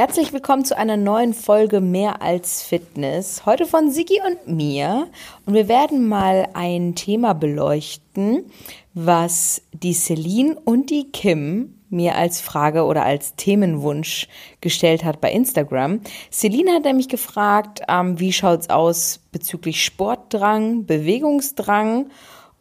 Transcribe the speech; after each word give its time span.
Herzlich 0.00 0.32
willkommen 0.32 0.64
zu 0.64 0.78
einer 0.78 0.96
neuen 0.96 1.34
Folge 1.34 1.82
Mehr 1.82 2.22
als 2.22 2.62
Fitness. 2.62 3.44
Heute 3.44 3.66
von 3.66 3.90
Sigi 3.90 4.18
und 4.26 4.56
mir. 4.56 5.08
Und 5.44 5.52
wir 5.52 5.68
werden 5.68 6.08
mal 6.08 6.48
ein 6.54 6.94
Thema 6.94 7.34
beleuchten, 7.34 8.46
was 8.94 9.60
die 9.74 9.92
Celine 9.92 10.58
und 10.64 10.88
die 10.88 11.12
Kim 11.12 11.74
mir 11.90 12.14
als 12.14 12.40
Frage 12.40 12.84
oder 12.84 13.04
als 13.04 13.34
Themenwunsch 13.36 14.26
gestellt 14.62 15.04
hat 15.04 15.20
bei 15.20 15.32
Instagram. 15.32 16.00
Celine 16.32 16.72
hat 16.72 16.84
nämlich 16.84 17.10
gefragt, 17.10 17.82
ähm, 17.86 18.18
wie 18.18 18.32
schaut's 18.32 18.70
aus 18.70 19.20
bezüglich 19.32 19.84
Sportdrang, 19.84 20.86
Bewegungsdrang 20.86 22.08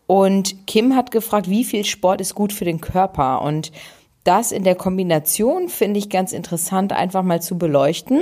und 0.08 0.68
Kim 0.68 0.94
hat 0.94 1.12
gefragt, 1.12 1.50
wie 1.50 1.64
viel 1.64 1.86
Sport 1.86 2.20
ist 2.20 2.36
gut 2.36 2.52
für 2.52 2.66
den 2.66 2.82
Körper 2.82 3.44
und 3.44 3.71
das 4.30 4.52
in 4.52 4.64
der 4.64 4.75
Kombination 4.75 5.70
finde 5.70 5.98
ich 5.98 6.07
ganz 6.07 6.34
interessant, 6.34 6.93
einfach 6.93 7.23
mal 7.23 7.41
zu 7.41 7.57
beleuchten. 7.57 8.21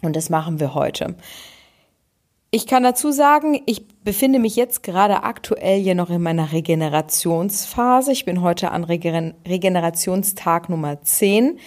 Und 0.00 0.16
das 0.16 0.30
machen 0.30 0.60
wir 0.60 0.74
heute. 0.74 1.14
Ich 2.50 2.66
kann 2.66 2.82
dazu 2.82 3.12
sagen, 3.12 3.60
ich 3.66 3.86
befinde 4.02 4.38
mich 4.38 4.56
jetzt 4.56 4.82
gerade 4.82 5.22
aktuell 5.22 5.78
hier 5.78 5.94
noch 5.94 6.08
in 6.08 6.22
meiner 6.22 6.52
Regenerationsphase. 6.52 8.12
Ich 8.12 8.24
bin 8.24 8.40
heute 8.40 8.70
an 8.70 8.84
Regenerationstag 8.84 10.70
Nummer 10.70 11.02
10. 11.02 11.58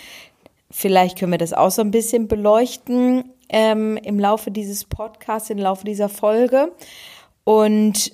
Vielleicht 0.71 1.19
können 1.19 1.31
wir 1.31 1.37
das 1.37 1.53
auch 1.53 1.69
so 1.69 1.83
ein 1.83 1.91
bisschen 1.91 2.27
beleuchten 2.27 3.23
ähm, 3.49 3.97
im 3.97 4.19
Laufe 4.19 4.49
dieses 4.49 4.83
Podcasts, 4.83 5.51
im 5.51 5.59
Laufe 5.59 5.85
dieser 5.85 6.09
Folge. 6.09 6.71
Und 7.43 8.13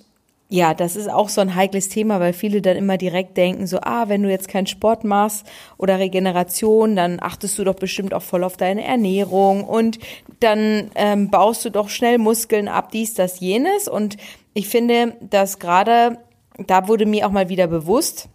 ja, 0.51 0.73
das 0.73 0.95
ist 0.95 1.09
auch 1.09 1.29
so 1.29 1.41
ein 1.41 1.53
heikles 1.53 1.89
Thema, 1.89 2.19
weil 2.19 2.33
viele 2.33 2.63
dann 2.63 2.75
immer 2.75 2.97
direkt 2.97 3.37
denken, 3.37 3.67
so, 3.67 3.81
ah, 3.81 4.09
wenn 4.09 4.23
du 4.23 4.31
jetzt 4.31 4.47
keinen 4.47 4.65
Sport 4.65 5.03
machst 5.03 5.45
oder 5.77 5.99
Regeneration, 5.99 6.95
dann 6.95 7.19
achtest 7.21 7.59
du 7.59 7.63
doch 7.63 7.75
bestimmt 7.75 8.15
auch 8.15 8.23
voll 8.23 8.43
auf 8.43 8.57
deine 8.57 8.83
Ernährung 8.83 9.63
und 9.63 9.99
dann 10.39 10.89
ähm, 10.95 11.29
baust 11.29 11.65
du 11.65 11.69
doch 11.69 11.89
schnell 11.89 12.17
Muskeln 12.17 12.67
ab, 12.67 12.91
dies, 12.91 13.13
das, 13.13 13.39
jenes. 13.39 13.87
Und 13.87 14.17
ich 14.55 14.67
finde, 14.67 15.15
dass 15.21 15.59
gerade, 15.59 16.17
da 16.57 16.87
wurde 16.87 17.05
mir 17.05 17.27
auch 17.27 17.31
mal 17.31 17.49
wieder 17.49 17.67
bewusst, 17.67 18.27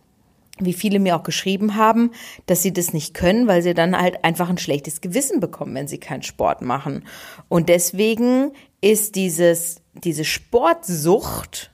wie 0.60 0.72
viele 0.72 1.00
mir 1.00 1.16
auch 1.16 1.24
geschrieben 1.24 1.74
haben, 1.74 2.12
dass 2.46 2.62
sie 2.62 2.72
das 2.72 2.92
nicht 2.92 3.14
können, 3.14 3.48
weil 3.48 3.60
sie 3.60 3.74
dann 3.74 4.00
halt 4.00 4.22
einfach 4.24 4.48
ein 4.48 4.58
schlechtes 4.58 5.00
Gewissen 5.00 5.40
bekommen, 5.40 5.74
wenn 5.74 5.88
sie 5.88 5.98
keinen 5.98 6.22
Sport 6.22 6.62
machen. 6.62 7.02
Und 7.48 7.68
deswegen 7.68 8.52
ist 8.80 9.16
dieses, 9.16 9.82
diese 9.94 10.24
Sportsucht, 10.24 11.73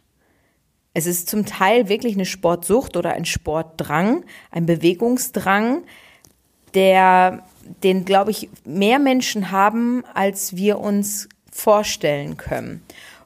es 0.95 1.07
ist 1.07 1.29
zum 1.29 1.47
Teil 1.47 1.89
wirklich 1.89 2.15
eine 2.15 2.25
Sportsucht 2.25 2.97
oder 2.97 3.13
ein 3.13 3.25
Sportdrang, 3.25 4.25
ein 4.51 4.67
Bewegungsdrang, 4.67 5.85
der, 6.75 7.45
den, 7.83 8.05
glaube 8.05 8.31
ich, 8.33 8.49
mehr 8.65 8.99
Menschen 8.99 9.51
haben, 9.51 10.05
als 10.15 10.57
wir 10.57 10.79
uns 10.79 11.29
vorstellen 11.53 12.37
können. 12.37 12.83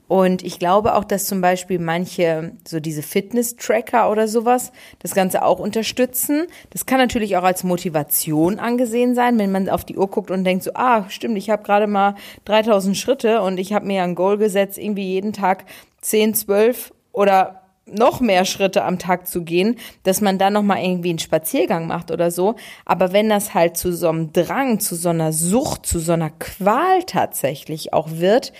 Und 0.06 0.44
ich 0.44 0.58
glaube 0.58 0.94
auch, 0.94 1.04
dass 1.04 1.26
zum 1.26 1.40
Beispiel 1.40 1.78
manche, 1.78 2.52
so 2.68 2.78
diese 2.78 3.02
Fitness-Tracker 3.02 4.10
oder 4.10 4.28
sowas, 4.28 4.70
das 4.98 5.14
Ganze 5.14 5.42
auch 5.42 5.58
unterstützen. 5.58 6.46
Das 6.70 6.84
kann 6.84 6.98
natürlich 6.98 7.38
auch 7.38 7.42
als 7.42 7.64
Motivation 7.64 8.58
angesehen 8.58 9.14
sein, 9.14 9.38
wenn 9.38 9.50
man 9.50 9.70
auf 9.70 9.84
die 9.84 9.96
Uhr 9.96 10.08
guckt 10.08 10.30
und 10.30 10.44
denkt 10.44 10.62
so, 10.62 10.72
ah, 10.74 11.08
stimmt, 11.08 11.38
ich 11.38 11.48
habe 11.48 11.62
gerade 11.62 11.86
mal 11.86 12.16
3000 12.44 12.96
Schritte 12.96 13.40
und 13.40 13.58
ich 13.58 13.72
habe 13.72 13.86
mir 13.86 14.02
ein 14.02 14.14
Goal 14.14 14.36
gesetzt, 14.36 14.76
irgendwie 14.76 15.08
jeden 15.08 15.32
Tag 15.32 15.64
10, 16.02 16.34
12 16.34 16.92
oder 17.14 17.62
noch 17.86 18.20
mehr 18.20 18.44
Schritte 18.44 18.84
am 18.84 18.98
Tag 18.98 19.26
zu 19.26 19.42
gehen, 19.42 19.76
dass 20.04 20.20
man 20.20 20.38
dann 20.38 20.54
noch 20.54 20.62
mal 20.62 20.82
irgendwie 20.82 21.10
einen 21.10 21.18
Spaziergang 21.18 21.86
macht 21.86 22.10
oder 22.10 22.30
so. 22.30 22.56
Aber 22.84 23.12
wenn 23.12 23.28
das 23.28 23.54
halt 23.54 23.76
zu 23.76 23.94
so 23.94 24.08
einem 24.08 24.32
Drang, 24.32 24.80
zu 24.80 24.96
so 24.96 25.10
einer 25.10 25.32
Sucht, 25.32 25.86
zu 25.86 25.98
so 25.98 26.12
einer 26.12 26.30
Qual 26.30 27.02
tatsächlich 27.04 27.92
auch 27.92 28.10
wird, 28.10 28.52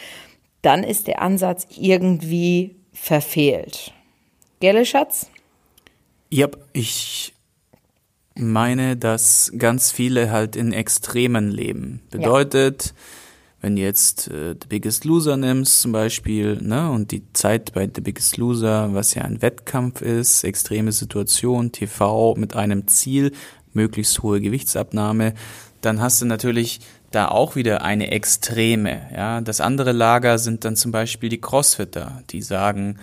dann 0.63 0.85
ist 0.85 1.07
der 1.07 1.23
Ansatz 1.23 1.67
irgendwie 1.77 2.77
verfehlt. 2.93 3.93
Gelle, 4.61 4.87
Schatz? 4.87 5.31
Ja, 6.31 6.49
ich 6.73 7.35
meine, 8.35 8.97
dass 8.97 9.53
ganz 9.57 9.91
viele 9.91 10.31
halt 10.31 10.57
in 10.57 10.73
Extremen 10.73 11.51
leben. 11.51 12.03
Bedeutet, 12.11 12.87
ja 12.87 12.93
wenn 13.65 13.77
du 13.77 13.83
jetzt 13.83 14.29
äh, 14.29 14.55
The 14.61 14.69
Biggest 14.69 15.07
Loser 15.07 15.39
nimmst 15.39 15.81
zum 15.81 15.91
Beispiel, 15.91 16.59
ne, 16.61 16.91
und 16.91 17.13
die 17.13 17.33
Zeit 17.33 17.73
bei 17.73 17.89
The 17.93 18.03
Biggest 18.03 18.37
Loser, 18.37 18.93
was 18.93 19.15
ja 19.15 19.23
ein 19.23 19.41
Wettkampf 19.41 20.03
ist, 20.03 20.45
extreme 20.45 20.93
Situation, 20.93 21.73
TV 21.73 22.35
mit 22.35 22.55
einem 22.55 22.87
Ziel, 22.89 23.33
möglichst 23.73 24.23
hohe 24.23 24.43
Gewichtsabnahme, 24.43 25.33
dann 25.81 26.03
hast 26.03 26.21
du 26.21 26.27
natürlich 26.27 26.81
da 27.11 27.29
auch 27.29 27.57
wieder 27.57 27.81
eine 27.81 28.11
Extreme. 28.11 29.09
Ja, 29.15 29.41
das 29.41 29.63
andere 29.63 29.93
Lager 29.93 30.37
sind 30.37 30.67
dann 30.67 30.77
zum 30.77 30.93
Beispiel 30.93 31.31
die 31.31 31.41
Crossfitter, 31.41 32.23
die 32.29 32.43
sagen, 32.43 32.99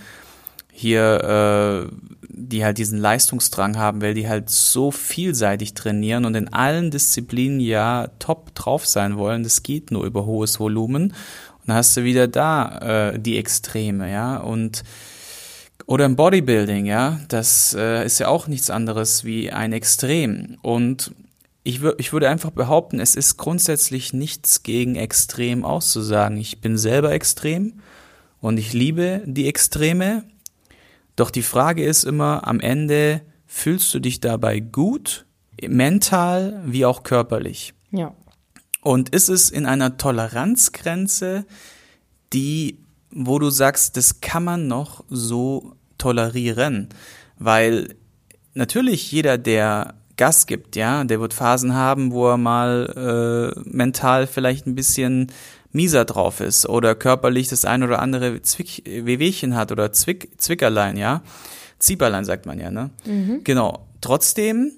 hier, 0.71 1.89
äh, 1.89 1.95
die 2.29 2.63
halt 2.63 2.77
diesen 2.77 2.97
Leistungsdrang 2.97 3.77
haben, 3.77 4.01
weil 4.01 4.13
die 4.13 4.27
halt 4.27 4.49
so 4.49 4.91
vielseitig 4.91 5.73
trainieren 5.73 6.25
und 6.25 6.35
in 6.35 6.51
allen 6.51 6.91
Disziplinen 6.91 7.59
ja 7.59 8.07
top 8.19 8.55
drauf 8.55 8.85
sein 8.85 9.17
wollen. 9.17 9.43
Das 9.43 9.63
geht 9.63 9.91
nur 9.91 10.05
über 10.05 10.25
hohes 10.25 10.59
Volumen. 10.59 11.11
Und 11.11 11.67
dann 11.67 11.77
hast 11.77 11.95
du 11.97 12.03
wieder 12.03 12.27
da 12.27 13.11
äh, 13.11 13.19
die 13.19 13.37
Extreme, 13.37 14.11
ja. 14.11 14.37
Und 14.37 14.83
oder 15.85 16.05
im 16.05 16.15
Bodybuilding, 16.15 16.85
ja, 16.85 17.19
das 17.27 17.75
äh, 17.77 18.05
ist 18.05 18.19
ja 18.19 18.29
auch 18.29 18.47
nichts 18.47 18.69
anderes 18.69 19.25
wie 19.25 19.51
ein 19.51 19.73
Extrem. 19.73 20.57
Und 20.61 21.11
ich, 21.63 21.81
ich 21.97 22.13
würde 22.13 22.29
einfach 22.29 22.51
behaupten, 22.51 22.99
es 22.99 23.15
ist 23.15 23.37
grundsätzlich 23.37 24.13
nichts 24.13 24.63
gegen 24.63 24.95
Extrem 24.95 25.65
auszusagen. 25.65 26.37
Ich 26.37 26.61
bin 26.61 26.77
selber 26.77 27.11
extrem 27.11 27.81
und 28.39 28.57
ich 28.57 28.73
liebe 28.73 29.21
die 29.25 29.47
Extreme 29.47 30.23
doch 31.21 31.29
die 31.29 31.43
Frage 31.43 31.85
ist 31.85 32.03
immer 32.03 32.47
am 32.47 32.59
Ende, 32.59 33.21
fühlst 33.45 33.93
du 33.93 33.99
dich 33.99 34.19
dabei 34.19 34.59
gut, 34.59 35.27
mental 35.61 36.63
wie 36.65 36.83
auch 36.83 37.03
körperlich? 37.03 37.75
Ja. 37.91 38.15
Und 38.81 39.09
ist 39.09 39.29
es 39.29 39.51
in 39.51 39.67
einer 39.67 39.97
Toleranzgrenze, 39.97 41.45
die, 42.33 42.79
wo 43.11 43.37
du 43.37 43.51
sagst, 43.51 43.97
das 43.97 44.19
kann 44.21 44.43
man 44.43 44.67
noch 44.67 45.03
so 45.09 45.75
tolerieren? 45.99 46.89
Weil 47.37 47.95
natürlich 48.55 49.11
jeder, 49.11 49.37
der 49.37 49.93
Gas 50.17 50.47
gibt, 50.47 50.75
ja, 50.75 51.03
der 51.03 51.19
wird 51.19 51.35
Phasen 51.35 51.75
haben, 51.75 52.11
wo 52.11 52.29
er 52.29 52.37
mal 52.37 53.53
äh, 53.55 53.69
mental 53.69 54.25
vielleicht 54.25 54.65
ein 54.65 54.73
bisschen 54.73 55.31
mieser 55.71 56.05
drauf 56.05 56.39
ist 56.39 56.67
oder 56.67 56.95
körperlich 56.95 57.47
das 57.47 57.65
ein 57.65 57.83
oder 57.83 57.99
andere 57.99 58.41
Zwick 58.41 58.83
Wehwehchen 58.85 59.55
hat 59.55 59.71
oder 59.71 59.91
Zwick 59.91 60.31
Zwickerlein, 60.37 60.97
ja. 60.97 61.21
Zieberlein 61.79 62.25
sagt 62.25 62.45
man 62.45 62.59
ja, 62.59 62.69
ne? 62.69 62.91
Mhm. 63.05 63.43
Genau. 63.43 63.87
Trotzdem 64.01 64.73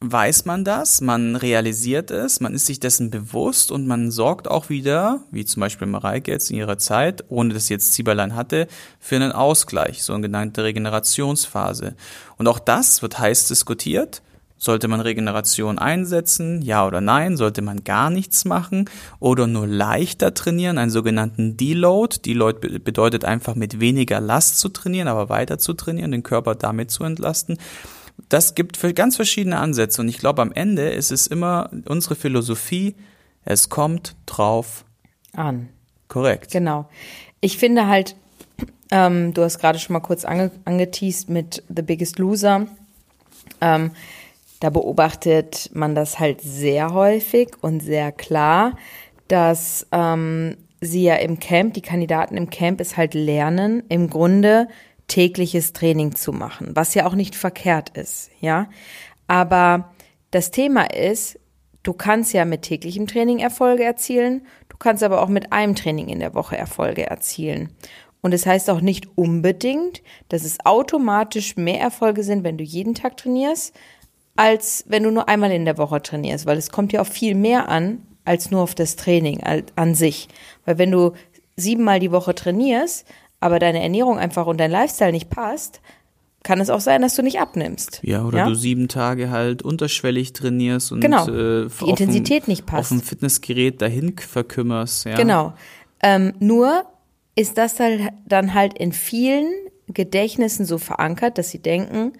weiß 0.00 0.44
man 0.44 0.64
das, 0.64 1.00
man 1.00 1.36
realisiert 1.36 2.10
es, 2.10 2.40
man 2.40 2.54
ist 2.54 2.66
sich 2.66 2.78
dessen 2.78 3.10
bewusst 3.10 3.72
und 3.72 3.86
man 3.86 4.10
sorgt 4.10 4.48
auch 4.48 4.68
wieder, 4.68 5.22
wie 5.30 5.44
zum 5.44 5.60
Beispiel 5.60 5.86
Mareike 5.86 6.30
jetzt 6.30 6.50
in 6.50 6.56
ihrer 6.56 6.78
Zeit, 6.78 7.24
ohne 7.28 7.54
dass 7.54 7.66
sie 7.66 7.74
jetzt 7.74 7.94
Zieberlein 7.94 8.34
hatte, 8.34 8.68
für 9.00 9.16
einen 9.16 9.32
Ausgleich, 9.32 10.02
so 10.02 10.12
eine 10.12 10.22
genannte 10.22 10.64
Regenerationsphase. 10.64 11.94
Und 12.36 12.48
auch 12.48 12.58
das 12.58 13.02
wird 13.02 13.18
heiß 13.18 13.48
diskutiert 13.48 14.22
sollte 14.56 14.88
man 14.88 15.00
Regeneration 15.00 15.78
einsetzen? 15.78 16.62
Ja 16.62 16.86
oder 16.86 17.00
nein? 17.00 17.36
Sollte 17.36 17.60
man 17.62 17.84
gar 17.84 18.10
nichts 18.10 18.44
machen 18.44 18.88
oder 19.18 19.46
nur 19.46 19.66
leichter 19.66 20.32
trainieren, 20.34 20.78
einen 20.78 20.90
sogenannten 20.90 21.56
Deload? 21.56 22.18
Deload 22.24 22.78
bedeutet 22.78 23.24
einfach 23.24 23.54
mit 23.56 23.80
weniger 23.80 24.20
Last 24.20 24.58
zu 24.58 24.68
trainieren, 24.68 25.08
aber 25.08 25.28
weiter 25.28 25.58
zu 25.58 25.74
trainieren, 25.74 26.12
den 26.12 26.22
Körper 26.22 26.54
damit 26.54 26.90
zu 26.90 27.04
entlasten. 27.04 27.58
Das 28.28 28.54
gibt 28.54 28.76
für 28.76 28.94
ganz 28.94 29.16
verschiedene 29.16 29.58
Ansätze 29.58 30.00
und 30.00 30.08
ich 30.08 30.18
glaube 30.18 30.40
am 30.40 30.52
Ende 30.52 30.88
ist 30.90 31.10
es 31.10 31.26
immer 31.26 31.70
unsere 31.86 32.14
Philosophie, 32.14 32.94
es 33.44 33.68
kommt 33.68 34.16
drauf 34.26 34.84
an. 35.32 35.68
Korrekt. 36.08 36.52
Genau. 36.52 36.88
Ich 37.40 37.58
finde 37.58 37.88
halt, 37.88 38.16
ähm, 38.90 39.34
du 39.34 39.42
hast 39.42 39.58
gerade 39.58 39.78
schon 39.78 39.94
mal 39.94 40.00
kurz 40.00 40.24
ange 40.24 40.50
angeteased 40.64 41.28
mit 41.28 41.62
The 41.74 41.82
Biggest 41.82 42.18
Loser. 42.18 42.66
Ähm, 43.60 43.90
da 44.64 44.70
beobachtet 44.70 45.68
man 45.74 45.94
das 45.94 46.18
halt 46.18 46.40
sehr 46.40 46.94
häufig 46.94 47.50
und 47.60 47.80
sehr 47.80 48.12
klar, 48.12 48.78
dass 49.28 49.86
ähm, 49.92 50.56
sie 50.80 51.02
ja 51.02 51.16
im 51.16 51.38
Camp, 51.38 51.74
die 51.74 51.82
Kandidaten 51.82 52.38
im 52.38 52.48
Camp 52.48 52.80
es 52.80 52.96
halt 52.96 53.12
lernen, 53.12 53.82
im 53.90 54.08
Grunde 54.08 54.68
tägliches 55.06 55.74
Training 55.74 56.14
zu 56.14 56.32
machen, 56.32 56.70
was 56.72 56.94
ja 56.94 57.04
auch 57.04 57.14
nicht 57.14 57.34
verkehrt 57.34 57.90
ist, 57.90 58.30
ja. 58.40 58.70
Aber 59.26 59.92
das 60.30 60.50
Thema 60.50 60.84
ist, 60.84 61.38
du 61.82 61.92
kannst 61.92 62.32
ja 62.32 62.46
mit 62.46 62.62
täglichem 62.62 63.06
Training 63.06 63.40
Erfolge 63.40 63.84
erzielen, 63.84 64.46
du 64.70 64.78
kannst 64.78 65.02
aber 65.02 65.20
auch 65.20 65.28
mit 65.28 65.52
einem 65.52 65.74
Training 65.74 66.08
in 66.08 66.20
der 66.20 66.32
Woche 66.32 66.56
Erfolge 66.56 67.04
erzielen. 67.04 67.68
Und 68.22 68.32
es 68.32 68.44
das 68.44 68.50
heißt 68.50 68.70
auch 68.70 68.80
nicht 68.80 69.08
unbedingt, 69.18 70.02
dass 70.30 70.42
es 70.42 70.64
automatisch 70.64 71.58
mehr 71.58 71.80
Erfolge 71.80 72.22
sind, 72.22 72.44
wenn 72.44 72.56
du 72.56 72.64
jeden 72.64 72.94
Tag 72.94 73.18
trainierst, 73.18 73.74
als 74.36 74.84
wenn 74.88 75.02
du 75.02 75.10
nur 75.10 75.28
einmal 75.28 75.52
in 75.52 75.64
der 75.64 75.78
Woche 75.78 76.02
trainierst, 76.02 76.46
weil 76.46 76.58
es 76.58 76.70
kommt 76.70 76.92
ja 76.92 77.00
auf 77.00 77.08
viel 77.08 77.34
mehr 77.34 77.68
an, 77.68 78.02
als 78.24 78.50
nur 78.50 78.62
auf 78.62 78.74
das 78.74 78.96
Training 78.96 79.42
an 79.76 79.94
sich. 79.94 80.28
Weil 80.64 80.78
wenn 80.78 80.90
du 80.90 81.12
siebenmal 81.56 82.00
die 82.00 82.10
Woche 82.10 82.34
trainierst, 82.34 83.06
aber 83.40 83.58
deine 83.58 83.82
Ernährung 83.82 84.18
einfach 84.18 84.46
und 84.46 84.58
dein 84.58 84.70
Lifestyle 84.70 85.12
nicht 85.12 85.30
passt, 85.30 85.80
kann 86.42 86.60
es 86.60 86.68
auch 86.68 86.80
sein, 86.80 87.02
dass 87.02 87.14
du 87.14 87.22
nicht 87.22 87.40
abnimmst. 87.40 88.00
Ja, 88.02 88.24
oder 88.24 88.38
ja? 88.38 88.46
du 88.46 88.54
sieben 88.54 88.88
Tage 88.88 89.30
halt 89.30 89.62
unterschwellig 89.62 90.32
trainierst 90.34 90.92
und 90.92 91.00
genau. 91.00 91.26
äh, 91.28 91.68
die 91.80 91.90
Intensität 91.90 92.46
dem, 92.46 92.50
nicht 92.50 92.66
passt. 92.66 92.92
Auf 92.92 92.98
dem 92.98 93.02
Fitnessgerät 93.02 93.80
dahin 93.80 94.16
verkümmerst. 94.16 95.06
Ja. 95.06 95.16
Genau. 95.16 95.54
Ähm, 96.02 96.34
nur 96.40 96.84
ist 97.34 97.56
das 97.56 97.76
dann 97.76 98.54
halt 98.54 98.78
in 98.78 98.92
vielen 98.92 99.50
Gedächtnissen 99.88 100.66
so 100.66 100.78
verankert, 100.78 101.38
dass 101.38 101.50
sie 101.50 101.60
denken, 101.60 102.12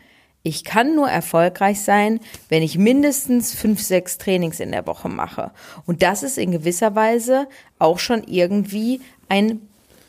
ich 0.46 0.62
kann 0.62 0.94
nur 0.94 1.08
erfolgreich 1.08 1.80
sein, 1.80 2.20
wenn 2.50 2.62
ich 2.62 2.76
mindestens 2.76 3.54
fünf, 3.54 3.80
sechs 3.80 4.18
Trainings 4.18 4.60
in 4.60 4.72
der 4.72 4.86
Woche 4.86 5.08
mache. 5.08 5.50
Und 5.86 6.02
das 6.02 6.22
ist 6.22 6.36
in 6.36 6.52
gewisser 6.52 6.94
Weise 6.94 7.48
auch 7.78 7.98
schon 7.98 8.22
irgendwie 8.24 9.00
ein 9.30 9.62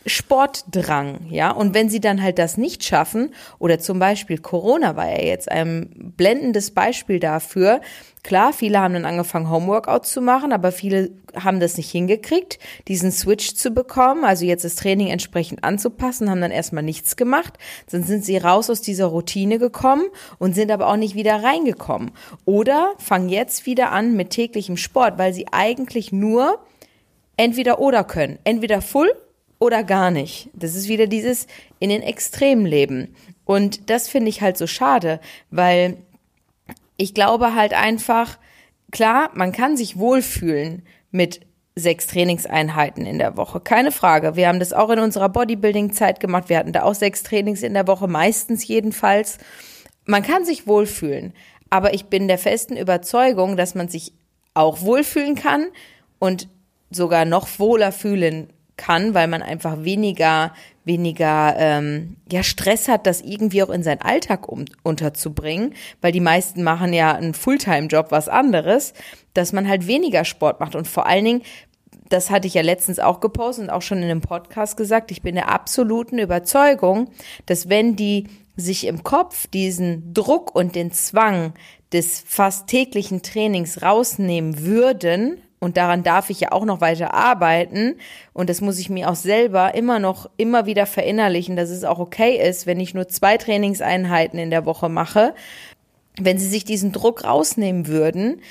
Sportdrang, 0.05 1.27
ja. 1.29 1.51
Und 1.51 1.73
wenn 1.73 1.89
sie 1.89 1.99
dann 1.99 2.21
halt 2.21 2.37
das 2.37 2.57
nicht 2.57 2.83
schaffen, 2.83 3.33
oder 3.57 3.79
zum 3.79 3.97
Beispiel 3.97 4.37
Corona 4.37 4.95
war 4.95 5.09
ja 5.09 5.23
jetzt 5.23 5.51
ein 5.51 6.13
blendendes 6.15 6.71
Beispiel 6.71 7.19
dafür. 7.19 7.81
Klar, 8.23 8.53
viele 8.53 8.79
haben 8.79 8.93
dann 8.93 9.05
angefangen, 9.05 9.49
Homeworkouts 9.49 10.11
zu 10.11 10.21
machen, 10.21 10.51
aber 10.51 10.71
viele 10.71 11.11
haben 11.35 11.59
das 11.59 11.77
nicht 11.77 11.91
hingekriegt, 11.91 12.59
diesen 12.87 13.11
Switch 13.11 13.55
zu 13.55 13.71
bekommen, 13.71 14.23
also 14.23 14.45
jetzt 14.45 14.63
das 14.63 14.75
Training 14.75 15.07
entsprechend 15.07 15.63
anzupassen, 15.63 16.29
haben 16.29 16.41
dann 16.41 16.51
erstmal 16.51 16.83
nichts 16.83 17.17
gemacht. 17.17 17.57
Dann 17.91 18.03
sind 18.03 18.23
sie 18.23 18.37
raus 18.37 18.69
aus 18.69 18.81
dieser 18.81 19.07
Routine 19.07 19.59
gekommen 19.59 20.05
und 20.39 20.53
sind 20.53 20.71
aber 20.71 20.87
auch 20.87 20.97
nicht 20.97 21.15
wieder 21.15 21.43
reingekommen. 21.43 22.11
Oder 22.45 22.93
fangen 22.97 23.29
jetzt 23.29 23.65
wieder 23.65 23.91
an 23.91 24.15
mit 24.15 24.29
täglichem 24.29 24.77
Sport, 24.77 25.17
weil 25.17 25.33
sie 25.33 25.47
eigentlich 25.51 26.11
nur 26.11 26.59
entweder 27.37 27.79
oder 27.79 28.03
können. 28.03 28.39
Entweder 28.43 28.81
Full 28.81 29.11
oder 29.59 29.83
gar 29.83 30.11
nicht. 30.11 30.49
Das 30.53 30.75
ist 30.75 30.87
wieder 30.87 31.07
dieses 31.07 31.47
in 31.79 31.89
den 31.89 32.01
Extremen 32.01 32.65
leben. 32.65 33.15
Und 33.45 33.89
das 33.89 34.07
finde 34.07 34.29
ich 34.29 34.41
halt 34.41 34.57
so 34.57 34.67
schade, 34.67 35.19
weil 35.51 35.97
ich 36.97 37.13
glaube 37.13 37.55
halt 37.55 37.73
einfach, 37.73 38.37
klar, 38.91 39.29
man 39.33 39.51
kann 39.51 39.77
sich 39.77 39.97
wohlfühlen 39.97 40.83
mit 41.11 41.41
sechs 41.75 42.07
Trainingseinheiten 42.07 43.05
in 43.05 43.19
der 43.19 43.35
Woche. 43.35 43.59
Keine 43.59 43.91
Frage. 43.91 44.35
Wir 44.35 44.47
haben 44.47 44.59
das 44.59 44.71
auch 44.73 44.89
in 44.89 44.99
unserer 44.99 45.29
Bodybuilding-Zeit 45.29 46.19
gemacht. 46.19 46.47
Wir 46.47 46.57
hatten 46.57 46.71
da 46.71 46.83
auch 46.83 46.95
sechs 46.95 47.23
Trainings 47.23 47.63
in 47.63 47.73
der 47.73 47.87
Woche, 47.87 48.07
meistens 48.07 48.65
jedenfalls. 48.65 49.37
Man 50.05 50.23
kann 50.23 50.45
sich 50.45 50.67
wohlfühlen. 50.67 51.33
Aber 51.69 51.93
ich 51.93 52.05
bin 52.05 52.27
der 52.29 52.37
festen 52.37 52.77
Überzeugung, 52.77 53.57
dass 53.57 53.75
man 53.75 53.89
sich 53.89 54.13
auch 54.53 54.81
wohlfühlen 54.81 55.35
kann 55.35 55.67
und 56.19 56.47
sogar 56.89 57.25
noch 57.25 57.59
wohler 57.59 57.91
fühlen 57.91 58.53
kann, 58.77 59.13
weil 59.13 59.27
man 59.27 59.41
einfach 59.41 59.83
weniger, 59.83 60.53
weniger 60.83 61.55
ähm, 61.57 62.17
ja, 62.31 62.43
Stress 62.43 62.87
hat, 62.87 63.07
das 63.07 63.21
irgendwie 63.21 63.63
auch 63.63 63.69
in 63.69 63.83
seinen 63.83 64.01
Alltag 64.01 64.47
um, 64.47 64.65
unterzubringen, 64.83 65.73
weil 66.01 66.11
die 66.11 66.19
meisten 66.19 66.63
machen 66.63 66.93
ja 66.93 67.13
einen 67.13 67.33
Fulltime-Job, 67.33 68.07
was 68.09 68.29
anderes, 68.29 68.93
dass 69.33 69.53
man 69.53 69.67
halt 69.67 69.87
weniger 69.87 70.25
Sport 70.25 70.59
macht. 70.59 70.75
Und 70.75 70.87
vor 70.87 71.05
allen 71.05 71.25
Dingen, 71.25 71.41
das 72.09 72.29
hatte 72.29 72.47
ich 72.47 72.53
ja 72.53 72.61
letztens 72.61 72.99
auch 72.99 73.19
gepostet 73.19 73.65
und 73.65 73.69
auch 73.69 73.81
schon 73.81 73.99
in 73.99 74.05
einem 74.05 74.21
Podcast 74.21 74.77
gesagt, 74.77 75.11
ich 75.11 75.21
bin 75.21 75.35
der 75.35 75.49
absoluten 75.49 76.19
Überzeugung, 76.19 77.09
dass 77.45 77.69
wenn 77.69 77.95
die 77.95 78.27
sich 78.57 78.87
im 78.87 79.03
Kopf 79.03 79.47
diesen 79.47 80.13
Druck 80.13 80.55
und 80.55 80.75
den 80.75 80.91
Zwang 80.91 81.53
des 81.91 82.23
fast 82.25 82.67
täglichen 82.67 83.21
Trainings 83.21 83.81
rausnehmen 83.81 84.63
würden, 84.63 85.41
und 85.59 85.77
daran 85.77 86.03
darf 86.03 86.29
ich 86.29 86.41
ja 86.41 86.51
auch 86.51 86.65
noch 86.65 86.81
weiter 86.81 87.13
arbeiten. 87.13 87.95
Und 88.33 88.49
das 88.49 88.61
muss 88.61 88.77
ich 88.77 88.89
mir 88.89 89.09
auch 89.09 89.15
selber 89.15 89.73
immer 89.73 89.99
noch, 89.99 90.29
immer 90.37 90.65
wieder 90.65 90.85
verinnerlichen, 90.85 91.55
dass 91.55 91.69
es 91.69 91.83
auch 91.83 91.99
okay 91.99 92.37
ist, 92.37 92.67
wenn 92.67 92.79
ich 92.79 92.93
nur 92.93 93.07
zwei 93.07 93.37
Trainingseinheiten 93.37 94.37
in 94.37 94.49
der 94.49 94.65
Woche 94.65 94.89
mache. 94.89 95.33
Wenn 96.19 96.37
sie 96.37 96.47
sich 96.47 96.65
diesen 96.65 96.91
Druck 96.91 97.23
rausnehmen 97.23 97.87
würden, 97.87 98.41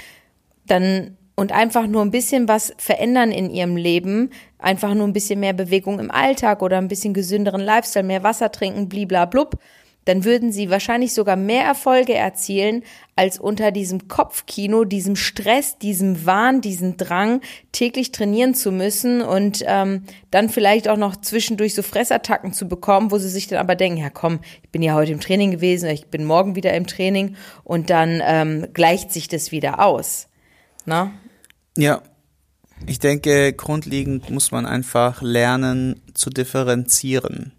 dann 0.67 1.17
und 1.37 1.53
einfach 1.53 1.87
nur 1.87 2.03
ein 2.03 2.13
bisschen 2.13 2.47
was 2.47 2.73
verändern 2.79 3.33
in 3.33 3.51
ihrem 3.51 3.77
Leben, 3.77 4.31
einfach 4.59 4.95
nur 4.95 5.07
ein 5.07 5.13
bisschen 5.13 5.41
mehr 5.41 5.53
Bewegung 5.53 5.99
im 5.99 6.11
Alltag 6.11 6.63
oder 6.63 6.79
ein 6.79 6.89
bisschen 6.89 7.13
gesünderen 7.13 7.61
Lifestyle, 7.61 8.05
mehr 8.05 8.23
Wasser 8.23 8.53
trinken, 8.53 8.89
bliblablub, 8.89 9.59
dann 10.05 10.25
würden 10.25 10.53
sie 10.53 10.71
wahrscheinlich 10.71 11.15
sogar 11.15 11.37
mehr 11.37 11.65
Erfolge 11.65 12.15
erzielen, 12.15 12.83
als 13.17 13.39
unter 13.39 13.71
diesem 13.71 14.09
Kopfkino, 14.09 14.85
diesem 14.85 15.17
Stress, 15.17 15.79
diesem 15.79 16.27
Wahn, 16.27 16.61
diesem 16.61 16.97
Drang, 16.97 17.41
täglich 17.73 18.13
trainieren 18.13 18.55
zu 18.55 18.73
müssen 18.73 19.23
und 19.23 19.63
ähm, 19.67 20.05
dann 20.31 20.49
vielleicht 20.49 20.89
auch 20.89 20.97
noch 20.97 21.17
zwischendurch 21.17 21.75
so 21.75 21.83
Fressattacken 21.83 22.53
zu 22.53 22.67
bekommen, 22.67 23.11
wo 23.11 23.19
sie 23.19 23.29
sich 23.29 23.47
dann 23.47 23.59
aber 23.59 23.77
denken, 23.77 23.99
ja 23.99 24.11
komm, 24.11 24.41
ich 24.63 24.71
bin 24.71 24.83
ja 24.83 24.95
heute 24.95 25.13
im 25.13 25.21
Training 25.21 25.53
gewesen, 25.53 25.89
ich 25.91 26.07
bin 26.07 26.25
morgen 26.25 26.57
wieder 26.57 26.75
im 26.75 26.87
Training 26.87 27.37
und 27.63 27.91
dann 27.91 28.21
ähm, 28.25 28.67
gleicht 28.73 29.13
sich 29.13 29.29
das 29.29 29.53
wieder 29.53 29.85
aus. 29.85 30.29
Na? 30.87 31.13
Ja, 31.77 32.03
ich 32.87 32.99
denke, 32.99 33.53
grundlegend 33.53 34.31
muss 34.31 34.51
man 34.51 34.67
einfach 34.67 35.23
lernen 35.23 36.01
zu 36.15 36.31
differenzieren. 36.31 37.53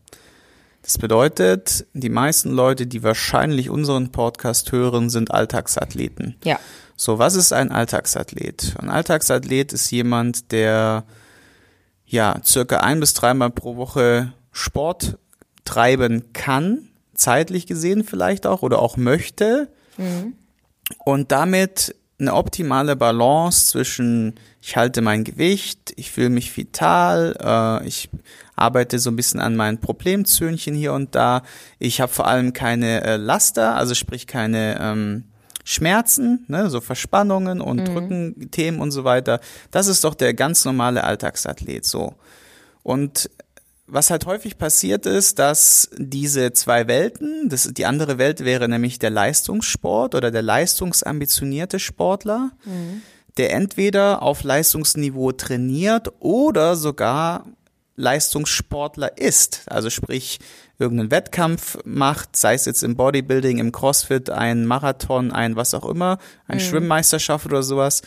Das 0.85 0.99
bedeutet, 0.99 1.87
die 1.93 2.09
meisten 2.09 2.51
Leute, 2.51 2.85
die 2.85 3.01
wahrscheinlich 3.01 3.71
unseren 3.71 4.11
Podcast 4.11 4.71
hören, 4.71 5.09
sind 5.09 5.31
Alltagsathleten. 5.31 6.35
Ja. 6.43 6.59
So, 6.95 7.17
was 7.17 7.33
ist 7.33 7.53
ein 7.53 7.71
Alltagsathlet? 7.71 8.75
Ein 8.77 8.91
Alltagsathlet 8.91 9.73
ist 9.73 9.89
jemand, 9.89 10.51
der 10.51 11.05
ja 12.05 12.39
circa 12.45 12.81
ein 12.81 12.99
bis 12.99 13.15
dreimal 13.15 13.49
pro 13.49 13.77
Woche 13.77 14.33
Sport 14.51 15.17
treiben 15.65 16.33
kann, 16.33 16.89
zeitlich 17.15 17.65
gesehen 17.65 18.03
vielleicht 18.03 18.45
auch 18.45 18.61
oder 18.61 18.77
auch 18.77 18.95
möchte 18.95 19.69
mhm. 19.97 20.33
und 21.03 21.31
damit 21.31 21.95
eine 22.19 22.35
optimale 22.35 22.95
Balance 22.95 23.65
zwischen 23.65 24.35
ich 24.61 24.77
halte 24.77 25.01
mein 25.01 25.23
Gewicht, 25.23 25.93
ich 25.95 26.11
fühle 26.11 26.29
mich 26.29 26.55
vital, 26.55 27.35
äh, 27.39 27.87
ich 27.87 28.09
arbeite 28.55 28.99
so 28.99 29.09
ein 29.09 29.15
bisschen 29.15 29.39
an 29.39 29.55
meinen 29.55 29.79
Problemzöhnchen 29.79 30.75
hier 30.75 30.93
und 30.93 31.15
da. 31.15 31.43
Ich 31.79 32.01
habe 32.01 32.11
vor 32.11 32.27
allem 32.27 32.53
keine 32.53 33.03
äh, 33.03 33.15
Laster, 33.17 33.75
also 33.75 33.93
sprich 33.93 34.27
keine 34.27 34.79
ähm, 34.79 35.23
Schmerzen, 35.63 36.45
ne, 36.47 36.69
so 36.69 36.81
Verspannungen 36.81 37.61
und 37.61 37.89
mhm. 37.89 37.97
Rückenthemen 37.97 38.79
und 38.79 38.91
so 38.91 39.03
weiter. 39.03 39.39
Das 39.71 39.87
ist 39.87 40.03
doch 40.03 40.15
der 40.15 40.33
ganz 40.33 40.65
normale 40.65 41.03
Alltagsathlet 41.03 41.85
so. 41.85 42.13
Und 42.83 43.29
was 43.87 44.09
halt 44.09 44.25
häufig 44.25 44.57
passiert 44.57 45.05
ist, 45.05 45.37
dass 45.37 45.89
diese 45.97 46.53
zwei 46.53 46.87
Welten, 46.87 47.49
das, 47.49 47.71
die 47.71 47.85
andere 47.85 48.17
Welt 48.17 48.43
wäre 48.43 48.67
nämlich 48.67 48.97
der 48.97 49.11
Leistungssport 49.11 50.15
oder 50.15 50.31
der 50.31 50.41
leistungsambitionierte 50.41 51.79
Sportler, 51.79 52.51
mhm 52.65 53.01
der 53.37 53.53
entweder 53.53 54.21
auf 54.21 54.43
Leistungsniveau 54.43 55.31
trainiert 55.33 56.11
oder 56.19 56.75
sogar 56.75 57.45
Leistungssportler 57.95 59.17
ist. 59.17 59.63
Also 59.67 59.89
sprich, 59.89 60.39
irgendeinen 60.77 61.11
Wettkampf 61.11 61.77
macht, 61.85 62.35
sei 62.35 62.53
es 62.53 62.65
jetzt 62.65 62.83
im 62.83 62.95
Bodybuilding, 62.95 63.59
im 63.59 63.71
CrossFit, 63.71 64.29
ein 64.29 64.65
Marathon, 64.65 65.31
ein 65.31 65.55
was 65.55 65.73
auch 65.73 65.85
immer, 65.85 66.17
ein 66.47 66.57
mhm. 66.57 66.61
Schwimmmeisterschaft 66.61 67.45
oder 67.45 67.63
sowas. 67.63 68.01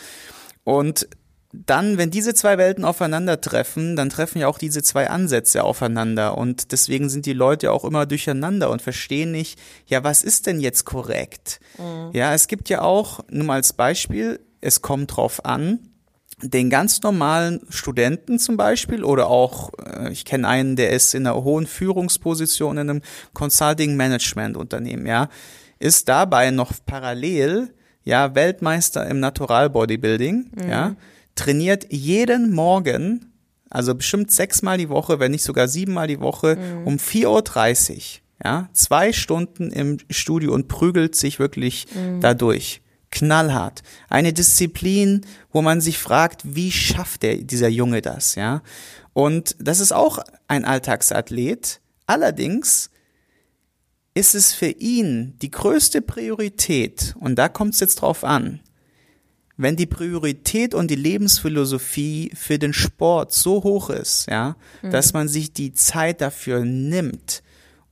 Und 0.65 1.09
dann, 1.53 1.97
wenn 1.97 2.11
diese 2.11 2.35
zwei 2.35 2.59
Welten 2.59 2.85
aufeinandertreffen, 2.85 3.97
dann 3.97 4.11
treffen 4.11 4.39
ja 4.39 4.49
auch 4.49 4.59
diese 4.59 4.83
zwei 4.83 5.09
Ansätze 5.09 5.65
aufeinander. 5.65 6.37
Und 6.37 6.73
deswegen 6.73 7.09
sind 7.09 7.25
die 7.25 7.33
Leute 7.33 7.67
ja 7.67 7.73
auch 7.73 7.85
immer 7.85 8.05
durcheinander 8.05 8.71
und 8.71 8.83
verstehen 8.83 9.33
nicht, 9.33 9.59
ja, 9.87 10.05
was 10.05 10.23
ist 10.23 10.47
denn 10.47 10.61
jetzt 10.61 10.85
korrekt? 10.85 11.61
Mhm. 11.79 12.11
Ja, 12.13 12.35
es 12.35 12.49
gibt 12.49 12.69
ja 12.69 12.83
auch, 12.83 13.21
nur 13.31 13.47
mal 13.47 13.55
als 13.55 13.73
Beispiel, 13.73 14.41
es 14.61 14.83
kommt 14.83 15.17
drauf 15.17 15.45
an, 15.45 15.88
den 16.43 16.71
ganz 16.71 17.03
normalen 17.03 17.61
Studenten 17.69 18.39
zum 18.39 18.57
Beispiel 18.57 19.03
oder 19.03 19.29
auch, 19.29 19.71
äh, 19.85 20.13
ich 20.13 20.25
kenne 20.25 20.47
einen, 20.47 20.77
der 20.77 20.91
ist 20.91 21.15
in 21.15 21.27
einer 21.27 21.43
hohen 21.43 21.67
Führungsposition 21.67 22.79
in 22.79 22.91
einem 22.91 23.03
Consulting-Management-Unternehmen, 23.35 25.07
ja, 25.07 25.29
ist 25.79 26.09
dabei 26.09 26.51
noch 26.51 26.73
parallel, 26.87 27.75
ja, 28.05 28.35
Weltmeister 28.35 29.07
im 29.09 29.21
Natural 29.21 29.71
Bodybuilding, 29.71 30.51
mhm. 30.55 30.69
ja, 30.69 30.97
trainiert 31.35 31.87
jeden 31.91 32.53
Morgen, 32.53 33.33
also 33.71 33.95
bestimmt 33.95 34.31
sechsmal 34.31 34.79
die 34.79 34.89
Woche, 34.89 35.21
wenn 35.21 35.33
nicht 35.33 35.45
sogar 35.45 35.69
siebenmal 35.69 36.07
die 36.07 36.21
Woche, 36.21 36.57
mhm. 36.57 36.87
um 36.87 36.97
4.30 36.97 37.93
Uhr, 37.93 38.03
ja, 38.45 38.69
zwei 38.73 39.13
Stunden 39.13 39.71
im 39.71 39.99
Studio 40.09 40.55
und 40.55 40.69
prügelt 40.69 41.17
sich 41.17 41.39
wirklich 41.39 41.87
mhm. 41.95 42.21
dadurch 42.21 42.81
knallhart. 43.11 43.83
Eine 44.09 44.33
Disziplin, 44.33 45.23
wo 45.53 45.63
man 45.63 45.81
sich 45.81 45.99
fragt, 45.99 46.43
wie 46.45 46.73
schafft 46.73 47.23
der, 47.23 47.37
dieser 47.37 47.69
Junge 47.69 48.03
das, 48.03 48.35
ja? 48.35 48.63
Und 49.13 49.57
das 49.59 49.81
ist 49.81 49.93
auch 49.93 50.19
ein 50.47 50.65
Alltagsathlet. 50.65 51.81
Allerdings 52.07 52.91
ist 54.15 54.35
es 54.35 54.53
für 54.53 54.69
ihn 54.69 55.35
die 55.43 55.51
größte 55.51 56.03
Priorität, 56.03 57.15
und 57.19 57.37
da 57.37 57.49
kommt 57.49 57.75
es 57.75 57.81
jetzt 57.81 57.97
drauf 57.97 58.25
an, 58.25 58.61
wenn 59.57 59.77
die 59.77 59.87
Priorität 59.87 60.73
und 60.73 60.91
die 60.91 60.97
Lebensphilosophie 60.97 62.31
für 62.35 62.59
den 62.59 62.73
Sport 62.73 63.33
so 63.33 63.65
hoch 63.65 63.91
ist, 63.91 64.27
ja, 64.31 64.57
mhm. 64.83 64.91
dass 64.91 65.13
man 65.13 65.29
sich 65.29 65.53
die 65.53 65.73
Zeit 65.73 66.21
dafür 66.21 66.65
nimmt 66.65 67.43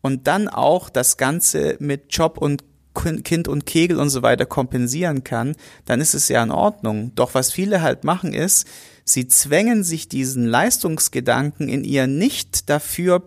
und 0.01 0.29
dann 0.29 0.49
auch 0.49 0.89
das 0.89 1.17
Ganze 1.17 1.77
mit 1.81 2.15
Job 2.15 2.39
und 2.39 2.63
Kind 2.97 3.49
und 3.49 3.67
Kegel 3.67 3.99
und 3.99 4.11
so 4.11 4.23
weiter 4.23 4.47
kompensieren 4.47 5.23
kann, 5.25 5.55
dann 5.85 6.00
ist 6.00 6.15
es 6.15 6.29
ja 6.29 6.43
in 6.43 6.50
Ordnung. 6.50 7.12
Doch 7.15 7.35
was 7.35 7.53
viele 7.53 7.83
halt 7.83 8.05
machen 8.05 8.33
ist, 8.33 8.67
sie 9.05 9.29
zwängen 9.29 9.85
sich 9.85 10.09
diesen 10.09 10.47
Leistungsgedanken 10.47 11.69
in 11.69 11.85
ihr 11.85 12.07
nicht 12.07 12.69
dafür 12.69 13.23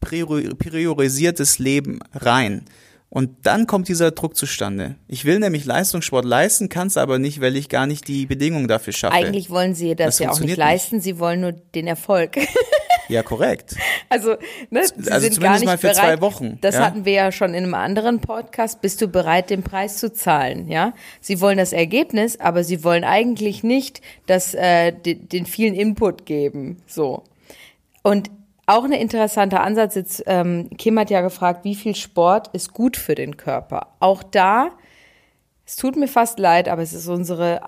priorisiertes 0.00 1.58
Leben 1.58 2.00
rein. 2.14 2.66
Und 3.08 3.30
dann 3.44 3.66
kommt 3.66 3.88
dieser 3.88 4.10
Druck 4.10 4.36
zustande. 4.36 4.96
Ich 5.06 5.24
will 5.24 5.38
nämlich 5.38 5.64
Leistungssport 5.64 6.24
leisten, 6.24 6.68
kann 6.68 6.88
es 6.88 6.96
aber 6.96 7.18
nicht, 7.18 7.40
weil 7.40 7.56
ich 7.56 7.68
gar 7.68 7.86
nicht 7.86 8.08
die 8.08 8.26
Bedingungen 8.26 8.68
dafür 8.68 8.92
schaffe. 8.92 9.14
Eigentlich 9.14 9.48
wollen 9.48 9.74
sie 9.74 9.94
das, 9.94 10.16
das 10.16 10.18
ja 10.18 10.30
auch 10.30 10.40
nicht 10.40 10.56
leisten, 10.56 10.96
nicht. 10.96 11.04
sie 11.04 11.18
wollen 11.18 11.40
nur 11.40 11.52
den 11.52 11.86
Erfolg. 11.86 12.36
Ja, 13.08 13.22
korrekt. 13.22 13.76
Also, 14.08 14.36
ne, 14.70 14.82
sie 14.96 15.10
also 15.10 15.28
sind 15.28 15.40
gar 15.40 15.54
nicht 15.54 15.64
mal 15.64 15.78
für 15.78 15.88
bereit. 15.88 15.96
zwei 15.96 16.20
Wochen. 16.20 16.58
Das 16.60 16.76
ja? 16.76 16.84
hatten 16.84 17.04
wir 17.04 17.12
ja 17.12 17.32
schon 17.32 17.54
in 17.54 17.64
einem 17.64 17.74
anderen 17.74 18.20
Podcast. 18.20 18.80
Bist 18.80 19.00
du 19.02 19.08
bereit, 19.08 19.50
den 19.50 19.62
Preis 19.62 19.98
zu 19.98 20.12
zahlen? 20.12 20.68
Ja, 20.68 20.92
sie 21.20 21.40
wollen 21.40 21.58
das 21.58 21.72
Ergebnis, 21.72 22.38
aber 22.38 22.64
sie 22.64 22.84
wollen 22.84 23.04
eigentlich 23.04 23.62
nicht, 23.62 24.00
dass 24.26 24.54
äh, 24.54 24.92
den, 24.92 25.28
den 25.28 25.46
vielen 25.46 25.74
Input 25.74 26.26
geben. 26.26 26.82
So 26.86 27.24
und 28.06 28.30
auch 28.66 28.84
ein 28.84 28.92
interessanter 28.92 29.62
Ansatz. 29.62 29.96
Jetzt, 29.96 30.22
ähm, 30.26 30.70
Kim 30.78 30.96
hat 30.96 31.10
ja 31.10 31.22
gefragt, 31.22 31.64
wie 31.64 31.74
viel 31.74 31.96
Sport 31.96 32.48
ist 32.52 32.72
gut 32.72 32.96
für 32.96 33.16
den 33.16 33.36
Körper. 33.36 33.88
Auch 33.98 34.22
da, 34.22 34.70
es 35.66 35.74
tut 35.74 35.96
mir 35.96 36.06
fast 36.06 36.38
leid, 36.38 36.68
aber 36.68 36.82
es 36.82 36.92
ist 36.92 37.08
unsere 37.08 37.60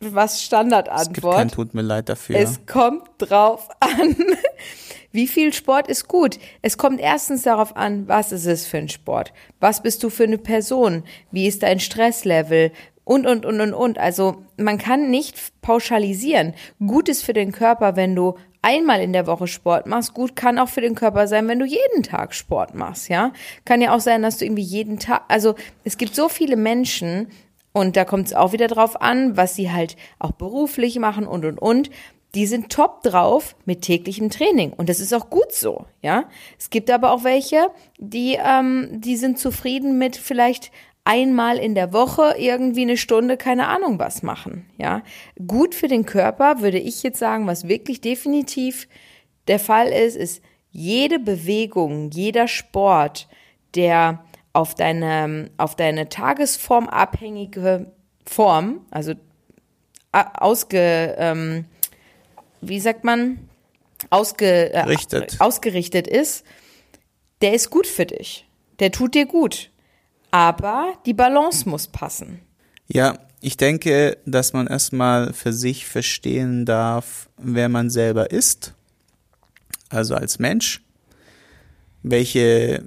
was 0.00 0.42
Standardantwort. 0.42 1.06
Es 1.06 1.12
gibt 1.12 1.26
kein 1.26 1.48
tut 1.48 1.74
mir 1.74 1.82
leid 1.82 2.08
dafür. 2.08 2.36
Es 2.36 2.64
kommt 2.66 3.08
drauf 3.18 3.68
an. 3.80 4.16
Wie 5.12 5.26
viel 5.26 5.52
Sport 5.52 5.88
ist 5.88 6.06
gut? 6.06 6.38
Es 6.60 6.76
kommt 6.76 7.00
erstens 7.00 7.42
darauf 7.42 7.76
an, 7.76 8.06
was 8.08 8.30
ist 8.30 8.46
es 8.46 8.66
für 8.66 8.76
ein 8.76 8.90
Sport? 8.90 9.32
Was 9.58 9.82
bist 9.82 10.02
du 10.02 10.10
für 10.10 10.24
eine 10.24 10.36
Person? 10.36 11.02
Wie 11.30 11.46
ist 11.46 11.62
dein 11.62 11.80
Stresslevel? 11.80 12.72
Und, 13.04 13.26
und, 13.26 13.46
und, 13.46 13.60
und, 13.62 13.72
und. 13.72 13.98
Also 13.98 14.44
man 14.58 14.76
kann 14.76 15.10
nicht 15.10 15.38
pauschalisieren. 15.62 16.52
Gut 16.78 17.08
ist 17.08 17.24
für 17.24 17.32
den 17.32 17.52
Körper, 17.52 17.96
wenn 17.96 18.14
du 18.14 18.34
einmal 18.60 19.00
in 19.00 19.14
der 19.14 19.26
Woche 19.26 19.46
Sport 19.46 19.86
machst. 19.86 20.12
Gut 20.12 20.36
kann 20.36 20.58
auch 20.58 20.68
für 20.68 20.82
den 20.82 20.94
Körper 20.94 21.26
sein, 21.26 21.48
wenn 21.48 21.58
du 21.58 21.64
jeden 21.64 22.02
Tag 22.02 22.34
Sport 22.34 22.74
machst, 22.74 23.08
ja. 23.08 23.32
Kann 23.64 23.80
ja 23.80 23.94
auch 23.94 24.00
sein, 24.00 24.22
dass 24.22 24.36
du 24.36 24.44
irgendwie 24.44 24.62
jeden 24.62 24.98
Tag, 24.98 25.22
also 25.28 25.54
es 25.84 25.96
gibt 25.96 26.14
so 26.14 26.28
viele 26.28 26.56
Menschen, 26.56 27.28
und 27.72 27.96
da 27.96 28.04
kommt 28.04 28.28
es 28.28 28.34
auch 28.34 28.52
wieder 28.52 28.68
drauf 28.68 29.00
an, 29.00 29.36
was 29.36 29.54
sie 29.54 29.70
halt 29.70 29.96
auch 30.18 30.32
beruflich 30.32 30.98
machen 30.98 31.26
und 31.26 31.44
und 31.44 31.58
und. 31.58 31.90
Die 32.34 32.46
sind 32.46 32.70
top 32.70 33.02
drauf 33.02 33.56
mit 33.64 33.80
täglichem 33.82 34.28
Training 34.28 34.74
und 34.74 34.90
das 34.90 35.00
ist 35.00 35.14
auch 35.14 35.30
gut 35.30 35.52
so, 35.52 35.86
ja. 36.02 36.24
Es 36.58 36.68
gibt 36.68 36.90
aber 36.90 37.12
auch 37.12 37.24
welche, 37.24 37.70
die 37.98 38.38
ähm, 38.38 38.88
die 38.92 39.16
sind 39.16 39.38
zufrieden 39.38 39.96
mit 39.96 40.16
vielleicht 40.16 40.70
einmal 41.04 41.56
in 41.56 41.74
der 41.74 41.94
Woche 41.94 42.34
irgendwie 42.36 42.82
eine 42.82 42.98
Stunde, 42.98 43.38
keine 43.38 43.68
Ahnung 43.68 43.98
was 43.98 44.22
machen, 44.22 44.66
ja. 44.76 45.02
Gut 45.46 45.74
für 45.74 45.88
den 45.88 46.04
Körper 46.04 46.60
würde 46.60 46.78
ich 46.78 47.02
jetzt 47.02 47.18
sagen, 47.18 47.46
was 47.46 47.66
wirklich 47.66 48.02
definitiv 48.02 48.88
der 49.46 49.58
Fall 49.58 49.88
ist, 49.88 50.16
ist 50.16 50.42
jede 50.70 51.18
Bewegung, 51.18 52.10
jeder 52.10 52.46
Sport, 52.46 53.26
der 53.74 54.22
auf 54.58 54.74
deine, 54.74 55.50
auf 55.56 55.74
deine 55.76 56.08
Tagesform 56.08 56.88
abhängige 56.88 57.92
Form, 58.26 58.86
also 58.90 59.14
ausge, 60.12 61.14
ähm, 61.18 61.64
wie 62.60 62.80
sagt 62.80 63.04
man, 63.04 63.48
ausge, 64.10 64.72
äh, 64.72 64.96
ausgerichtet 65.38 66.06
ist, 66.06 66.44
der 67.40 67.54
ist 67.54 67.70
gut 67.70 67.86
für 67.86 68.06
dich. 68.06 68.46
Der 68.80 68.92
tut 68.92 69.14
dir 69.14 69.26
gut 69.26 69.70
aber 70.30 70.94
die 71.06 71.14
Balance 71.14 71.68
muss 71.68 71.86
passen. 71.86 72.40
Ja, 72.88 73.18
ich 73.40 73.56
denke, 73.56 74.18
dass 74.26 74.52
man 74.52 74.66
erstmal 74.66 75.32
für 75.32 75.52
sich 75.52 75.86
verstehen 75.86 76.64
darf, 76.64 77.28
wer 77.36 77.68
man 77.68 77.90
selber 77.90 78.30
ist, 78.30 78.74
also 79.90 80.14
als 80.14 80.38
Mensch, 80.38 80.82
welche 82.02 82.82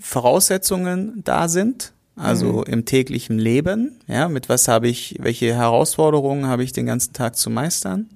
Voraussetzungen 0.00 1.22
da 1.24 1.48
sind, 1.48 1.92
also 2.16 2.64
mhm. 2.66 2.72
im 2.72 2.84
täglichen 2.84 3.38
Leben, 3.38 4.00
ja, 4.06 4.28
mit 4.28 4.48
was 4.48 4.68
habe 4.68 4.88
ich, 4.88 5.16
welche 5.20 5.54
Herausforderungen 5.54 6.46
habe 6.46 6.64
ich 6.64 6.72
den 6.72 6.86
ganzen 6.86 7.12
Tag 7.12 7.36
zu 7.36 7.50
meistern. 7.50 8.08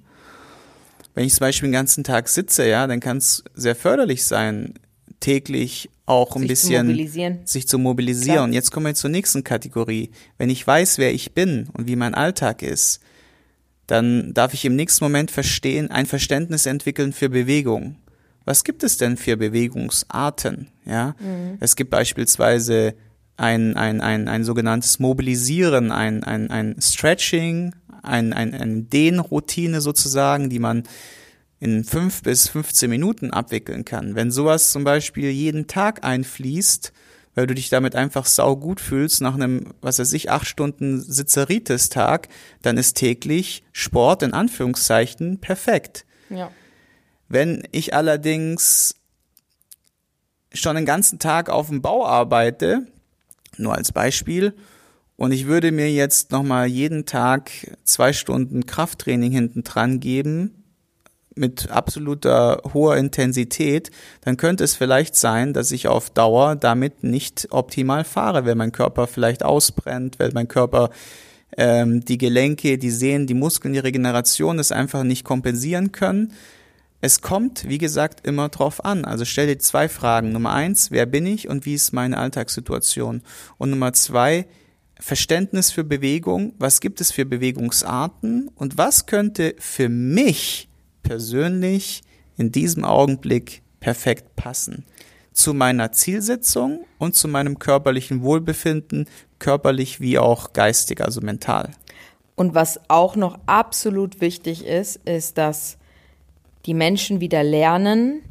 Wenn 1.15 1.25
ich 1.25 1.33
zum 1.33 1.41
Beispiel 1.41 1.69
den 1.69 1.73
ganzen 1.73 2.03
Tag 2.03 2.27
sitze, 2.27 2.67
ja, 2.67 2.87
dann 2.87 2.99
kann 2.99 3.17
es 3.17 3.43
sehr 3.53 3.75
förderlich 3.75 4.25
sein, 4.25 4.73
täglich 5.19 5.89
auch 6.05 6.35
ein 6.35 6.41
sich 6.41 6.49
bisschen 6.49 7.07
zu 7.07 7.39
sich 7.45 7.67
zu 7.67 7.79
mobilisieren. 7.79 8.33
Klar. 8.33 8.43
Und 8.45 8.53
jetzt 8.53 8.71
kommen 8.71 8.87
wir 8.87 8.95
zur 8.95 9.09
nächsten 9.09 9.43
Kategorie. 9.43 10.11
Wenn 10.37 10.49
ich 10.49 10.65
weiß, 10.65 10.97
wer 10.97 11.13
ich 11.13 11.33
bin 11.33 11.69
und 11.73 11.87
wie 11.87 11.95
mein 11.95 12.13
Alltag 12.13 12.61
ist, 12.61 12.99
dann 13.87 14.33
darf 14.33 14.53
ich 14.53 14.65
im 14.65 14.75
nächsten 14.75 15.03
Moment 15.05 15.31
verstehen, 15.31 15.91
ein 15.91 16.05
Verständnis 16.05 16.65
entwickeln 16.65 17.13
für 17.13 17.29
Bewegung. 17.29 17.97
Was 18.45 18.63
gibt 18.63 18.83
es 18.83 18.97
denn 18.97 19.17
für 19.17 19.37
Bewegungsarten? 19.37 20.69
Ja, 20.85 21.15
mhm. 21.19 21.57
es 21.59 21.75
gibt 21.75 21.91
beispielsweise 21.91 22.95
ein, 23.37 23.75
ein, 23.75 24.01
ein, 24.01 24.27
ein 24.27 24.43
sogenanntes 24.43 24.99
Mobilisieren, 24.99 25.91
ein, 25.91 26.23
ein, 26.23 26.51
ein 26.51 26.75
Stretching, 26.79 27.73
ein, 28.01 28.33
ein, 28.33 28.53
eine 28.53 28.83
Dehnroutine 28.83 29.81
sozusagen, 29.81 30.49
die 30.49 30.59
man 30.59 30.83
in 31.59 31.85
fünf 31.85 32.23
bis 32.23 32.49
15 32.49 32.89
Minuten 32.89 33.31
abwickeln 33.31 33.85
kann. 33.85 34.15
Wenn 34.15 34.31
sowas 34.31 34.71
zum 34.71 34.83
Beispiel 34.83 35.29
jeden 35.29 35.67
Tag 35.67 36.03
einfließt, 36.03 36.91
weil 37.35 37.47
du 37.47 37.55
dich 37.55 37.69
damit 37.69 37.95
einfach 37.95 38.25
sau 38.25 38.55
gut 38.55 38.79
fühlst 38.79 39.21
nach 39.21 39.33
einem, 39.33 39.73
was 39.81 39.97
weiß 39.97 40.13
ich, 40.13 40.29
acht 40.29 40.45
Stunden 40.45 41.01
Sitzeritis-Tag, 41.01 42.27
dann 42.61 42.77
ist 42.77 42.97
täglich 42.97 43.63
Sport 43.71 44.23
in 44.23 44.33
Anführungszeichen 44.33 45.39
perfekt. 45.39 46.05
Ja. 46.29 46.51
Wenn 47.33 47.63
ich 47.71 47.95
allerdings 47.95 48.93
schon 50.53 50.75
den 50.75 50.85
ganzen 50.85 51.17
Tag 51.17 51.49
auf 51.49 51.69
dem 51.69 51.81
Bau 51.81 52.05
arbeite, 52.05 52.85
nur 53.57 53.73
als 53.73 53.91
Beispiel, 53.91 54.53
und 55.15 55.31
ich 55.31 55.47
würde 55.47 55.71
mir 55.71 55.91
jetzt 55.91 56.31
nochmal 56.31 56.67
jeden 56.67 57.07
Tag 57.07 57.49
zwei 57.85 58.13
Stunden 58.13 58.67
Krafttraining 58.67 59.31
hinten 59.31 59.63
dran 59.63 59.99
geben, 59.99 60.63
mit 61.33 61.71
absoluter 61.71 62.61
hoher 62.71 62.97
Intensität, 62.97 63.89
dann 64.21 64.37
könnte 64.37 64.63
es 64.63 64.75
vielleicht 64.75 65.15
sein, 65.15 65.53
dass 65.53 65.71
ich 65.71 65.87
auf 65.87 66.11
Dauer 66.11 66.55
damit 66.55 67.03
nicht 67.03 67.47
optimal 67.49 68.03
fahre, 68.03 68.45
weil 68.45 68.53
mein 68.53 68.71
Körper 68.71 69.07
vielleicht 69.07 69.41
ausbrennt, 69.41 70.19
weil 70.19 70.29
mein 70.35 70.47
Körper 70.47 70.91
ähm, 71.57 72.05
die 72.05 72.19
Gelenke, 72.19 72.77
die 72.77 72.91
Sehnen, 72.91 73.25
die 73.25 73.33
Muskeln, 73.33 73.73
die 73.73 73.79
Regeneration 73.79 74.59
es 74.59 74.71
einfach 74.71 75.01
nicht 75.01 75.23
kompensieren 75.23 75.91
können. 75.91 76.31
Es 77.03 77.19
kommt, 77.19 77.67
wie 77.67 77.79
gesagt, 77.79 78.25
immer 78.25 78.47
drauf 78.47 78.85
an. 78.85 79.03
Also 79.03 79.25
stell 79.25 79.47
dir 79.47 79.59
zwei 79.59 79.89
Fragen. 79.89 80.31
Nummer 80.31 80.53
eins, 80.53 80.89
wer 80.89 81.05
bin 81.05 81.25
ich 81.25 81.49
und 81.49 81.65
wie 81.65 81.73
ist 81.73 81.91
meine 81.91 82.17
Alltagssituation? 82.17 83.23
Und 83.57 83.71
Nummer 83.71 83.91
zwei, 83.91 84.47
Verständnis 85.01 85.69
für 85.69 85.83
Bewegung. 85.83 86.53
Was 86.59 86.79
gibt 86.79 87.01
es 87.01 87.11
für 87.11 87.25
Bewegungsarten? 87.25 88.49
Und 88.55 88.77
was 88.77 89.05
könnte 89.05 89.53
für 89.59 89.89
mich 89.89 90.69
persönlich 91.01 92.03
in 92.37 92.53
diesem 92.53 92.85
Augenblick 92.85 93.63
perfekt 93.81 94.37
passen. 94.37 94.85
Zu 95.33 95.53
meiner 95.53 95.91
Zielsetzung 95.91 96.85
und 96.99 97.15
zu 97.15 97.27
meinem 97.27 97.59
körperlichen 97.59 98.21
Wohlbefinden, 98.21 99.09
körperlich 99.39 99.99
wie 99.99 100.19
auch 100.19 100.53
geistig, 100.53 101.01
also 101.01 101.19
mental. 101.19 101.71
Und 102.35 102.55
was 102.55 102.79
auch 102.87 103.17
noch 103.17 103.39
absolut 103.45 104.21
wichtig 104.21 104.65
ist, 104.65 104.95
ist, 105.03 105.37
dass 105.37 105.77
die 106.65 106.73
Menschen 106.73 107.19
wieder 107.19 107.43
lernen, 107.43 108.21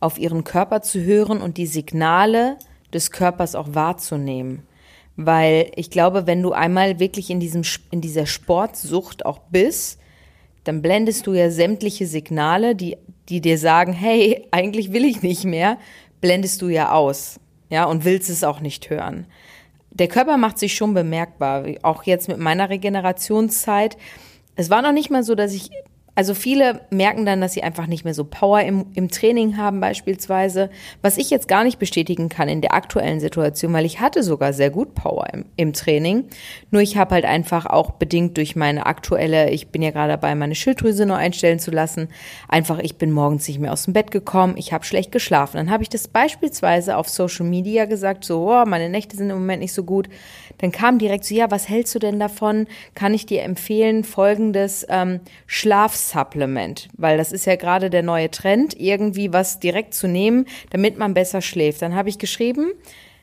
auf 0.00 0.18
ihren 0.18 0.44
Körper 0.44 0.82
zu 0.82 1.02
hören 1.02 1.40
und 1.40 1.56
die 1.56 1.66
Signale 1.66 2.56
des 2.92 3.10
Körpers 3.10 3.54
auch 3.54 3.74
wahrzunehmen. 3.74 4.62
Weil 5.16 5.72
ich 5.74 5.90
glaube, 5.90 6.26
wenn 6.26 6.42
du 6.42 6.52
einmal 6.52 7.00
wirklich 7.00 7.30
in, 7.30 7.40
diesem, 7.40 7.62
in 7.90 8.00
dieser 8.00 8.26
Sportsucht 8.26 9.26
auch 9.26 9.40
bist, 9.50 9.98
dann 10.64 10.82
blendest 10.82 11.26
du 11.26 11.32
ja 11.32 11.50
sämtliche 11.50 12.06
Signale, 12.06 12.76
die, 12.76 12.96
die 13.28 13.40
dir 13.40 13.58
sagen, 13.58 13.92
hey, 13.92 14.46
eigentlich 14.50 14.92
will 14.92 15.04
ich 15.04 15.22
nicht 15.22 15.44
mehr, 15.44 15.78
blendest 16.20 16.62
du 16.62 16.68
ja 16.68 16.92
aus. 16.92 17.40
Ja, 17.70 17.84
und 17.84 18.06
willst 18.06 18.30
es 18.30 18.44
auch 18.44 18.60
nicht 18.60 18.88
hören. 18.88 19.26
Der 19.90 20.08
Körper 20.08 20.38
macht 20.38 20.58
sich 20.58 20.74
schon 20.74 20.94
bemerkbar, 20.94 21.66
auch 21.82 22.04
jetzt 22.04 22.28
mit 22.28 22.38
meiner 22.38 22.70
Regenerationszeit. 22.70 23.98
Es 24.56 24.70
war 24.70 24.80
noch 24.80 24.92
nicht 24.92 25.10
mal 25.10 25.22
so, 25.22 25.34
dass 25.34 25.52
ich 25.52 25.70
Also 26.18 26.34
viele 26.34 26.80
merken 26.90 27.24
dann, 27.24 27.40
dass 27.40 27.52
sie 27.52 27.62
einfach 27.62 27.86
nicht 27.86 28.02
mehr 28.02 28.12
so 28.12 28.24
Power 28.24 28.62
im, 28.62 28.86
im 28.94 29.08
Training 29.08 29.56
haben 29.56 29.78
beispielsweise, 29.78 30.68
was 31.00 31.16
ich 31.16 31.30
jetzt 31.30 31.46
gar 31.46 31.62
nicht 31.62 31.78
bestätigen 31.78 32.28
kann 32.28 32.48
in 32.48 32.60
der 32.60 32.74
aktuellen 32.74 33.20
Situation, 33.20 33.72
weil 33.72 33.84
ich 33.84 34.00
hatte 34.00 34.24
sogar 34.24 34.52
sehr 34.52 34.70
gut 34.70 34.96
Power 34.96 35.28
im, 35.32 35.44
im 35.54 35.72
Training. 35.72 36.24
Nur 36.72 36.82
ich 36.82 36.96
habe 36.96 37.14
halt 37.14 37.24
einfach 37.24 37.66
auch 37.66 37.92
bedingt 37.92 38.36
durch 38.36 38.56
meine 38.56 38.86
aktuelle, 38.86 39.50
ich 39.50 39.68
bin 39.68 39.80
ja 39.80 39.92
gerade 39.92 40.14
dabei, 40.14 40.34
meine 40.34 40.56
Schilddrüse 40.56 41.06
neu 41.06 41.14
einstellen 41.14 41.60
zu 41.60 41.70
lassen, 41.70 42.08
einfach 42.48 42.80
ich 42.80 42.96
bin 42.96 43.12
morgens 43.12 43.46
nicht 43.46 43.60
mehr 43.60 43.72
aus 43.72 43.84
dem 43.84 43.92
Bett 43.92 44.10
gekommen, 44.10 44.56
ich 44.56 44.72
habe 44.72 44.84
schlecht 44.84 45.12
geschlafen. 45.12 45.58
Dann 45.58 45.70
habe 45.70 45.84
ich 45.84 45.88
das 45.88 46.08
beispielsweise 46.08 46.96
auf 46.96 47.08
Social 47.08 47.46
Media 47.46 47.84
gesagt, 47.84 48.24
so, 48.24 48.50
oh, 48.50 48.64
meine 48.66 48.88
Nächte 48.88 49.16
sind 49.16 49.30
im 49.30 49.36
Moment 49.36 49.62
nicht 49.62 49.72
so 49.72 49.84
gut. 49.84 50.08
Dann 50.58 50.72
kam 50.72 50.98
direkt 50.98 51.24
so, 51.24 51.34
ja, 51.34 51.50
was 51.50 51.68
hältst 51.68 51.94
du 51.94 51.98
denn 51.98 52.18
davon? 52.18 52.66
Kann 52.94 53.14
ich 53.14 53.26
dir 53.26 53.42
empfehlen, 53.42 54.04
folgendes 54.04 54.86
ähm, 54.88 55.20
Schlafsupplement, 55.46 56.88
weil 56.96 57.16
das 57.16 57.32
ist 57.32 57.46
ja 57.46 57.56
gerade 57.56 57.90
der 57.90 58.02
neue 58.02 58.30
Trend, 58.30 58.78
irgendwie 58.78 59.32
was 59.32 59.60
direkt 59.60 59.94
zu 59.94 60.08
nehmen, 60.08 60.46
damit 60.70 60.98
man 60.98 61.14
besser 61.14 61.40
schläft. 61.40 61.82
Dann 61.82 61.94
habe 61.94 62.08
ich 62.08 62.18
geschrieben 62.18 62.72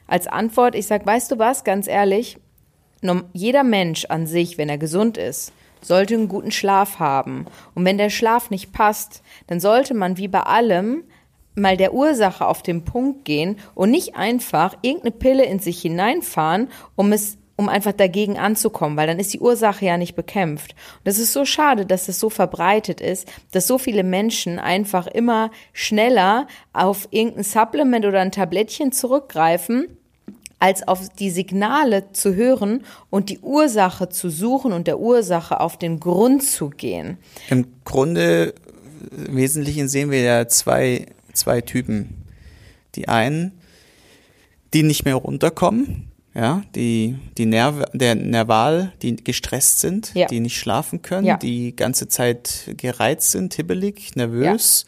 als 0.07 0.27
Antwort, 0.27 0.75
ich 0.75 0.87
sage, 0.87 1.05
weißt 1.05 1.31
du 1.31 1.39
was, 1.39 1.63
ganz 1.63 1.87
ehrlich, 1.87 2.37
jeder 3.33 3.63
Mensch 3.63 4.05
an 4.05 4.25
sich, 4.25 4.57
wenn 4.57 4.69
er 4.69 4.77
gesund 4.77 5.17
ist, 5.17 5.51
sollte 5.81 6.15
einen 6.15 6.27
guten 6.27 6.51
Schlaf 6.51 6.99
haben. 6.99 7.45
Und 7.75 7.85
wenn 7.85 7.97
der 7.97 8.09
Schlaf 8.09 8.49
nicht 8.49 8.71
passt, 8.71 9.21
dann 9.47 9.59
sollte 9.59 9.93
man 9.93 10.17
wie 10.17 10.27
bei 10.27 10.41
allem 10.41 11.03
mal 11.55 11.77
der 11.77 11.93
Ursache 11.93 12.45
auf 12.47 12.61
den 12.61 12.83
Punkt 12.83 13.25
gehen 13.25 13.57
und 13.73 13.91
nicht 13.91 14.15
einfach 14.15 14.75
irgendeine 14.81 15.11
Pille 15.11 15.45
in 15.45 15.59
sich 15.59 15.81
hineinfahren, 15.81 16.69
um 16.95 17.11
es 17.11 17.37
um 17.57 17.69
einfach 17.69 17.93
dagegen 17.93 18.37
anzukommen, 18.37 18.97
weil 18.97 19.07
dann 19.07 19.19
ist 19.19 19.33
die 19.33 19.39
Ursache 19.39 19.85
ja 19.85 19.97
nicht 19.97 20.15
bekämpft. 20.15 20.71
Und 20.71 21.05
das 21.05 21.19
ist 21.19 21.31
so 21.31 21.45
schade, 21.45 21.85
dass 21.85 22.09
es 22.09 22.19
so 22.19 22.29
verbreitet 22.29 22.99
ist, 22.99 23.31
dass 23.51 23.65
so 23.65 23.77
viele 23.77 24.03
Menschen 24.03 24.59
einfach 24.59 25.07
immer 25.07 25.51
schneller 25.71 26.47
auf 26.73 27.07
irgendein 27.11 27.43
Supplement 27.43 28.05
oder 28.05 28.19
ein 28.19 28.33
Tablettchen 28.33 28.91
zurückgreifen, 28.91 29.87
als 30.59 30.87
auf 30.87 31.09
die 31.09 31.29
Signale 31.29 32.11
zu 32.11 32.35
hören 32.35 32.83
und 33.09 33.29
die 33.29 33.39
Ursache 33.39 34.09
zu 34.09 34.29
suchen 34.29 34.73
und 34.73 34.87
der 34.87 34.99
Ursache 34.99 35.59
auf 35.59 35.77
den 35.77 35.99
Grund 35.99 36.43
zu 36.43 36.69
gehen. 36.69 37.17
Im 37.49 37.67
Grunde, 37.83 38.53
im 39.27 39.35
Wesentlichen 39.35 39.87
sehen 39.87 40.11
wir 40.11 40.21
ja 40.21 40.47
zwei 40.47 41.07
zwei 41.35 41.61
Typen. 41.61 42.25
Die 42.95 43.07
einen, 43.07 43.51
die 44.73 44.83
nicht 44.83 45.05
mehr 45.05 45.15
runterkommen, 45.15 46.11
ja, 46.35 46.63
die, 46.75 47.15
die 47.37 47.45
Nerv, 47.45 47.85
der 47.93 48.13
Nerval, 48.15 48.91
die 49.01 49.15
gestresst 49.15 49.79
sind, 49.79 50.13
ja. 50.13 50.27
die 50.27 50.41
nicht 50.41 50.59
schlafen 50.59 51.01
können, 51.01 51.25
ja. 51.25 51.37
die 51.37 51.73
ganze 51.73 52.09
Zeit 52.09 52.73
gereizt 52.75 53.31
sind, 53.31 53.53
hibbelig, 53.53 54.17
nervös 54.17 54.85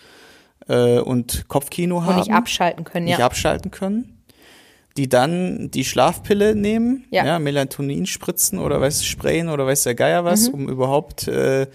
ja. 0.67 0.97
äh, 0.97 0.99
und 0.99 1.47
Kopfkino 1.47 2.03
haben. 2.03 2.15
Und 2.19 2.27
nicht 2.27 2.35
abschalten 2.35 2.83
können, 2.83 3.05
nicht 3.05 3.19
ja. 3.19 3.25
abschalten 3.25 3.71
können. 3.71 4.17
Die 4.97 5.07
dann 5.07 5.71
die 5.71 5.85
Schlafpille 5.85 6.53
nehmen, 6.53 7.05
ja, 7.11 7.39
Melatonin 7.39 8.07
spritzen 8.07 8.59
oder 8.59 8.81
weiß 8.81 9.05
sprayen 9.05 9.47
oder 9.47 9.65
weiß 9.65 9.83
der 9.83 9.95
Geier 9.95 10.25
was, 10.25 10.49
mhm. 10.49 10.53
um 10.53 10.69
überhaupt 10.69 11.29
äh, 11.29 11.67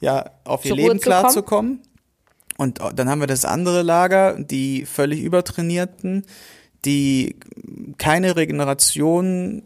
ja 0.00 0.30
auf 0.42 0.64
ihr 0.64 0.74
Leben 0.74 0.98
klarzukommen. 0.98 1.80
Und 2.62 2.80
dann 2.94 3.08
haben 3.08 3.20
wir 3.20 3.26
das 3.26 3.44
andere 3.44 3.82
Lager, 3.82 4.38
die 4.38 4.86
völlig 4.86 5.20
übertrainierten, 5.20 6.24
die 6.84 7.36
keine 7.98 8.36
Regeneration 8.36 9.62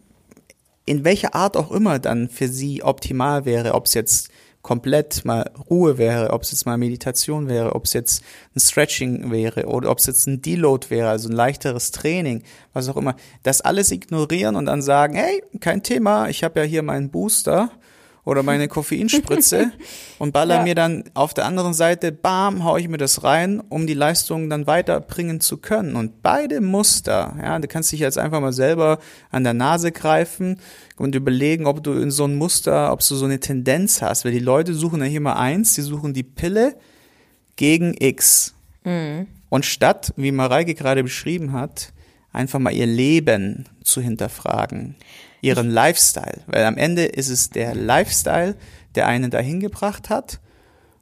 in 0.87 1.05
welcher 1.05 1.35
Art 1.35 1.57
auch 1.57 1.73
immer 1.73 1.99
dann 1.99 2.29
für 2.29 2.49
sie 2.49 2.83
optimal 2.83 3.45
wäre, 3.45 3.75
ob 3.75 3.87
es 3.87 3.95
jetzt 3.95 4.31
komplett 4.63 5.25
mal 5.25 5.51
Ruhe 5.71 5.99
wäre, 5.99 6.33
ob 6.33 6.43
es 6.43 6.51
jetzt 6.51 6.67
mal 6.67 6.77
Meditation 6.77 7.49
wäre, 7.49 7.75
ob 7.75 7.85
es 7.85 7.93
jetzt 7.93 8.23
ein 8.55 8.61
Stretching 8.61 9.31
wäre 9.31 9.67
oder 9.67 9.91
ob 9.91 9.99
es 9.99 10.07
jetzt 10.07 10.27
ein 10.27 10.43
Deload 10.43 10.91
wäre, 10.91 11.09
also 11.09 11.29
ein 11.29 11.37
leichteres 11.37 11.93
Training, 11.93 12.43
was 12.73 12.89
auch 12.89 12.97
immer, 12.97 13.15
das 13.45 13.61
alles 13.61 13.93
ignorieren 13.93 14.57
und 14.57 14.67
dann 14.67 14.83
sagen, 14.83 15.15
hey, 15.15 15.43
kein 15.61 15.83
Thema, 15.85 16.29
ich 16.29 16.43
habe 16.43 16.61
ja 16.61 16.67
hier 16.67 16.83
meinen 16.83 17.11
Booster 17.11 17.71
oder 18.27 18.43
meine 18.43 18.67
Koffeinspritze 18.67 19.71
und 20.19 20.33
baller 20.33 20.57
ja. 20.57 20.63
mir 20.65 20.75
dann 20.75 21.05
auf 21.15 21.33
der 21.33 21.47
anderen 21.47 21.73
Seite, 21.73 22.11
bam, 22.11 22.65
hau 22.65 22.77
ich 22.77 22.89
mir 22.89 22.99
das 22.99 23.23
rein, 23.23 23.63
um 23.69 23.87
die 23.87 23.95
Leistung 23.95 24.51
dann 24.51 24.67
weiterbringen 24.67 25.41
zu 25.41 25.59
können. 25.59 25.95
Und 25.95 26.23
beide 26.23 26.61
Muster, 26.61 27.37
ja, 27.41 27.59
du 27.59 27.69
kannst 27.69 27.93
dich 27.93 28.01
jetzt 28.01 28.19
einfach 28.19 28.41
mal 28.41 28.53
selber 28.53 28.99
an 29.31 29.45
der 29.45 29.55
Nase 29.55 29.93
greifen 29.93 30.59
und 30.97 31.15
überlegen, 31.15 31.67
ob 31.67 31.85
du 31.85 31.93
in 31.93 32.11
so 32.11 32.25
ein 32.25 32.35
Muster, 32.35 32.93
ob 32.93 32.99
du 32.99 33.15
so 33.15 33.25
eine 33.25 33.39
Tendenz 33.39 34.03
hast, 34.03 34.25
weil 34.25 34.33
die 34.33 34.41
Leute 34.41 34.75
suchen 34.75 35.01
ja 35.01 35.07
hier 35.07 35.21
mal 35.21 35.35
eins, 35.35 35.75
die 35.75 35.83
suchen 35.83 36.13
die 36.13 36.25
Pille 36.25 36.75
gegen 37.55 37.95
X. 37.97 38.55
Mhm. 38.83 39.29
Und 39.51 39.65
statt, 39.65 40.13
wie 40.17 40.33
Mareike 40.33 40.75
gerade 40.75 41.05
beschrieben 41.05 41.53
hat, 41.53 41.93
einfach 42.33 42.59
mal 42.59 42.73
ihr 42.73 42.87
Leben 42.87 43.67
zu 43.85 44.01
hinterfragen 44.01 44.97
ihren 45.41 45.71
Lifestyle. 45.71 46.43
Weil 46.47 46.65
am 46.65 46.77
Ende 46.77 47.05
ist 47.05 47.29
es 47.29 47.51
der 47.51 47.75
Lifestyle, 47.75 48.57
der 48.95 49.07
einen 49.07 49.31
dahin 49.31 49.61
gebracht 49.61 50.11
hat. 50.11 50.41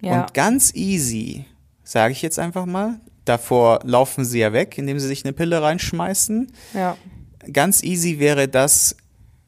Ja. 0.01 0.21
Und 0.21 0.35
ganz 0.35 0.75
easy, 0.75 1.47
sage 1.83 2.13
ich 2.13 2.23
jetzt 2.23 2.39
einfach 2.39 2.67
mal, 2.67 3.01
davor 3.25 3.81
laufen 3.85 4.25
sie 4.25 4.41
ja 4.41 4.53
weg, 4.53 4.77
indem 4.77 4.99
sie 4.99 5.09
sich 5.09 5.25
eine 5.25 5.33
Pille 5.33 5.63
reinschmeißen. 5.63 6.53
Ja. 6.75 6.97
Ganz 7.53 7.83
easy 7.83 8.19
wäre 8.19 8.49
das 8.49 8.97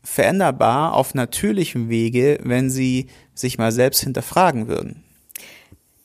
veränderbar 0.02 0.94
auf 0.94 1.14
natürlichem 1.14 1.88
Wege, 1.88 2.38
wenn 2.42 2.70
sie 2.70 3.08
sich 3.34 3.58
mal 3.58 3.72
selbst 3.72 4.02
hinterfragen 4.02 4.68
würden. 4.68 5.02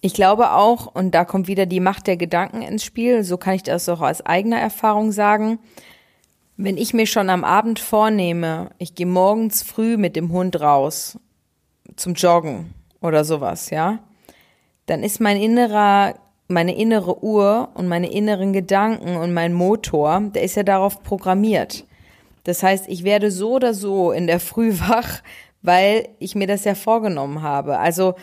Ich 0.01 0.13
glaube 0.15 0.51
auch, 0.53 0.87
und 0.87 1.11
da 1.13 1.25
kommt 1.25 1.47
wieder 1.47 1.67
die 1.67 1.79
Macht 1.79 2.07
der 2.07 2.17
Gedanken 2.17 2.63
ins 2.63 2.83
Spiel, 2.83 3.23
so 3.23 3.37
kann 3.37 3.53
ich 3.53 3.63
das 3.63 3.87
auch 3.87 4.01
aus 4.01 4.25
eigener 4.25 4.57
Erfahrung 4.57 5.11
sagen, 5.11 5.59
wenn 6.63 6.77
ich 6.77 6.93
mir 6.93 7.07
schon 7.07 7.29
am 7.29 7.43
Abend 7.43 7.79
vornehme, 7.79 8.69
ich 8.77 8.93
gehe 8.93 9.07
morgens 9.07 9.63
früh 9.63 9.97
mit 9.97 10.15
dem 10.15 10.31
Hund 10.31 10.61
raus 10.61 11.17
zum 11.95 12.13
Joggen 12.13 12.73
oder 13.01 13.23
sowas, 13.25 13.71
ja, 13.71 13.99
dann 14.85 15.03
ist 15.03 15.19
mein 15.19 15.37
innerer, 15.37 16.15
meine 16.47 16.75
innere 16.75 17.23
Uhr 17.23 17.69
und 17.73 17.87
meine 17.87 18.11
inneren 18.11 18.53
Gedanken 18.53 19.15
und 19.17 19.33
mein 19.33 19.53
Motor, 19.53 20.21
der 20.35 20.43
ist 20.43 20.55
ja 20.55 20.63
darauf 20.63 21.01
programmiert. 21.01 21.85
Das 22.43 22.61
heißt, 22.61 22.87
ich 22.89 23.03
werde 23.03 23.31
so 23.31 23.53
oder 23.53 23.73
so 23.73 24.11
in 24.11 24.27
der 24.27 24.39
Früh 24.39 24.73
wach, 24.79 25.21
weil 25.63 26.09
ich 26.19 26.35
mir 26.35 26.47
das 26.47 26.63
ja 26.63 26.75
vorgenommen 26.75 27.41
habe. 27.41 27.79
Also 27.79 28.15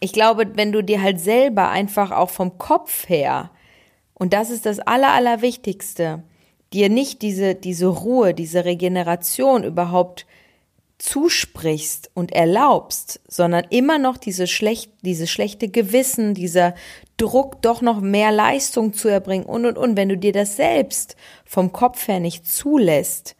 ich 0.00 0.12
glaube, 0.12 0.50
wenn 0.54 0.72
du 0.72 0.82
dir 0.82 1.00
halt 1.00 1.20
selber 1.20 1.70
einfach 1.70 2.10
auch 2.10 2.30
vom 2.30 2.58
Kopf 2.58 3.08
her, 3.08 3.50
und 4.14 4.32
das 4.32 4.50
ist 4.50 4.64
das 4.64 4.78
Aller, 4.78 5.12
Allerwichtigste, 5.12 6.22
dir 6.74 6.88
nicht 6.88 7.22
diese, 7.22 7.54
diese 7.54 7.86
Ruhe, 7.86 8.34
diese 8.34 8.64
Regeneration 8.64 9.64
überhaupt 9.64 10.26
zusprichst 10.98 12.10
und 12.14 12.32
erlaubst, 12.32 13.20
sondern 13.28 13.64
immer 13.70 13.98
noch 13.98 14.16
diese 14.16 14.46
schlecht, 14.46 14.90
dieses 15.02 15.30
schlechte 15.30 15.68
Gewissen, 15.68 16.34
dieser 16.34 16.74
Druck, 17.16 17.62
doch 17.62 17.82
noch 17.82 18.00
mehr 18.00 18.32
Leistung 18.32 18.92
zu 18.92 19.08
erbringen 19.08 19.44
und 19.44 19.66
und 19.66 19.78
und. 19.78 19.96
Wenn 19.96 20.08
du 20.08 20.16
dir 20.16 20.32
das 20.32 20.56
selbst 20.56 21.16
vom 21.44 21.72
Kopf 21.72 22.08
her 22.08 22.20
nicht 22.20 22.46
zulässt, 22.46 23.36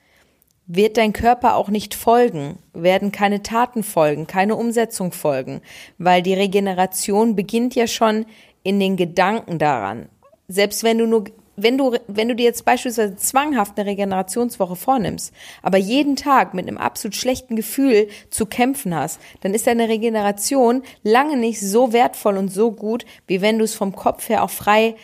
wird 0.67 0.97
dein 0.97 1.13
Körper 1.13 1.57
auch 1.57 1.69
nicht 1.69 1.95
folgen, 1.95 2.59
werden 2.73 3.13
keine 3.13 3.43
Taten 3.43 3.83
folgen, 3.83 4.27
keine 4.27 4.57
Umsetzung 4.57 5.13
folgen, 5.13 5.61
weil 5.99 6.23
die 6.23 6.35
Regeneration 6.35 7.37
beginnt 7.37 7.75
ja 7.75 7.87
schon 7.87 8.27
in 8.63 8.81
den 8.81 8.97
Gedanken 8.97 9.59
daran. 9.59 10.09
Selbst 10.49 10.83
wenn 10.83 10.99
du 10.99 11.07
nur 11.07 11.25
wenn 11.57 11.79
du, 11.79 11.97
wenn 12.07 12.29
du 12.29 12.35
dir 12.35 12.45
jetzt 12.45 12.65
beispielsweise 12.65 13.17
zwanghaft 13.17 13.79
eine 13.79 13.89
Regenerationswoche 13.89 14.77
vornimmst, 14.77 15.33
aber 15.63 15.79
jeden 15.79 16.17
Tag 16.17 16.55
mit 16.55 16.67
einem 16.67 16.79
absolut 16.79 17.15
schlechten 17.15 17.57
Gefühl 17.57 18.09
zu 18.31 18.47
kämpfen 18.47 18.95
hast, 18.95 19.21
dann 19.43 19.55
ist 19.55 19.67
deine 19.67 19.89
Regeneration 19.89 20.83
lange 21.03 21.37
nicht 21.37 21.61
so 21.61 21.93
wertvoll 21.93 22.37
und 22.37 22.53
so 22.53 22.73
gut, 22.73 23.05
wie 23.27 23.41
wenn 23.41 23.59
du 23.59 23.65
es 23.65 23.75
vom 23.75 23.95
Kopf 23.95 24.29
her 24.29 24.43
auch 24.43 24.51
frei 24.51 24.97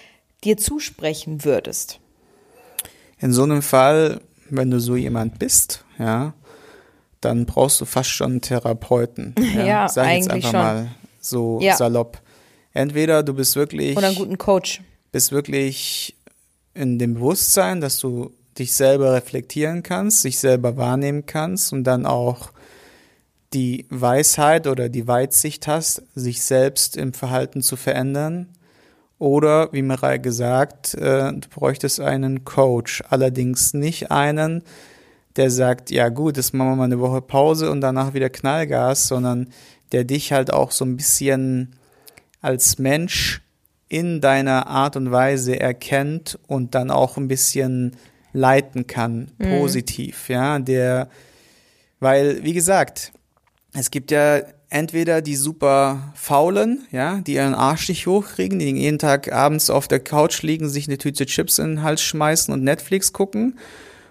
dir 0.44 0.56
zusprechen 0.56 1.44
würdest. 1.44 2.00
In 3.18 3.32
so 3.32 3.42
einem 3.42 3.62
Fall, 3.62 4.20
wenn 4.48 4.70
du 4.70 4.80
so 4.80 4.96
jemand 4.96 5.38
bist, 5.38 5.84
ja, 5.98 6.32
dann 7.20 7.44
brauchst 7.44 7.80
du 7.80 7.84
fast 7.84 8.10
schon 8.10 8.32
einen 8.32 8.40
Therapeuten. 8.40 9.34
Ja, 9.54 9.64
ja 9.64 9.88
Sag 9.88 10.06
eigentlich 10.06 10.24
jetzt 10.24 10.30
einfach 10.30 10.50
schon. 10.50 10.60
mal 10.60 10.88
so 11.20 11.58
ja. 11.60 11.76
salopp. 11.76 12.20
Entweder 12.72 13.22
du 13.22 13.34
bist 13.34 13.56
wirklich. 13.56 13.96
Oder 13.96 14.08
einen 14.08 14.16
guten 14.16 14.38
Coach. 14.38 14.80
Bist 15.12 15.32
wirklich 15.32 16.14
in 16.80 16.98
dem 16.98 17.14
Bewusstsein, 17.14 17.80
dass 17.80 17.98
du 17.98 18.32
dich 18.58 18.72
selber 18.72 19.12
reflektieren 19.12 19.82
kannst, 19.82 20.22
sich 20.22 20.38
selber 20.38 20.76
wahrnehmen 20.76 21.26
kannst 21.26 21.72
und 21.72 21.84
dann 21.84 22.06
auch 22.06 22.52
die 23.52 23.86
Weisheit 23.90 24.66
oder 24.66 24.88
die 24.88 25.06
Weitsicht 25.06 25.66
hast, 25.66 26.02
sich 26.14 26.42
selbst 26.42 26.96
im 26.96 27.12
Verhalten 27.12 27.62
zu 27.62 27.76
verändern. 27.76 28.48
Oder, 29.18 29.70
wie 29.72 29.82
Mirai 29.82 30.18
gesagt, 30.18 30.94
äh, 30.94 31.32
du 31.32 31.48
bräuchtest 31.50 32.00
einen 32.00 32.44
Coach. 32.44 33.02
Allerdings 33.10 33.74
nicht 33.74 34.10
einen, 34.10 34.62
der 35.36 35.50
sagt, 35.50 35.90
ja 35.90 36.08
gut, 36.08 36.38
jetzt 36.38 36.54
machen 36.54 36.70
wir 36.70 36.76
mal 36.76 36.84
eine 36.84 37.00
Woche 37.00 37.20
Pause 37.20 37.70
und 37.70 37.82
danach 37.82 38.14
wieder 38.14 38.30
Knallgas, 38.30 39.08
sondern 39.08 39.48
der 39.92 40.04
dich 40.04 40.32
halt 40.32 40.50
auch 40.52 40.70
so 40.70 40.86
ein 40.86 40.96
bisschen 40.96 41.76
als 42.40 42.78
Mensch 42.78 43.42
in 43.90 44.20
deiner 44.20 44.68
Art 44.68 44.96
und 44.96 45.11
Weise 45.11 45.59
erkennt 45.61 46.38
und 46.46 46.74
dann 46.74 46.90
auch 46.90 47.18
ein 47.18 47.29
bisschen 47.29 47.96
leiten 48.33 48.87
kann, 48.87 49.33
mhm. 49.38 49.59
positiv, 49.59 50.29
ja, 50.29 50.61
der, 50.61 51.09
weil, 51.98 52.42
wie 52.44 52.55
gesagt, 52.55 53.12
es 53.74 53.90
gibt 53.90 54.12
ja 54.12 54.42
entweder 54.68 55.20
die 55.20 55.35
super 55.35 56.12
faulen, 56.14 56.87
ja, 56.92 57.20
die 57.20 57.35
ihren 57.35 57.55
Arsch 57.55 57.88
nicht 57.88 58.07
hochkriegen, 58.07 58.61
die 58.61 58.70
jeden 58.70 59.00
Tag 59.00 59.33
abends 59.33 59.68
auf 59.68 59.88
der 59.88 60.00
Couch 60.00 60.42
liegen, 60.42 60.68
sich 60.68 60.87
eine 60.87 60.96
Tüte 60.96 61.26
Chips 61.26 61.59
in 61.59 61.76
den 61.76 61.83
Hals 61.83 62.00
schmeißen 62.00 62.55
und 62.55 62.62
Netflix 62.62 63.12
gucken. 63.12 63.59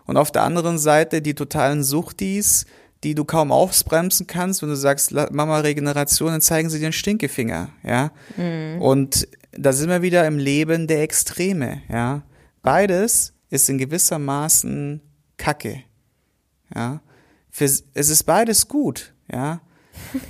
Und 0.06 0.18
auf 0.18 0.32
der 0.32 0.44
anderen 0.44 0.78
Seite 0.78 1.22
die 1.22 1.36
totalen 1.36 1.84
Suchtis, 1.84 2.66
die 3.04 3.16
du 3.16 3.24
kaum 3.26 3.52
ausbremsen 3.52 4.28
kannst, 4.28 4.62
wenn 4.62 4.70
du 4.70 4.76
sagst, 4.76 5.12
Mama 5.12 5.60
Regeneration, 5.60 6.32
dann 6.32 6.42
zeigen 6.42 6.70
sie 6.70 6.80
dir 6.80 6.88
den 6.88 6.94
Stinkefinger, 6.94 7.70
ja. 7.84 8.12
Mhm. 8.38 8.82
Und 8.82 9.28
da 9.52 9.74
sind 9.74 9.90
wir 9.90 10.02
wieder 10.02 10.28
im 10.28 10.38
Leben 10.38 10.88
der 10.88 11.02
Extreme, 11.02 11.82
ja. 11.90 12.24
Beides 12.62 13.34
ist 13.50 13.70
in 13.70 13.78
gewisser 13.78 14.20
Maßen 14.20 15.02
Kacke, 15.38 15.84
ja. 16.76 17.02
Für, 17.50 17.66
es 17.66 17.84
ist 17.94 18.24
beides 18.24 18.68
gut, 18.68 19.14
ja 19.32 19.62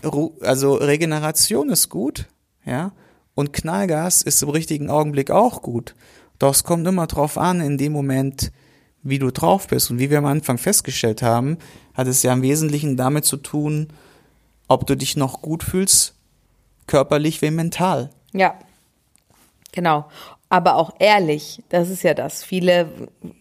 also 0.42 0.74
Regeneration 0.76 1.70
ist 1.70 1.90
gut, 1.90 2.28
ja, 2.66 2.92
und 3.36 3.54
Knallgas 3.54 4.22
ist 4.22 4.44
im 4.44 4.50
richtigen 4.50 4.90
Augenblick 4.90 5.32
auch 5.32 5.62
gut. 5.62 5.96
Doch 6.40 6.54
es 6.54 6.64
kommt 6.64 6.88
immer 6.88 7.08
drauf 7.08 7.38
an, 7.38 7.62
in 7.62 7.78
dem 7.78 7.92
Moment, 7.92 8.52
wie 9.04 9.20
du 9.20 9.32
drauf 9.32 9.68
bist. 9.68 9.92
Und 9.92 10.00
wie 10.00 10.10
wir 10.10 10.18
am 10.18 10.26
Anfang 10.26 10.58
festgestellt 10.58 11.22
haben, 11.22 11.58
hat 11.94 12.08
es 12.08 12.24
ja 12.24 12.34
im 12.34 12.42
Wesentlichen 12.42 12.98
damit 12.98 13.26
zu 13.26 13.38
tun, 13.38 13.88
ob 14.68 14.86
du 14.88 14.96
dich 14.96 15.18
noch 15.18 15.42
gut 15.42 15.64
fühlst, 15.64 16.16
körperlich 16.88 17.42
wie 17.42 17.52
mental. 17.52 18.10
Ja, 18.34 18.56
genau 19.72 20.06
aber 20.50 20.76
auch 20.76 20.96
ehrlich. 21.00 21.62
Das 21.70 21.90
ist 21.90 22.04
ja 22.04 22.16
das. 22.16 22.44
Viele 22.44 22.90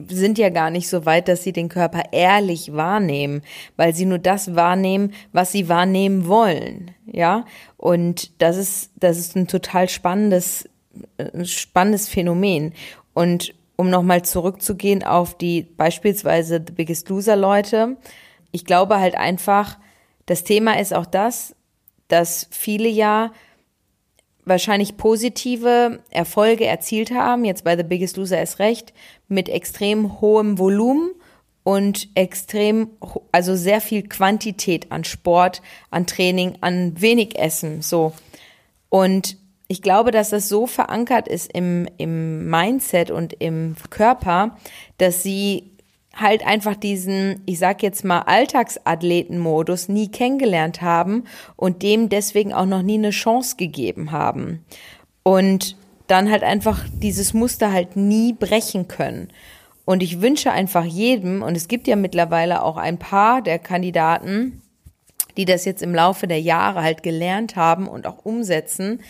sind 0.06 0.38
ja 0.38 0.50
gar 0.50 0.70
nicht 0.70 0.88
so 0.88 1.06
weit, 1.06 1.28
dass 1.28 1.42
sie 1.42 1.52
den 1.52 1.70
Körper 1.70 2.02
ehrlich 2.12 2.74
wahrnehmen, 2.74 3.42
weil 3.76 3.94
sie 3.94 4.04
nur 4.04 4.18
das 4.18 4.54
wahrnehmen, 4.54 5.14
was 5.32 5.50
sie 5.50 5.68
wahrnehmen 5.68 6.26
wollen. 6.28 6.90
Ja, 7.06 7.46
und 7.78 8.40
das 8.42 8.58
ist, 8.58 8.90
das 8.96 9.18
ist 9.18 9.36
ein 9.36 9.48
total 9.48 9.88
spannendes, 9.88 10.68
spannendes 11.44 12.08
Phänomen. 12.08 12.74
Und 13.14 13.54
um 13.78 13.90
nochmal 13.90 14.22
zurückzugehen 14.22 15.04
auf 15.04 15.38
die 15.38 15.62
beispielsweise 15.62 16.62
The 16.66 16.72
Biggest 16.72 17.08
Loser 17.08 17.36
Leute, 17.36 17.96
ich 18.50 18.64
glaube 18.64 18.98
halt 18.98 19.14
einfach, 19.14 19.78
das 20.26 20.42
Thema 20.42 20.80
ist 20.80 20.92
auch 20.92 21.06
das, 21.06 21.54
dass 22.08 22.48
viele 22.50 22.88
ja 22.88 23.32
wahrscheinlich 24.44 24.96
positive 24.96 26.00
Erfolge 26.10 26.66
erzielt 26.66 27.12
haben, 27.12 27.44
jetzt 27.44 27.62
bei 27.62 27.76
The 27.76 27.84
Biggest 27.84 28.16
Loser 28.16 28.42
ist 28.42 28.58
recht, 28.58 28.92
mit 29.28 29.48
extrem 29.48 30.20
hohem 30.20 30.58
Volumen 30.58 31.12
und 31.62 32.08
extrem, 32.16 32.90
also 33.30 33.54
sehr 33.54 33.80
viel 33.80 34.02
Quantität 34.02 34.90
an 34.90 35.04
Sport, 35.04 35.62
an 35.90 36.06
Training, 36.06 36.58
an 36.62 37.00
wenig 37.00 37.38
Essen, 37.38 37.80
so. 37.80 38.12
Und 38.88 39.36
ich 39.68 39.82
glaube, 39.82 40.10
dass 40.10 40.30
das 40.30 40.48
so 40.48 40.66
verankert 40.66 41.28
ist 41.28 41.52
im, 41.52 41.86
im 41.98 42.48
Mindset 42.48 43.10
und 43.10 43.34
im 43.34 43.76
Körper, 43.90 44.56
dass 44.96 45.22
sie 45.22 45.70
halt 46.16 46.44
einfach 46.44 46.74
diesen, 46.74 47.42
ich 47.46 47.58
sag 47.58 47.82
jetzt 47.82 48.04
mal, 48.04 48.20
Alltagsathletenmodus 48.20 49.88
nie 49.88 50.08
kennengelernt 50.08 50.80
haben 50.80 51.24
und 51.54 51.82
dem 51.82 52.08
deswegen 52.08 52.52
auch 52.52 52.66
noch 52.66 52.82
nie 52.82 52.96
eine 52.96 53.10
Chance 53.10 53.56
gegeben 53.56 54.10
haben. 54.10 54.64
Und 55.22 55.76
dann 56.06 56.30
halt 56.30 56.42
einfach 56.42 56.86
dieses 56.90 57.34
Muster 57.34 57.70
halt 57.70 57.94
nie 57.94 58.32
brechen 58.32 58.88
können. 58.88 59.28
Und 59.84 60.02
ich 60.02 60.22
wünsche 60.22 60.50
einfach 60.50 60.84
jedem, 60.84 61.42
und 61.42 61.56
es 61.56 61.68
gibt 61.68 61.86
ja 61.86 61.96
mittlerweile 61.96 62.62
auch 62.62 62.78
ein 62.78 62.98
paar 62.98 63.42
der 63.42 63.58
Kandidaten, 63.58 64.62
die 65.36 65.44
das 65.44 65.66
jetzt 65.66 65.82
im 65.82 65.94
Laufe 65.94 66.26
der 66.26 66.40
Jahre 66.40 66.82
halt 66.82 67.02
gelernt 67.02 67.56
haben 67.56 67.86
und 67.86 68.06
auch 68.06 68.24
umsetzen, 68.24 69.00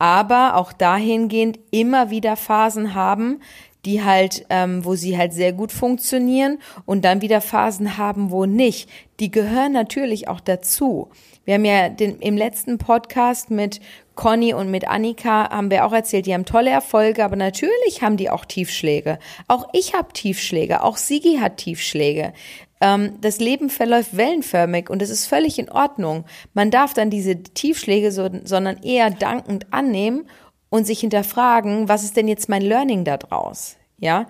aber 0.00 0.56
auch 0.56 0.72
dahingehend 0.72 1.60
immer 1.70 2.08
wieder 2.08 2.34
Phasen 2.34 2.94
haben, 2.94 3.40
die 3.84 4.02
halt, 4.02 4.46
ähm, 4.48 4.84
wo 4.84 4.94
sie 4.94 5.16
halt 5.16 5.34
sehr 5.34 5.52
gut 5.52 5.72
funktionieren 5.72 6.58
und 6.86 7.04
dann 7.04 7.20
wieder 7.20 7.42
Phasen 7.42 7.98
haben, 7.98 8.30
wo 8.30 8.46
nicht. 8.46 8.88
Die 9.20 9.30
gehören 9.30 9.72
natürlich 9.72 10.26
auch 10.26 10.40
dazu. 10.40 11.10
Wir 11.44 11.54
haben 11.54 11.64
ja 11.66 11.90
den, 11.90 12.18
im 12.18 12.36
letzten 12.36 12.78
Podcast 12.78 13.50
mit 13.50 13.80
Conny 14.20 14.52
und 14.52 14.70
mit 14.70 14.86
Annika 14.86 15.48
haben 15.48 15.70
wir 15.70 15.86
auch 15.86 15.94
erzählt, 15.94 16.26
die 16.26 16.34
haben 16.34 16.44
tolle 16.44 16.68
Erfolge, 16.68 17.24
aber 17.24 17.36
natürlich 17.36 18.02
haben 18.02 18.18
die 18.18 18.28
auch 18.28 18.44
Tiefschläge. 18.44 19.18
Auch 19.48 19.70
ich 19.72 19.94
habe 19.94 20.12
Tiefschläge, 20.12 20.82
auch 20.82 20.98
Sigi 20.98 21.38
hat 21.40 21.56
Tiefschläge. 21.56 22.34
Ähm, 22.82 23.14
das 23.22 23.40
Leben 23.40 23.70
verläuft 23.70 24.14
wellenförmig 24.14 24.90
und 24.90 25.00
es 25.00 25.08
ist 25.08 25.24
völlig 25.24 25.58
in 25.58 25.70
Ordnung. 25.70 26.26
Man 26.52 26.70
darf 26.70 26.92
dann 26.92 27.08
diese 27.08 27.42
Tiefschläge 27.42 28.12
so, 28.12 28.28
sondern 28.44 28.82
eher 28.82 29.08
dankend 29.08 29.72
annehmen 29.72 30.28
und 30.68 30.86
sich 30.86 31.00
hinterfragen, 31.00 31.88
was 31.88 32.04
ist 32.04 32.18
denn 32.18 32.28
jetzt 32.28 32.50
mein 32.50 32.60
Learning 32.60 33.06
da 33.06 33.16
draus? 33.16 33.76
Ja. 33.96 34.26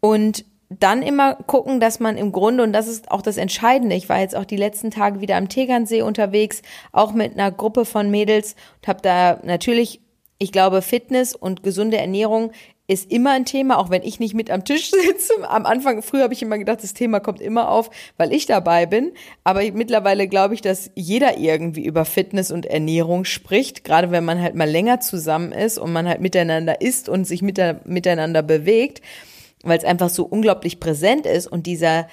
Und 0.00 0.44
dann 0.68 1.02
immer 1.02 1.34
gucken, 1.34 1.78
dass 1.78 2.00
man 2.00 2.16
im 2.16 2.32
Grunde, 2.32 2.62
und 2.62 2.72
das 2.72 2.88
ist 2.88 3.10
auch 3.10 3.22
das 3.22 3.36
Entscheidende, 3.36 3.94
ich 3.94 4.08
war 4.08 4.20
jetzt 4.20 4.36
auch 4.36 4.44
die 4.44 4.56
letzten 4.56 4.90
Tage 4.90 5.20
wieder 5.20 5.36
am 5.36 5.48
Tegernsee 5.48 6.02
unterwegs, 6.02 6.62
auch 6.92 7.12
mit 7.12 7.34
einer 7.34 7.52
Gruppe 7.52 7.84
von 7.84 8.10
Mädels 8.10 8.56
und 8.80 8.88
habe 8.88 9.00
da 9.02 9.38
natürlich, 9.44 10.00
ich 10.38 10.52
glaube, 10.52 10.82
Fitness 10.82 11.34
und 11.34 11.62
gesunde 11.62 11.98
Ernährung 11.98 12.50
ist 12.88 13.10
immer 13.10 13.32
ein 13.32 13.44
Thema, 13.44 13.78
auch 13.78 13.90
wenn 13.90 14.02
ich 14.02 14.20
nicht 14.20 14.34
mit 14.34 14.50
am 14.50 14.64
Tisch 14.64 14.90
sitze. 15.06 15.32
Am 15.48 15.66
Anfang, 15.66 16.02
früher 16.02 16.24
habe 16.24 16.34
ich 16.34 16.42
immer 16.42 16.58
gedacht, 16.58 16.82
das 16.82 16.94
Thema 16.94 17.20
kommt 17.20 17.40
immer 17.40 17.70
auf, 17.70 17.90
weil 18.16 18.32
ich 18.32 18.46
dabei 18.46 18.86
bin. 18.86 19.12
Aber 19.44 19.62
mittlerweile 19.72 20.28
glaube 20.28 20.54
ich, 20.54 20.60
dass 20.60 20.90
jeder 20.94 21.38
irgendwie 21.38 21.84
über 21.84 22.04
Fitness 22.04 22.50
und 22.50 22.66
Ernährung 22.66 23.24
spricht, 23.24 23.84
gerade 23.84 24.10
wenn 24.10 24.24
man 24.24 24.40
halt 24.40 24.54
mal 24.54 24.68
länger 24.68 25.00
zusammen 25.00 25.52
ist 25.52 25.78
und 25.78 25.92
man 25.92 26.08
halt 26.08 26.20
miteinander 26.20 26.80
isst 26.80 27.08
und 27.08 27.24
sich 27.24 27.42
miteinander 27.42 28.42
bewegt, 28.42 29.02
weil 29.66 29.78
es 29.78 29.84
einfach 29.84 30.08
so 30.08 30.24
unglaublich 30.24 30.80
präsent 30.80 31.26
ist 31.26 31.46
und 31.46 31.66
dieser, 31.66 32.08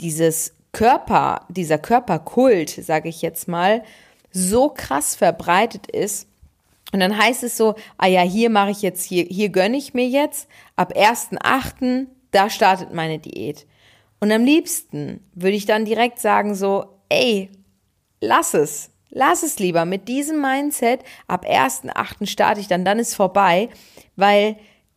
dieses 0.00 0.54
Körper, 0.72 1.46
dieser 1.48 1.78
Körperkult, 1.78 2.70
sage 2.70 3.08
ich 3.08 3.22
jetzt 3.22 3.48
mal, 3.48 3.82
so 4.30 4.68
krass 4.68 5.14
verbreitet 5.14 5.86
ist, 5.86 6.28
und 6.92 7.00
dann 7.00 7.16
heißt 7.16 7.42
es 7.42 7.56
so, 7.56 7.74
ah 7.96 8.06
ja, 8.06 8.20
hier 8.20 8.50
mache 8.50 8.70
ich 8.70 8.82
jetzt, 8.82 9.04
hier, 9.04 9.24
hier 9.24 9.48
gönne 9.48 9.78
ich 9.78 9.94
mir 9.94 10.06
jetzt, 10.06 10.46
ab 10.76 10.92
1.8., 10.94 12.06
da 12.32 12.50
startet 12.50 12.92
meine 12.92 13.18
Diät. 13.18 13.66
Und 14.20 14.30
am 14.30 14.44
liebsten 14.44 15.20
würde 15.34 15.56
ich 15.56 15.64
dann 15.64 15.84
direkt 15.84 16.18
sagen 16.18 16.54
so, 16.54 16.84
ey, 17.08 17.50
lass 18.20 18.52
es, 18.54 18.90
lass 19.08 19.42
es 19.42 19.58
lieber 19.58 19.84
mit 19.84 20.06
diesem 20.06 20.40
Mindset, 20.40 21.00
ab 21.26 21.46
1.8. 21.46 22.26
starte 22.26 22.60
ich 22.60 22.68
dann, 22.68 22.84
dann 22.84 22.98
ist 22.98 23.14
vorbei, 23.14 23.70
weil 24.16 24.56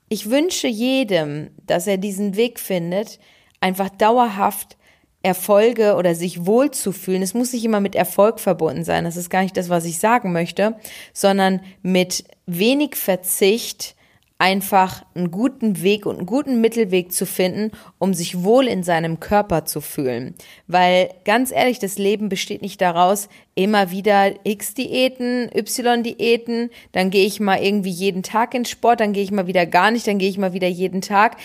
ich 0.10 0.30
wünsche 0.30 0.68
jedem, 0.68 1.50
dass 1.66 1.88
er 1.88 1.98
diesen 1.98 2.36
Weg 2.36 2.60
findet, 2.60 3.20
einfach 3.60 3.90
dauerhaft 3.90 4.78
Erfolge 5.24 5.96
oder 5.96 6.14
sich 6.14 6.46
wohlzufühlen. 6.46 7.24
Es 7.24 7.34
muss 7.34 7.52
nicht 7.52 7.66
immer 7.66 7.80
mit 7.80 7.96
Erfolg 7.96 8.40
verbunden 8.40 8.84
sein. 8.84 9.06
Das 9.06 9.18
ist 9.18 9.32
gar 9.32 9.42
nicht 9.42 9.58
das, 9.58 9.70
was 9.70 9.86
ich 9.86 9.98
sagen 9.98 10.32
möchte, 10.32 10.76
sondern 11.14 11.62
mit 11.82 12.26
wenig 12.46 12.96
Verzicht 12.96 13.95
einfach 14.38 15.06
einen 15.16 15.32
guten 15.32 15.82
Weg 15.82 16.06
und 16.06 16.18
einen 16.18 16.26
guten 16.26 16.60
Mittelweg 16.60 17.14
zu 17.14 17.26
finden, 17.26 17.72
um 18.00 18.14
sich 18.14 18.44
wohl 18.44 18.68
in 18.68 18.84
seinem 18.84 19.20
Körper 19.22 19.64
zu 19.64 19.80
fühlen. 19.80 20.36
Weil 20.68 21.10
ganz 21.24 21.52
ehrlich, 21.52 21.80
das 21.80 21.98
Leben 21.98 22.28
besteht 22.28 22.62
nicht 22.62 22.82
daraus, 22.82 23.30
immer 23.56 23.92
wieder 23.92 24.34
X-Diäten, 24.44 25.50
Y-Diäten, 25.56 26.70
dann 26.92 27.12
gehe 27.12 27.26
ich 27.26 27.40
mal 27.40 27.64
irgendwie 27.64 27.92
jeden 27.92 28.24
Tag 28.24 28.54
ins 28.54 28.70
Sport, 28.70 29.00
dann 29.00 29.14
gehe 29.14 29.24
ich 29.24 29.32
mal 29.32 29.48
wieder 29.48 29.66
gar 29.66 29.92
nicht, 29.92 30.06
dann 30.06 30.18
gehe 30.18 30.30
ich 30.30 30.38
mal 30.38 30.54
wieder 30.54 30.68
jeden 30.68 31.02
Tag 31.02 31.38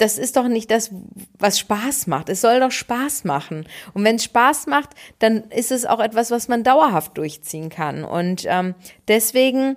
das 0.00 0.16
ist 0.16 0.36
doch 0.36 0.48
nicht 0.48 0.70
das, 0.70 0.90
was 1.38 1.58
Spaß 1.58 2.06
macht. 2.06 2.30
Es 2.30 2.40
soll 2.40 2.60
doch 2.60 2.70
Spaß 2.70 3.24
machen. 3.24 3.66
Und 3.92 4.02
wenn 4.02 4.16
es 4.16 4.24
Spaß 4.24 4.66
macht, 4.66 4.90
dann 5.18 5.44
ist 5.50 5.70
es 5.70 5.84
auch 5.84 6.00
etwas, 6.00 6.30
was 6.30 6.48
man 6.48 6.64
dauerhaft 6.64 7.18
durchziehen 7.18 7.68
kann. 7.68 8.04
Und 8.04 8.46
ähm, 8.48 8.74
deswegen 9.08 9.76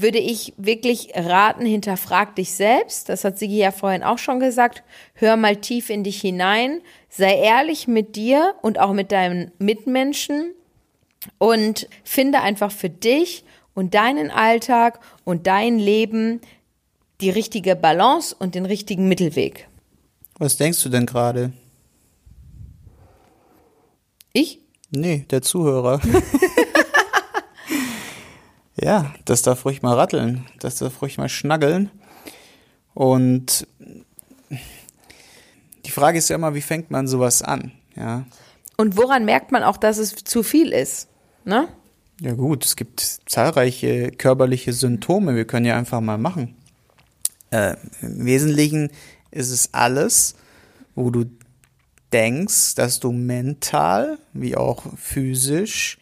würde 0.00 0.18
ich 0.18 0.54
wirklich 0.56 1.10
raten, 1.14 1.64
hinterfrag 1.64 2.36
dich 2.36 2.52
selbst. 2.52 3.08
Das 3.08 3.24
hat 3.24 3.38
Sigi 3.38 3.58
ja 3.58 3.70
vorhin 3.70 4.02
auch 4.02 4.18
schon 4.18 4.40
gesagt. 4.40 4.82
Hör 5.14 5.36
mal 5.36 5.56
tief 5.56 5.90
in 5.90 6.04
dich 6.04 6.20
hinein. 6.20 6.80
Sei 7.08 7.36
ehrlich 7.38 7.88
mit 7.88 8.16
dir 8.16 8.54
und 8.62 8.78
auch 8.78 8.92
mit 8.92 9.12
deinen 9.12 9.50
Mitmenschen 9.58 10.52
und 11.38 11.88
finde 12.04 12.40
einfach 12.40 12.72
für 12.72 12.90
dich 12.90 13.44
und 13.74 13.94
deinen 13.94 14.30
Alltag 14.30 15.00
und 15.24 15.46
dein 15.46 15.78
Leben 15.78 16.40
die 17.20 17.30
richtige 17.30 17.76
Balance 17.76 18.34
und 18.38 18.54
den 18.54 18.66
richtigen 18.66 19.08
Mittelweg. 19.08 19.68
Was 20.38 20.56
denkst 20.56 20.82
du 20.82 20.88
denn 20.88 21.06
gerade? 21.06 21.52
Ich? 24.32 24.60
Nee, 24.90 25.26
der 25.30 25.42
Zuhörer. 25.42 26.00
Ja, 28.80 29.14
das 29.26 29.42
darf 29.42 29.66
ruhig 29.66 29.82
mal 29.82 29.94
ratteln, 29.94 30.46
das 30.58 30.76
darf 30.76 31.02
ruhig 31.02 31.18
mal 31.18 31.28
schnaggeln. 31.28 31.90
Und 32.94 33.66
die 35.84 35.90
Frage 35.90 36.18
ist 36.18 36.30
ja 36.30 36.36
immer, 36.36 36.54
wie 36.54 36.62
fängt 36.62 36.90
man 36.90 37.06
sowas 37.06 37.42
an? 37.42 37.72
Ja. 37.94 38.24
Und 38.78 38.96
woran 38.96 39.26
merkt 39.26 39.52
man 39.52 39.64
auch, 39.64 39.76
dass 39.76 39.98
es 39.98 40.14
zu 40.14 40.42
viel 40.42 40.72
ist? 40.72 41.08
Ne? 41.44 41.68
Ja 42.22 42.32
gut, 42.32 42.64
es 42.64 42.74
gibt 42.74 43.00
zahlreiche 43.26 44.12
körperliche 44.12 44.72
Symptome. 44.72 45.36
Wir 45.36 45.46
können 45.46 45.66
ja 45.66 45.76
einfach 45.76 46.00
mal 46.00 46.18
machen. 46.18 46.56
Äh, 47.50 47.76
Im 48.00 48.24
Wesentlichen 48.24 48.90
ist 49.30 49.50
es 49.50 49.74
alles, 49.74 50.36
wo 50.94 51.10
du 51.10 51.26
denkst, 52.12 52.76
dass 52.76 52.98
du 52.98 53.12
mental 53.12 54.18
wie 54.32 54.56
auch 54.56 54.84
physisch 54.96 55.98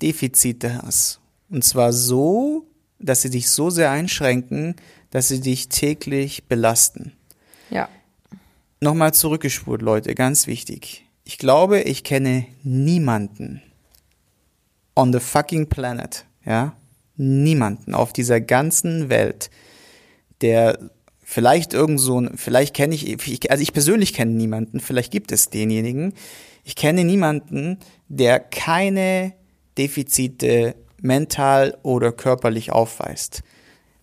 Defizite 0.00 0.80
hast. 0.82 1.20
Und 1.50 1.64
zwar 1.64 1.92
so, 1.92 2.66
dass 2.98 3.22
sie 3.22 3.30
dich 3.30 3.50
so 3.50 3.70
sehr 3.70 3.90
einschränken, 3.90 4.76
dass 5.10 5.28
sie 5.28 5.40
dich 5.40 5.68
täglich 5.68 6.44
belasten. 6.44 7.12
Ja. 7.70 7.88
Nochmal 8.80 9.14
zurückgespurt, 9.14 9.82
Leute, 9.82 10.14
ganz 10.14 10.46
wichtig. 10.46 11.04
Ich 11.24 11.38
glaube, 11.38 11.80
ich 11.80 12.04
kenne 12.04 12.46
niemanden 12.62 13.62
on 14.94 15.12
the 15.12 15.20
fucking 15.20 15.68
planet, 15.68 16.24
ja, 16.44 16.74
niemanden 17.16 17.94
auf 17.94 18.12
dieser 18.12 18.40
ganzen 18.40 19.08
Welt, 19.08 19.50
der 20.40 20.90
vielleicht 21.22 21.74
irgend 21.74 22.00
so, 22.00 22.26
vielleicht 22.34 22.74
kenne 22.74 22.94
ich, 22.94 23.50
also 23.50 23.62
ich 23.62 23.72
persönlich 23.72 24.12
kenne 24.12 24.32
niemanden, 24.32 24.80
vielleicht 24.80 25.12
gibt 25.12 25.30
es 25.30 25.50
denjenigen. 25.50 26.14
Ich 26.64 26.74
kenne 26.74 27.04
niemanden, 27.04 27.78
der 28.08 28.40
keine 28.40 29.34
Defizite 29.76 30.74
mental 31.00 31.76
oder 31.82 32.12
körperlich 32.12 32.72
aufweist. 32.72 33.42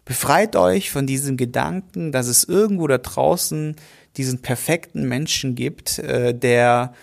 Befreit 0.05 0.55
euch 0.55 0.91
von 0.91 1.07
diesem 1.07 1.35
Gedanken, 1.35 2.11
dass 2.11 2.27
es 2.27 2.43
irgendwo 2.43 2.87
da 2.87 2.99
draußen 2.99 3.75
diesen 4.17 4.41
perfekten 4.41 5.07
Menschen 5.07 5.55
gibt, 5.55 5.99
äh, 5.99 6.33
der 6.33 6.93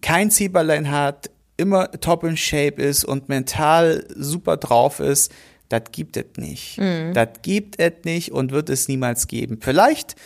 kein 0.00 0.30
Zieberlein 0.30 0.90
hat, 0.90 1.30
immer 1.56 1.90
top 1.92 2.24
in 2.24 2.36
shape 2.36 2.82
ist 2.82 3.04
und 3.04 3.28
mental 3.28 4.04
super 4.14 4.56
drauf 4.56 5.00
ist. 5.00 5.32
Das 5.68 5.84
gibt 5.92 6.16
es 6.16 6.24
nicht. 6.36 6.78
Mhm. 6.78 7.14
Das 7.14 7.28
gibt 7.42 7.78
es 7.78 7.92
nicht 8.04 8.32
und 8.32 8.52
wird 8.52 8.68
es 8.68 8.88
niemals 8.88 9.26
geben. 9.26 9.58
Vielleicht 9.60 10.16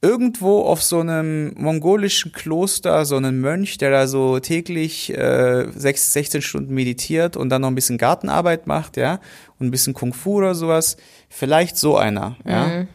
irgendwo 0.00 0.60
auf 0.60 0.82
so 0.82 1.00
einem 1.00 1.52
mongolischen 1.56 2.32
Kloster 2.32 3.04
so 3.04 3.16
einen 3.16 3.40
Mönch, 3.40 3.78
der 3.78 3.90
da 3.90 4.06
so 4.06 4.38
täglich 4.38 5.12
äh, 5.16 5.66
6, 5.74 6.12
16 6.12 6.42
Stunden 6.42 6.74
meditiert 6.74 7.36
und 7.36 7.48
dann 7.48 7.62
noch 7.62 7.68
ein 7.68 7.74
bisschen 7.74 7.98
Gartenarbeit 7.98 8.66
macht, 8.66 8.96
ja, 8.96 9.20
und 9.58 9.66
ein 9.66 9.70
bisschen 9.70 9.94
Kung 9.94 10.12
Fu 10.12 10.36
oder 10.36 10.54
sowas. 10.54 10.96
Vielleicht 11.28 11.76
so 11.76 11.96
einer, 11.96 12.36
ja. 12.44 12.66
Mhm. 12.66 12.88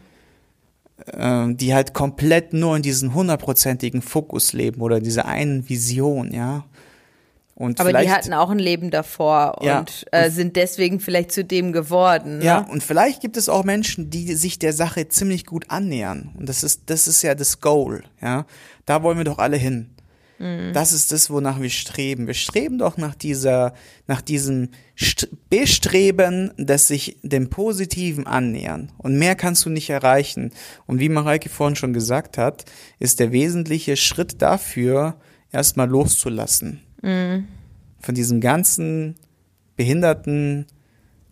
Ähm, 1.11 1.57
die 1.57 1.73
halt 1.73 1.93
komplett 1.93 2.53
nur 2.53 2.77
in 2.77 2.81
diesen 2.81 3.13
hundertprozentigen 3.13 4.01
Fokus 4.01 4.53
leben 4.53 4.81
oder 4.81 5.01
diese 5.01 5.25
einen 5.25 5.67
Vision, 5.67 6.31
ja. 6.33 6.63
Und 7.55 7.79
Aber 7.79 7.93
die 7.93 8.09
hatten 8.09 8.33
auch 8.33 8.49
ein 8.49 8.59
Leben 8.59 8.89
davor 8.89 9.59
ja, 9.61 9.79
und, 9.79 10.05
äh, 10.11 10.31
sind 10.31 10.55
deswegen 10.55 10.99
vielleicht 10.99 11.31
zu 11.31 11.43
dem 11.43 11.71
geworden. 11.71 12.39
Ne? 12.39 12.45
Ja, 12.45 12.59
und 12.59 12.81
vielleicht 12.81 13.21
gibt 13.21 13.37
es 13.37 13.47
auch 13.47 13.63
Menschen, 13.63 14.09
die 14.09 14.33
sich 14.33 14.57
der 14.57 14.73
Sache 14.73 15.07
ziemlich 15.07 15.45
gut 15.45 15.69
annähern. 15.69 16.31
Und 16.37 16.49
das 16.49 16.63
ist, 16.63 16.83
das 16.87 17.07
ist 17.07 17.21
ja 17.21 17.35
das 17.35 17.61
Goal, 17.61 18.03
ja. 18.21 18.45
Da 18.85 19.03
wollen 19.03 19.17
wir 19.17 19.23
doch 19.23 19.37
alle 19.37 19.57
hin. 19.57 19.91
Mhm. 20.39 20.73
Das 20.73 20.93
ist 20.93 21.11
das, 21.11 21.29
wonach 21.29 21.61
wir 21.61 21.69
streben. 21.69 22.25
Wir 22.25 22.33
streben 22.33 22.79
doch 22.79 22.97
nach 22.97 23.13
dieser, 23.13 23.73
nach 24.07 24.21
diesem 24.21 24.69
St 24.99 25.27
Bestreben, 25.49 26.51
das 26.57 26.87
sich 26.87 27.17
dem 27.21 27.51
Positiven 27.51 28.25
annähern. 28.25 28.91
Und 28.97 29.19
mehr 29.19 29.35
kannst 29.35 29.63
du 29.65 29.69
nicht 29.69 29.91
erreichen. 29.91 30.51
Und 30.87 30.99
wie 30.99 31.09
Mareike 31.09 31.49
vorhin 31.49 31.75
schon 31.75 31.93
gesagt 31.93 32.39
hat, 32.39 32.65
ist 32.97 33.19
der 33.19 33.31
wesentliche 33.31 33.95
Schritt 33.95 34.41
dafür, 34.41 35.19
erstmal 35.51 35.87
loszulassen 35.87 36.81
Mhm. 37.03 37.47
Von 37.99 38.15
diesem 38.15 38.41
ganzen 38.41 39.15
behinderten 39.75 40.65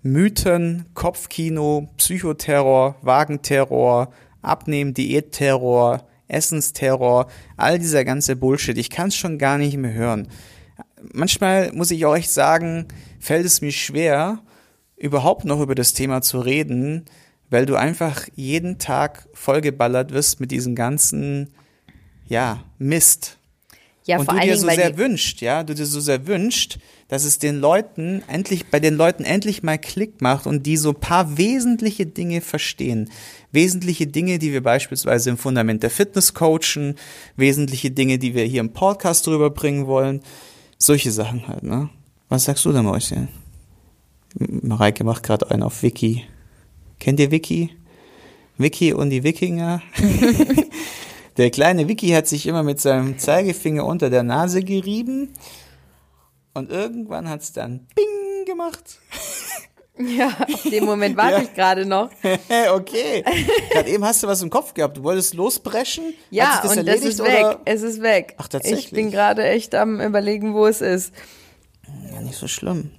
Mythen, 0.04 0.86
Kopfkino, 0.94 1.90
Psychoterror, 1.98 2.96
Wagenterror, 3.02 4.12
Abnehmen, 4.42 4.94
Diätterror, 4.94 6.08
Essensterror, 6.28 7.28
all 7.58 7.78
dieser 7.78 8.06
ganze 8.06 8.36
Bullshit. 8.36 8.78
Ich 8.78 8.90
kann 8.90 9.10
es 9.10 9.16
schon 9.16 9.38
gar 9.38 9.58
nicht 9.58 9.78
mehr 9.78 9.94
hören. 9.94 10.28
Manchmal 11.14 11.72
muss 11.74 11.92
ich 11.92 12.06
auch 12.06 12.16
echt 12.16 12.32
sagen, 12.32 12.88
fällt 13.20 13.46
es 13.46 13.62
mir 13.62 13.72
schwer, 13.72 14.40
überhaupt 14.98 15.46
noch 15.46 15.62
über 15.62 15.76
das 15.76 15.94
Thema 15.94 16.22
zu 16.22 16.40
reden, 16.40 17.06
weil 17.50 17.66
du 17.66 17.76
einfach 17.76 18.28
jeden 18.36 18.78
Tag 18.78 19.28
vollgeballert 19.34 20.14
wirst 20.14 20.40
mit 20.40 20.52
diesem 20.52 20.74
ganzen, 20.76 21.50
ja, 22.28 22.64
Mist. 22.78 23.38
Ja, 24.12 24.18
und 24.20 24.26
vor 24.26 24.36
du 24.36 24.42
dir 24.42 24.58
so 24.58 24.68
sehr 24.68 24.98
wünscht, 24.98 25.42
ja, 25.42 25.64
du 25.64 25.74
dir 25.74 25.86
so 25.86 26.02
sehr 26.02 26.28
wünscht, 26.28 26.80
dass 27.08 27.24
es 27.24 27.40
den 27.40 27.62
Leuten 27.62 28.24
endlich, 28.28 28.66
bei 28.68 28.82
den 28.82 28.96
Leuten 28.96 29.24
endlich 29.24 29.64
mal 29.64 29.78
Klick 29.78 30.22
macht 30.22 30.48
und 30.48 30.66
die 30.66 30.76
so 30.76 30.92
paar 30.92 31.38
wesentliche 31.38 32.06
Dinge 32.06 32.42
verstehen. 32.42 33.10
Wesentliche 33.54 34.08
Dinge, 34.08 34.38
die 34.38 34.52
wir 34.52 34.62
beispielsweise 34.62 35.30
im 35.30 35.38
Fundament 35.38 35.82
der 35.82 35.90
Fitness 35.90 36.34
coachen, 36.34 36.96
wesentliche 37.38 37.92
Dinge, 37.92 38.20
die 38.20 38.36
wir 38.36 38.44
hier 38.44 38.60
im 38.60 38.74
Podcast 38.74 39.28
drüber 39.28 39.50
bringen 39.50 39.88
wollen. 39.88 40.20
Solche 40.78 41.12
Sachen 41.12 41.48
halt, 41.48 41.64
ne? 41.64 41.90
Was 42.28 42.44
sagst 42.44 42.66
du 42.66 42.74
da, 42.74 42.84
Mäuschen? 42.84 43.30
Mareike 44.38 45.06
macht 45.06 45.24
gerade 45.24 45.50
einen 45.52 45.64
auf 45.64 45.84
Wiki. 45.84 46.26
Kennt 47.00 47.22
ihr 47.22 47.32
Wiki? 47.32 47.70
Wiki 48.58 48.92
und 48.92 49.10
die 49.10 49.24
Wikinger? 49.24 49.82
Der 51.42 51.50
kleine 51.50 51.88
Vicky 51.88 52.10
hat 52.10 52.28
sich 52.28 52.46
immer 52.46 52.62
mit 52.62 52.80
seinem 52.80 53.18
Zeigefinger 53.18 53.84
unter 53.84 54.12
der 54.12 54.22
Nase 54.22 54.62
gerieben 54.62 55.34
und 56.54 56.70
irgendwann 56.70 57.28
hat 57.28 57.42
es 57.42 57.52
dann 57.52 57.88
Bing 57.96 58.46
gemacht. 58.46 59.00
Ja, 59.98 60.30
auf 60.52 60.64
den 60.64 60.86
Moment 60.86 61.16
warte 61.16 61.34
ja. 61.34 61.42
ich 61.44 61.54
gerade 61.54 61.86
noch. 61.86 62.10
okay. 62.74 63.24
Gerade 63.72 63.90
eben 63.90 64.04
hast 64.04 64.24
du 64.24 64.28
was 64.28 64.42
im 64.42 64.50
Kopf 64.50 64.74
gehabt. 64.74 64.98
Du 64.98 65.04
wolltest 65.04 65.36
losbrechen. 65.36 66.16
Ja, 66.32 66.60
das 66.64 66.76
und 66.76 66.88
das 66.88 67.02
ist 67.02 67.20
weg. 67.20 67.28
Oder? 67.28 67.62
Es 67.66 67.84
ist 67.84 68.02
weg. 68.02 68.34
Ach, 68.38 68.48
tatsächlich. 68.48 68.86
Ich 68.86 68.92
bin 68.92 69.12
gerade 69.12 69.44
echt 69.44 69.76
am 69.76 70.02
überlegen, 70.02 70.56
wo 70.56 70.66
es 70.66 70.82
ist. 70.82 71.14
Ja, 72.12 72.22
nicht 72.22 72.38
so 72.38 72.48
schlimm. 72.48 72.92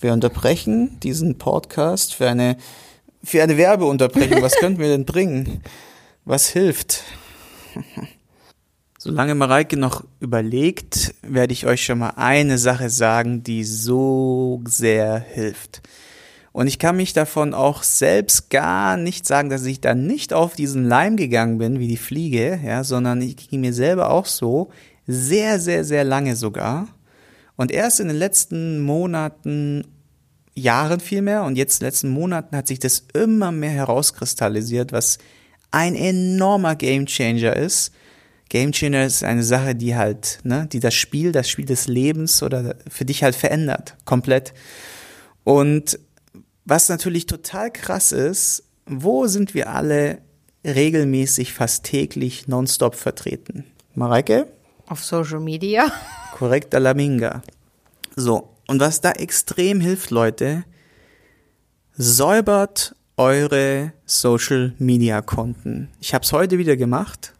Wir 0.00 0.12
unterbrechen 0.12 0.98
diesen 1.00 1.38
Podcast 1.38 2.14
für 2.14 2.28
eine, 2.28 2.56
für 3.22 3.42
eine 3.42 3.56
Werbeunterbrechung. 3.56 4.42
Was 4.42 4.56
könnten 4.58 4.80
wir 4.80 4.88
denn 4.88 5.04
bringen? 5.04 5.62
Was 6.24 6.48
hilft? 6.48 7.04
Solange 8.98 9.34
Mareike 9.34 9.78
noch 9.78 10.04
überlegt, 10.20 11.14
werde 11.22 11.54
ich 11.54 11.66
euch 11.66 11.84
schon 11.84 12.00
mal 12.00 12.14
eine 12.16 12.58
Sache 12.58 12.90
sagen, 12.90 13.42
die 13.42 13.64
so 13.64 14.62
sehr 14.66 15.18
hilft. 15.18 15.80
Und 16.52 16.66
ich 16.66 16.78
kann 16.78 16.96
mich 16.96 17.12
davon 17.12 17.54
auch 17.54 17.82
selbst 17.82 18.50
gar 18.50 18.96
nicht 18.96 19.26
sagen, 19.26 19.50
dass 19.50 19.64
ich 19.64 19.80
da 19.80 19.94
nicht 19.94 20.32
auf 20.32 20.54
diesen 20.54 20.84
Leim 20.84 21.16
gegangen 21.16 21.58
bin, 21.58 21.78
wie 21.78 21.88
die 21.88 21.96
Fliege, 21.96 22.60
ja, 22.64 22.82
sondern 22.84 23.22
ich 23.22 23.36
ging 23.36 23.60
mir 23.60 23.72
selber 23.72 24.10
auch 24.10 24.26
so, 24.26 24.70
sehr, 25.06 25.60
sehr, 25.60 25.84
sehr 25.84 26.04
lange 26.04 26.36
sogar. 26.36 26.88
Und 27.56 27.70
erst 27.70 28.00
in 28.00 28.08
den 28.08 28.16
letzten 28.16 28.80
Monaten, 28.80 29.84
Jahren 30.54 31.00
vielmehr, 31.00 31.44
und 31.44 31.56
jetzt 31.56 31.80
in 31.80 31.84
den 31.84 31.88
letzten 31.88 32.08
Monaten 32.10 32.56
hat 32.56 32.66
sich 32.66 32.80
das 32.80 33.04
immer 33.14 33.52
mehr 33.52 33.70
herauskristallisiert, 33.70 34.92
was 34.92 35.18
ein 35.70 35.94
enormer 35.94 36.76
Gamechanger 36.76 37.56
ist. 37.56 37.92
Gamechanger 38.48 39.04
ist 39.04 39.22
eine 39.22 39.44
Sache, 39.44 39.74
die 39.74 39.94
halt, 39.94 40.40
ne, 40.42 40.66
die 40.70 40.80
das 40.80 40.94
Spiel, 40.94 41.30
das 41.32 41.48
Spiel 41.48 41.66
des 41.66 41.86
Lebens 41.86 42.42
oder 42.42 42.74
für 42.88 43.04
dich 43.04 43.22
halt 43.22 43.36
verändert, 43.36 43.96
komplett. 44.04 44.52
Und 45.44 45.98
was 46.64 46.88
natürlich 46.88 47.26
total 47.26 47.70
krass 47.70 48.12
ist, 48.12 48.64
wo 48.86 49.26
sind 49.26 49.54
wir 49.54 49.70
alle 49.70 50.18
regelmäßig, 50.64 51.54
fast 51.54 51.84
täglich, 51.84 52.48
nonstop 52.48 52.96
vertreten? 52.96 53.64
Mareike? 53.94 54.48
Auf 54.86 55.04
Social 55.04 55.40
Media. 55.40 55.90
Korrekt, 56.32 56.74
Alaminga. 56.74 57.42
So. 58.16 58.48
Und 58.66 58.80
was 58.80 59.00
da 59.00 59.12
extrem 59.12 59.80
hilft, 59.80 60.10
Leute, 60.10 60.64
säubert 61.96 62.94
eure 63.20 63.92
Social 64.06 64.72
Media 64.78 65.20
Konten. 65.20 65.90
Ich 66.00 66.14
habe 66.14 66.24
es 66.24 66.32
heute 66.32 66.56
wieder 66.56 66.78
gemacht 66.78 67.34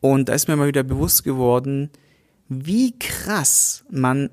und 0.00 0.28
da 0.28 0.34
ist 0.34 0.46
mir 0.46 0.54
mal 0.54 0.68
wieder 0.68 0.84
bewusst 0.84 1.24
geworden, 1.24 1.90
wie 2.48 2.96
krass 2.96 3.84
man 3.90 4.30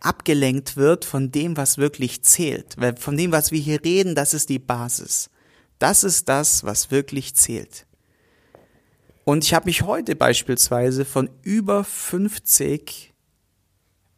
abgelenkt 0.00 0.76
wird 0.76 1.06
von 1.06 1.32
dem, 1.32 1.56
was 1.56 1.78
wirklich 1.78 2.22
zählt. 2.22 2.74
Weil 2.76 2.98
von 2.98 3.16
dem, 3.16 3.32
was 3.32 3.52
wir 3.52 3.58
hier 3.58 3.82
reden, 3.82 4.14
das 4.14 4.34
ist 4.34 4.50
die 4.50 4.58
Basis. 4.58 5.30
Das 5.78 6.04
ist 6.04 6.28
das, 6.28 6.64
was 6.64 6.90
wirklich 6.90 7.34
zählt. 7.34 7.86
Und 9.24 9.44
ich 9.44 9.54
habe 9.54 9.64
mich 9.64 9.80
heute 9.80 10.14
beispielsweise 10.14 11.06
von 11.06 11.30
über 11.40 11.84
50 11.84 13.14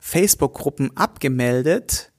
Facebook-Gruppen 0.01 0.97
abgemeldet, 0.97 2.11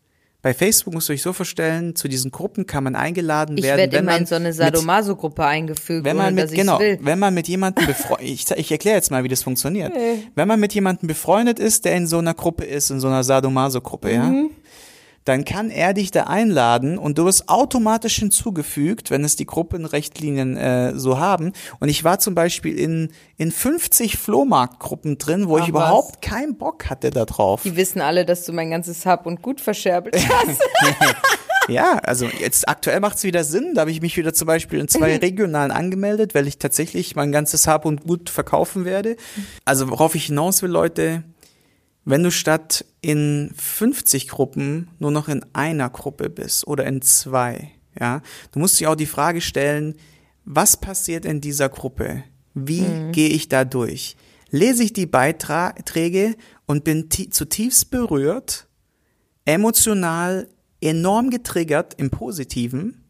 Bei 0.44 0.54
Facebook 0.54 0.94
musst 0.94 1.10
du 1.10 1.14
euch 1.14 1.22
so 1.24 1.34
vorstellen, 1.34 1.96
zu 1.96 2.08
diesen 2.08 2.30
Gruppen 2.32 2.68
kann 2.68 2.84
man 2.84 2.96
eingeladen 2.96 3.58
Ich 3.58 3.64
werden. 3.64 3.80
werde 3.80 3.94
wenn 3.94 4.04
immer 4.04 4.12
man 4.12 4.22
in 4.22 4.26
so 4.28 4.36
eine 4.36 4.54
Sadomaso-Gruppe 4.54 5.44
eingefügt, 5.44 6.06
wenn 6.06 6.16
man 6.16 6.34
ohne 6.34 6.44
mit, 6.44 6.52
genau, 6.54 6.80
will. 6.80 7.00
wenn 7.02 7.18
man 7.20 7.34
mit 7.34 7.48
jemandem 7.48 7.88
befreundet, 7.88 8.28
ich, 8.30 8.50
ich 8.52 8.72
erkläre 8.72 8.96
jetzt 8.98 9.10
mal, 9.10 9.24
wie 9.24 9.28
das 9.30 9.42
funktioniert. 9.44 9.92
Wenn 10.36 10.48
man 10.48 10.60
mit 10.60 10.74
jemandem 10.74 11.08
befreundet 11.08 11.58
ist, 11.60 11.86
der 11.86 11.96
in 11.96 12.06
so 12.08 12.20
einer 12.20 12.36
Gruppe 12.36 12.66
ist, 12.66 12.92
in 12.92 13.00
so 13.00 13.08
einer 13.08 13.24
Sadomaso-Gruppe, 13.24 14.14
ja, 14.14 14.24
Mhm. 14.26 14.52
Dann 15.28 15.44
kann 15.44 15.70
er 15.70 15.94
dich 15.94 16.12
da 16.12 16.24
einladen 16.24 16.98
und 16.98 17.18
du 17.18 17.26
wirst 17.26 17.50
automatisch 17.50 18.16
hinzugefügt, 18.18 19.12
wenn 19.12 19.24
es 19.26 19.36
die 19.36 19.46
Gruppenrichtlinien 19.46 20.56
äh, 20.56 20.98
so 20.98 21.20
haben. 21.20 21.52
Und 21.80 21.90
ich 21.90 22.04
war 22.04 22.20
zum 22.20 22.34
Beispiel 22.34 22.80
in, 22.80 23.12
in 23.36 23.52
50 23.52 24.18
Flohmarktgruppen 24.18 25.18
drin, 25.18 25.50
wo 25.50 25.58
Ach, 25.58 25.64
ich 25.64 25.70
überhaupt 25.70 26.22
keinen 26.22 26.58
Bock 26.58 26.90
hatte 26.90 27.10
da 27.10 27.26
drauf. 27.26 27.64
Die 27.64 27.76
wissen 27.76 28.00
alle, 28.00 28.26
dass 28.26 28.46
du 28.46 28.54
mein 28.54 28.70
ganzes 28.70 29.06
Hab 29.06 29.26
und 29.26 29.42
Gut 29.42 29.60
verscherbelt 29.60 30.16
hast. 30.30 30.62
Ja, 31.70 32.00
also 32.04 32.28
jetzt 32.28 32.70
aktuell 32.70 33.02
macht 33.02 33.18
es 33.18 33.24
wieder 33.24 33.44
Sinn. 33.44 33.74
Da 33.76 33.82
habe 33.82 33.92
ich 33.92 34.02
mich 34.02 34.16
wieder 34.16 34.34
zum 34.34 34.48
Beispiel 34.48 34.80
in 34.80 34.88
zwei 34.88 35.18
regionalen 35.22 35.72
angemeldet, 35.72 36.34
weil 36.34 36.48
ich 36.48 36.60
tatsächlich 36.60 37.16
mein 37.18 37.34
ganzes 37.34 37.68
Hab 37.68 37.86
und 37.86 38.06
Gut 38.06 38.30
verkaufen 38.30 38.86
werde. 38.86 39.18
Also 39.66 39.90
worauf 39.90 40.16
ich 40.16 40.28
hinaus 40.28 40.62
will, 40.62 40.70
Leute, 40.70 41.24
wenn 42.10 42.24
du 42.24 42.32
statt 42.32 42.86
in 43.02 43.52
50 43.58 44.28
Gruppen 44.28 44.90
nur 45.00 45.12
noch 45.12 45.28
in 45.28 45.46
einer 45.54 45.90
Gruppe 45.90 46.30
bist 46.30 46.66
oder 46.68 46.86
in 46.86 47.02
zwei, 47.02 47.72
ja, 48.00 48.22
du 48.52 48.60
musst 48.60 48.80
dir 48.80 48.90
auch 48.92 48.96
die 48.96 49.06
Frage 49.06 49.42
stellen, 49.42 49.96
was 50.46 50.78
passiert 50.78 51.26
in 51.26 51.42
dieser 51.42 51.70
Gruppe? 51.70 52.24
Wie 52.54 53.12
gehe 53.12 53.30
ich 53.30 53.50
da 53.50 53.66
durch? 53.66 54.16
Lese 54.50 54.84
ich 54.84 54.94
die 54.94 55.06
Beiträge 55.06 56.36
und 56.66 56.84
bin 56.86 57.10
ti- 57.10 57.30
zutiefst 57.30 57.92
berührt, 57.92 58.68
emotional 59.46 60.48
enorm 60.82 61.30
getriggert 61.30 61.94
im 61.98 62.10
Positiven 62.10 63.04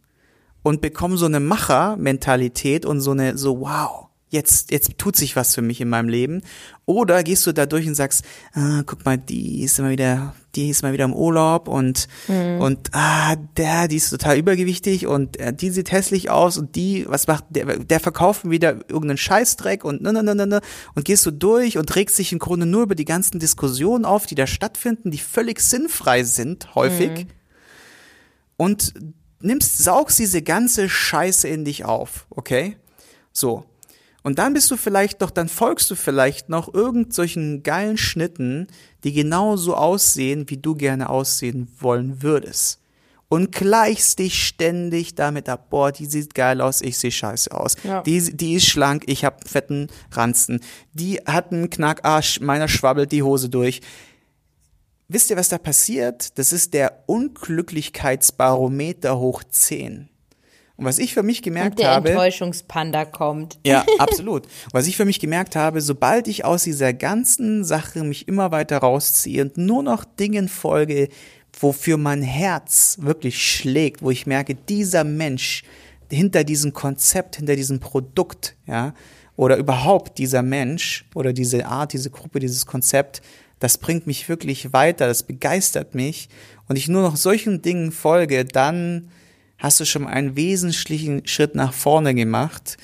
und 0.63 0.81
bekomme 0.81 1.17
so 1.17 1.25
eine 1.25 1.39
Macher-Mentalität 1.39 2.85
und 2.85 3.01
so 3.01 3.11
eine, 3.11 3.37
so 3.37 3.59
wow, 3.61 4.06
jetzt, 4.29 4.71
jetzt 4.71 4.97
tut 4.97 5.15
sich 5.15 5.35
was 5.35 5.55
für 5.55 5.61
mich 5.61 5.79
in 5.81 5.89
meinem 5.89 6.09
Leben. 6.09 6.41
Oder 6.85 7.23
gehst 7.23 7.45
du 7.47 7.53
da 7.53 7.65
durch 7.65 7.87
und 7.87 7.95
sagst, 7.95 8.23
ah, 8.53 8.83
guck 8.85 9.05
mal, 9.05 9.17
die 9.17 9.61
ist 9.63 9.79
immer 9.79 9.89
wieder, 9.89 10.35
die 10.55 10.69
ist 10.69 10.83
mal 10.83 10.93
wieder 10.93 11.05
im 11.05 11.13
Urlaub 11.13 11.67
und, 11.67 12.07
und, 12.59 12.89
ah, 12.93 13.35
der, 13.57 13.87
die 13.87 13.97
ist 13.97 14.09
total 14.09 14.37
übergewichtig 14.37 15.07
und 15.07 15.39
äh, 15.39 15.53
die 15.53 15.69
sieht 15.69 15.91
hässlich 15.91 16.29
aus 16.29 16.57
und 16.57 16.75
die, 16.75 17.05
was 17.07 17.27
macht, 17.27 17.45
der, 17.49 17.77
der 17.77 17.99
verkauft 17.99 18.49
wieder 18.49 18.75
irgendeinen 18.89 19.17
Scheißdreck 19.17 19.83
und 19.83 20.01
ne, 20.01 20.13
ne, 20.13 20.23
ne, 20.23 20.35
ne, 20.35 20.47
ne. 20.47 20.61
Und 20.95 21.05
gehst 21.05 21.25
du 21.25 21.31
durch 21.31 21.77
und 21.77 21.95
regst 21.95 22.17
dich 22.17 22.31
im 22.31 22.39
Grunde 22.39 22.65
nur 22.65 22.83
über 22.83 22.95
die 22.95 23.05
ganzen 23.05 23.39
Diskussionen 23.39 24.05
auf, 24.05 24.25
die 24.25 24.35
da 24.35 24.47
stattfinden, 24.47 25.11
die 25.11 25.19
völlig 25.19 25.59
sinnfrei 25.59 26.23
sind, 26.23 26.75
häufig 26.75 27.27
und 28.57 28.93
nimmst, 29.39 29.77
saugst 29.77 30.19
diese 30.19 30.41
ganze 30.41 30.89
Scheiße 30.89 31.47
in 31.47 31.63
dich 31.63 31.85
auf, 31.85 32.27
okay? 32.29 32.77
So. 33.31 33.65
Und 34.27 34.37
dann 34.39 34.53
bist 34.53 34.69
du 34.71 34.75
vielleicht 34.75 35.21
noch, 35.21 35.31
dann 35.31 35.47
folgst 35.47 35.89
du 35.89 35.95
vielleicht 35.95 36.49
noch 36.49 36.73
irgend 36.73 37.13
solchen 37.13 37.63
geilen 37.63 37.95
Schnitten, 37.95 38.67
die 39.05 39.13
genau 39.13 39.55
so 39.55 39.73
aussehen, 39.73 40.49
wie 40.49 40.57
du 40.57 40.75
gerne 40.75 41.07
aussehen 41.07 41.71
wollen 41.79 42.21
würdest. 42.21 42.81
Und 43.29 43.53
gleichst 43.53 44.19
dich 44.19 44.45
ständig 44.45 45.15
damit 45.15 45.47
ab, 45.47 45.69
boah, 45.69 45.93
die 45.93 46.07
sieht 46.07 46.35
geil 46.35 46.59
aus, 46.59 46.81
ich 46.81 46.97
sehe 46.97 47.09
scheiße 47.09 47.53
aus. 47.53 47.77
Ja. 47.85 48.01
Die, 48.01 48.35
die 48.35 48.55
ist 48.55 48.65
schlank, 48.65 49.05
ich 49.07 49.23
hab 49.23 49.47
fetten 49.47 49.87
Ranzen. 50.11 50.59
Die 50.91 51.21
hat 51.25 51.53
einen 51.53 51.69
Knackarsch, 51.69 52.41
meiner 52.41 52.67
schwabbelt 52.67 53.13
die 53.13 53.23
Hose 53.23 53.47
durch. 53.47 53.79
Wisst 55.07 55.29
ihr, 55.29 55.37
was 55.37 55.47
da 55.47 55.57
passiert? 55.57 56.37
Das 56.37 56.51
ist 56.51 56.73
der 56.73 57.05
Unglücklichkeitsbarometer 57.05 59.17
hoch 59.17 59.41
10. 59.49 60.09
Und 60.77 60.85
was 60.85 60.99
ich 60.99 61.15
für 61.15 61.23
mich 61.23 61.41
gemerkt 61.41 61.71
Und 61.71 61.79
der 61.79 61.89
habe. 61.91 62.09
Enttäuschungspanda 62.09 63.05
kommt. 63.05 63.57
Ja, 63.65 63.83
absolut. 63.97 64.47
Was 64.71 64.85
ich 64.85 64.95
für 64.95 65.05
mich 65.05 65.19
gemerkt 65.19 65.55
habe, 65.55 65.81
sobald 65.81 66.27
ich 66.27 66.45
aus 66.45 66.63
dieser 66.63 66.93
ganzen 66.93 67.63
Sache 67.63 68.03
mich 68.03 68.27
immer 68.27 68.51
weiter 68.51 68.77
rausziehe 68.77 69.41
und 69.41 69.57
nur 69.57 69.81
noch 69.81 70.05
Dingen 70.05 70.47
folge, 70.47 71.09
wofür 71.59 71.97
mein 71.97 72.21
Herz 72.21 72.97
wirklich 73.01 73.43
schlägt, 73.43 74.03
wo 74.03 74.11
ich 74.11 74.27
merke, 74.27 74.53
dieser 74.53 75.03
Mensch 75.03 75.63
hinter 76.11 76.43
diesem 76.43 76.73
Konzept, 76.73 77.37
hinter 77.37 77.55
diesem 77.55 77.79
Produkt, 77.79 78.55
ja, 78.67 78.93
oder 79.35 79.57
überhaupt 79.57 80.17
dieser 80.19 80.41
Mensch 80.41 81.05
oder 81.15 81.33
diese 81.33 81.65
Art, 81.65 81.93
diese 81.93 82.09
Gruppe, 82.09 82.39
dieses 82.39 82.65
Konzept, 82.65 83.21
das 83.59 83.77
bringt 83.77 84.05
mich 84.07 84.29
wirklich 84.29 84.73
weiter, 84.73 85.07
das 85.07 85.23
begeistert 85.23 85.95
mich 85.95 86.29
und 86.67 86.75
ich 86.75 86.87
nur 86.87 87.01
noch 87.01 87.15
solchen 87.15 87.61
Dingen 87.61 87.91
folge, 87.91 88.45
dann 88.45 89.09
hast 89.57 89.79
du 89.79 89.85
schon 89.85 90.07
einen 90.07 90.35
wesentlichen 90.35 91.27
Schritt 91.27 91.55
nach 91.55 91.73
vorne 91.73 92.13
gemacht, 92.13 92.77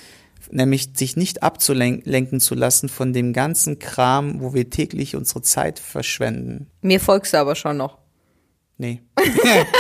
nämlich 0.52 0.90
sich 0.96 1.16
nicht 1.16 1.44
abzulenken 1.44 2.40
zu 2.40 2.56
lassen 2.56 2.90
von 2.90 3.14
dem 3.14 3.34
ganzen 3.34 3.80
Kram, 3.80 4.42
wo 4.42 4.54
wir 4.54 4.70
täglich 4.70 5.16
unsere 5.16 5.42
Zeit 5.42 5.80
verschwenden. 5.80 6.68
Mir 6.82 7.00
folgst 7.00 7.34
du 7.34 7.38
aber 7.38 7.56
schon 7.56 7.78
noch. 7.78 7.98
Nee. 8.78 9.02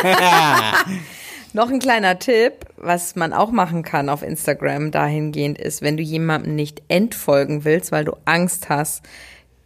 Noch 1.55 1.69
ein 1.69 1.77
kleiner 1.77 2.17
Tipp, 2.17 2.65
was 2.77 3.15
man 3.15 3.31
auch 3.31 3.51
machen 3.51 3.83
kann 3.83 4.09
auf 4.09 4.23
Instagram 4.23 4.89
dahingehend 4.89 5.59
ist, 5.59 5.83
wenn 5.83 5.97
du 5.97 6.03
jemandem 6.03 6.55
nicht 6.55 6.81
entfolgen 6.87 7.63
willst, 7.63 7.91
weil 7.91 8.05
du 8.05 8.17
Angst 8.25 8.69
hast, 8.69 9.03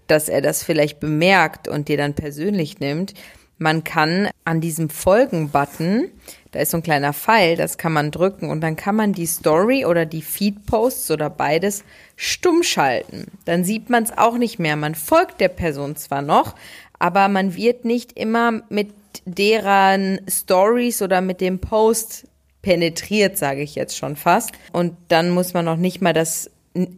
dass 0.08 0.28
er 0.28 0.42
das 0.42 0.64
vielleicht 0.64 1.00
bemerkt 1.00 1.70
und 1.70 1.88
dir 1.88 1.96
dann 1.96 2.14
persönlich 2.14 2.82
nimmt. 2.82 3.14
Man 3.58 3.86
kann 3.86 4.28
an 4.44 4.60
diesem 4.60 4.90
Folgen-Button, 4.90 6.10
da 6.52 6.60
ist 6.60 6.72
so 6.72 6.78
ein 6.78 6.84
kleiner 6.84 7.14
Pfeil, 7.14 7.58
das 7.58 7.78
kann 7.78 7.94
man 7.94 8.12
drücken 8.12 8.50
und 8.50 8.62
dann 8.62 8.76
kann 8.76 8.96
man 8.96 9.14
die 9.14 9.26
Story 9.26 9.86
oder 9.86 10.06
die 10.06 10.22
Feed-Posts 10.22 11.12
oder 11.12 11.30
beides 11.30 11.84
stumm 12.16 12.64
schalten. 12.64 13.26
Dann 13.46 13.64
sieht 13.64 13.90
man 13.90 14.04
es 14.04 14.18
auch 14.18 14.38
nicht 14.38 14.58
mehr. 14.60 14.76
Man 14.76 14.96
folgt 14.96 15.42
der 15.42 15.50
Person 15.50 15.96
zwar 15.96 16.22
noch, 16.22 16.56
aber 17.00 17.28
man 17.28 17.56
wird 17.56 17.86
nicht 17.86 18.18
immer 18.18 18.62
mit 18.70 18.94
deren 19.26 20.22
Stories 20.30 21.02
oder 21.02 21.22
mit 21.22 21.42
dem 21.42 21.60
Post 21.60 22.28
penetriert, 22.62 23.38
sage 23.38 23.62
ich 23.62 23.76
jetzt 23.76 23.98
schon 23.98 24.16
fast. 24.16 24.52
Und 24.72 24.96
dann 25.10 25.30
muss 25.30 25.54
man 25.54 25.66
noch 25.66 25.78
nicht 25.78 26.02
mal 26.02 26.14
das, 26.14 26.50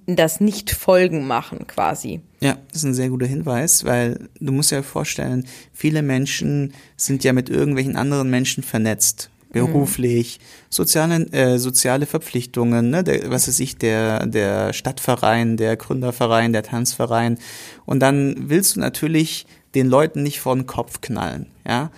das 0.05 0.39
Nicht-Folgen 0.39 1.25
machen 1.27 1.67
quasi. 1.67 2.21
Ja, 2.39 2.57
das 2.69 2.77
ist 2.77 2.83
ein 2.83 2.93
sehr 2.93 3.09
guter 3.09 3.25
Hinweis, 3.25 3.83
weil 3.83 4.29
du 4.39 4.51
musst 4.51 4.71
dir 4.71 4.83
vorstellen, 4.83 5.45
viele 5.73 6.01
Menschen 6.01 6.73
sind 6.95 7.23
ja 7.23 7.33
mit 7.33 7.49
irgendwelchen 7.49 7.97
anderen 7.97 8.29
Menschen 8.29 8.63
vernetzt. 8.63 9.29
Beruflich, 9.51 10.39
soziale, 10.69 11.25
äh, 11.31 11.57
soziale 11.57 12.05
Verpflichtungen, 12.05 12.91
ne, 12.91 13.03
der, 13.03 13.31
was 13.31 13.47
ist 13.47 13.59
ich, 13.59 13.77
der, 13.77 14.27
der 14.27 14.73
Stadtverein, 14.73 15.57
der 15.57 15.75
Gründerverein, 15.75 16.53
der 16.53 16.63
Tanzverein. 16.63 17.39
Und 17.85 17.99
dann 17.99 18.35
willst 18.49 18.75
du 18.75 18.79
natürlich 18.79 19.47
den 19.73 19.87
Leuten 19.87 20.21
nicht 20.23 20.39
vor 20.39 20.55
den 20.55 20.67
Kopf 20.67 21.01
knallen, 21.01 21.47
ja. 21.67 21.91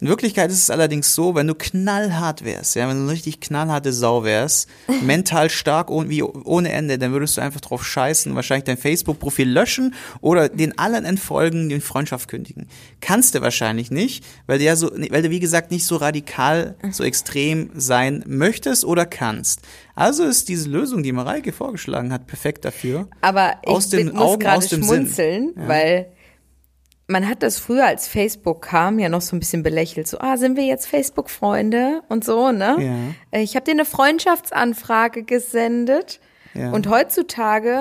In 0.00 0.08
Wirklichkeit 0.08 0.50
ist 0.50 0.62
es 0.62 0.70
allerdings 0.70 1.14
so, 1.14 1.34
wenn 1.34 1.48
du 1.48 1.56
knallhart 1.56 2.44
wärst, 2.44 2.76
ja, 2.76 2.88
wenn 2.88 2.96
du 2.96 3.02
eine 3.02 3.12
richtig 3.12 3.40
knallharte 3.40 3.92
Sau 3.92 4.22
wärst, 4.22 4.68
mental 5.02 5.50
stark 5.50 5.90
ohne, 5.90 6.08
wie 6.08 6.22
ohne 6.22 6.70
Ende, 6.70 6.98
dann 6.98 7.12
würdest 7.12 7.36
du 7.36 7.40
einfach 7.40 7.60
drauf 7.60 7.84
scheißen, 7.84 8.34
wahrscheinlich 8.36 8.64
dein 8.64 8.76
Facebook-Profil 8.76 9.48
löschen 9.48 9.94
oder 10.20 10.48
den 10.48 10.78
allen 10.78 11.04
entfolgen, 11.04 11.68
den 11.68 11.80
Freundschaft 11.80 12.28
kündigen. 12.28 12.68
Kannst 13.00 13.34
du 13.34 13.40
wahrscheinlich 13.40 13.90
nicht, 13.90 14.24
weil 14.46 14.58
du 14.58 14.64
ja 14.64 14.76
so, 14.76 14.90
weil 15.10 15.22
du 15.22 15.30
wie 15.30 15.40
gesagt 15.40 15.72
nicht 15.72 15.84
so 15.84 15.96
radikal, 15.96 16.76
so 16.92 17.02
extrem 17.02 17.70
sein 17.74 18.22
möchtest 18.26 18.84
oder 18.84 19.04
kannst. 19.04 19.62
Also 19.96 20.22
ist 20.22 20.48
diese 20.48 20.68
Lösung, 20.68 21.02
die 21.02 21.10
Mareike 21.10 21.52
vorgeschlagen 21.52 22.12
hat, 22.12 22.28
perfekt 22.28 22.64
dafür. 22.64 23.08
Aber 23.20 23.54
ich 23.62 23.68
Aus 23.68 23.88
den 23.88 24.06
bin, 24.06 24.14
muss 24.14 24.24
Augen, 24.24 24.40
gerade 24.40 24.58
aus 24.58 24.68
dem 24.68 24.84
schmunzeln, 24.84 25.54
Sinn. 25.54 25.54
Ja. 25.56 25.68
weil 25.68 26.06
man 27.08 27.26
hat 27.28 27.42
das 27.42 27.58
früher, 27.58 27.86
als 27.86 28.06
Facebook 28.06 28.62
kam, 28.62 28.98
ja 28.98 29.08
noch 29.08 29.22
so 29.22 29.34
ein 29.34 29.40
bisschen 29.40 29.62
belächelt. 29.62 30.06
So, 30.06 30.18
ah, 30.20 30.36
sind 30.36 30.56
wir 30.56 30.64
jetzt 30.64 30.86
Facebook-Freunde 30.86 32.02
und 32.08 32.24
so, 32.24 32.52
ne? 32.52 32.76
Ja. 33.32 33.38
Äh, 33.38 33.42
Ich 33.42 33.56
habe 33.56 33.64
dir 33.64 33.72
eine 33.72 33.84
Freundschaftsanfrage 33.86 35.22
gesendet 35.24 36.20
Ja. 36.54 36.70
und 36.70 36.88
heutzutage 36.88 37.80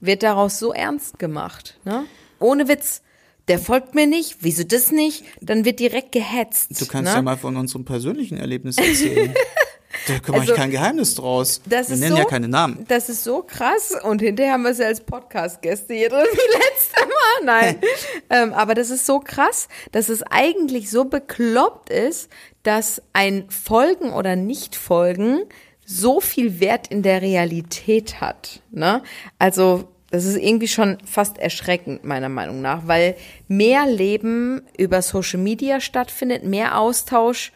wird 0.00 0.22
daraus 0.22 0.58
so 0.58 0.72
ernst 0.72 1.18
gemacht, 1.18 1.78
ne? 1.84 2.04
Ohne 2.38 2.68
Witz. 2.68 3.02
Der 3.48 3.58
folgt 3.58 3.94
mir 3.94 4.06
nicht, 4.06 4.36
wieso 4.40 4.62
das 4.62 4.92
nicht? 4.92 5.24
Dann 5.40 5.64
wird 5.64 5.80
direkt 5.80 6.12
gehetzt. 6.12 6.78
Du 6.78 6.86
kannst 6.86 7.10
ne? 7.10 7.16
ja 7.16 7.22
mal 7.22 7.38
von 7.38 7.56
unserem 7.56 7.86
persönlichen 7.86 8.36
Erlebnis 8.36 8.76
erzählen. 8.76 9.32
da 10.06 10.14
mache 10.14 10.40
Also, 10.40 10.52
ich 10.52 10.58
kein 10.58 10.70
Geheimnis 10.70 11.14
draus. 11.14 11.60
Das 11.66 11.90
Wir 11.90 11.96
nennen 11.96 12.12
so, 12.12 12.18
ja 12.18 12.24
keine 12.24 12.48
Namen. 12.48 12.84
Das 12.88 13.08
ist 13.08 13.24
so 13.24 13.42
krass. 13.42 13.94
Und 14.02 14.20
hinterher 14.22 14.52
haben 14.52 14.62
wir 14.62 14.74
sie 14.74 14.84
als 14.84 15.00
Podcast-Gäste 15.00 15.94
hier 15.94 16.08
drin 16.10 16.26
wie 16.30 16.58
letzte 16.58 17.00
Mal. 17.00 17.44
Nein. 17.44 17.80
ähm, 18.30 18.52
aber 18.52 18.74
das 18.74 18.90
ist 18.90 19.06
so 19.06 19.20
krass, 19.20 19.68
dass 19.92 20.08
es 20.08 20.22
eigentlich 20.22 20.90
so 20.90 21.04
bekloppt 21.04 21.90
ist, 21.90 22.30
dass 22.62 23.02
ein 23.12 23.48
Folgen 23.50 24.12
oder 24.12 24.36
Nicht-Folgen 24.36 25.42
so 25.84 26.20
viel 26.20 26.60
Wert 26.60 26.88
in 26.88 27.02
der 27.02 27.22
Realität 27.22 28.20
hat. 28.20 28.60
Ne? 28.70 29.02
Also 29.38 29.88
Das 30.10 30.24
ist 30.24 30.36
irgendwie 30.36 30.68
schon 30.68 30.96
fast 31.04 31.38
erschreckend, 31.38 32.02
meiner 32.04 32.30
Meinung 32.30 32.62
nach, 32.62 32.86
weil 32.86 33.14
mehr 33.46 33.86
Leben 33.86 34.62
über 34.78 35.02
Social 35.02 35.38
Media 35.38 35.80
stattfindet, 35.80 36.44
mehr 36.44 36.78
Austausch 36.78 37.52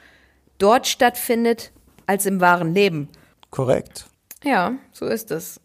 dort 0.58 0.86
stattfindet 0.86 1.72
als 2.06 2.26
im 2.26 2.40
wahren 2.40 2.74
Leben. 2.74 3.08
Korrekt. 3.50 4.06
Ja, 4.44 4.72
so 4.92 5.06
ist 5.06 5.30
es. 5.30 5.60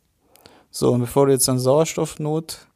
So, 0.71 0.91
und 0.91 1.01
bevor 1.01 1.25
du 1.25 1.31
jetzt 1.31 1.49
an 1.49 1.59
Sauerstoffnot 1.59 2.67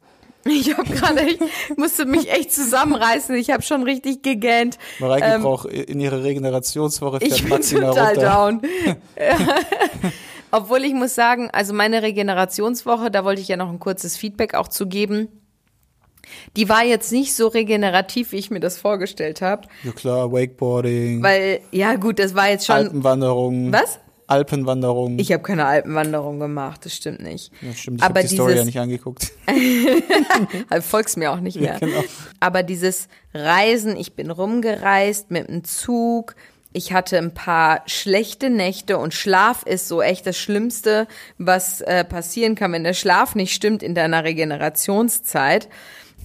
ich 0.44 0.76
habe 0.76 0.92
gerade, 0.92 1.22
ich 1.22 1.38
musste 1.76 2.04
mich 2.04 2.30
echt 2.30 2.52
zusammenreißen. 2.52 3.34
Ich 3.36 3.50
habe 3.50 3.62
schon 3.62 3.84
richtig 3.84 4.22
gegähnt. 4.22 4.76
Mareike 4.98 5.26
ähm, 5.26 5.42
braucht 5.42 5.66
in 5.66 6.00
ihrer 6.00 6.24
Regenerationswoche 6.24 7.20
fährt 7.20 7.32
ich 7.32 7.44
bin 7.44 7.62
total 7.62 8.14
runter. 8.14 8.20
down. 8.20 8.62
Obwohl 10.50 10.84
ich 10.84 10.94
muss 10.94 11.14
sagen, 11.14 11.48
also 11.52 11.72
meine 11.72 12.02
Regenerationswoche, 12.02 13.10
da 13.10 13.24
wollte 13.24 13.40
ich 13.40 13.48
ja 13.48 13.56
noch 13.56 13.68
ein 13.68 13.78
kurzes 13.78 14.16
Feedback 14.16 14.54
auch 14.54 14.68
zu 14.68 14.86
geben. 14.86 15.28
Die 16.56 16.68
war 16.68 16.84
jetzt 16.84 17.12
nicht 17.12 17.34
so 17.34 17.48
regenerativ, 17.48 18.32
wie 18.32 18.36
ich 18.36 18.50
mir 18.50 18.60
das 18.60 18.78
vorgestellt 18.78 19.42
habe. 19.42 19.68
Ja 19.84 19.92
klar, 19.92 20.32
Wakeboarding. 20.32 21.22
Weil, 21.22 21.60
ja 21.70 21.96
gut, 21.96 22.18
das 22.18 22.34
war 22.34 22.48
jetzt 22.48 22.66
schon. 22.66 22.76
Alpenwanderung. 22.76 23.72
Was? 23.72 23.98
Alpenwanderung. 24.26 25.18
Ich 25.18 25.30
habe 25.30 25.42
keine 25.42 25.66
Alpenwanderung 25.66 26.38
gemacht, 26.40 26.86
das 26.86 26.94
stimmt 26.94 27.20
nicht. 27.20 27.52
Ja, 27.60 27.74
stimmt, 27.74 28.00
ich 28.00 28.04
habe 28.04 28.22
die 28.22 28.28
Story 28.28 28.56
ja 28.56 28.64
nicht 28.64 28.78
angeguckt. 28.78 29.30
folgst 30.80 31.18
mir 31.18 31.32
auch 31.32 31.40
nicht 31.40 31.60
mehr. 31.60 31.74
Ja, 31.74 31.78
genau. 31.78 32.02
Aber 32.40 32.62
dieses 32.62 33.08
Reisen, 33.34 33.96
ich 33.96 34.14
bin 34.14 34.30
rumgereist 34.30 35.30
mit 35.30 35.48
dem 35.48 35.64
Zug, 35.64 36.34
ich 36.72 36.92
hatte 36.92 37.18
ein 37.18 37.34
paar 37.34 37.82
schlechte 37.86 38.48
Nächte 38.48 38.96
und 38.96 39.12
Schlaf 39.12 39.64
ist 39.64 39.88
so 39.88 40.00
echt 40.00 40.26
das 40.26 40.38
Schlimmste, 40.38 41.06
was 41.36 41.82
äh, 41.82 42.04
passieren 42.04 42.54
kann, 42.54 42.72
wenn 42.72 42.84
der 42.84 42.94
Schlaf 42.94 43.34
nicht 43.34 43.52
stimmt 43.52 43.82
in 43.82 43.94
deiner 43.94 44.24
Regenerationszeit. 44.24 45.68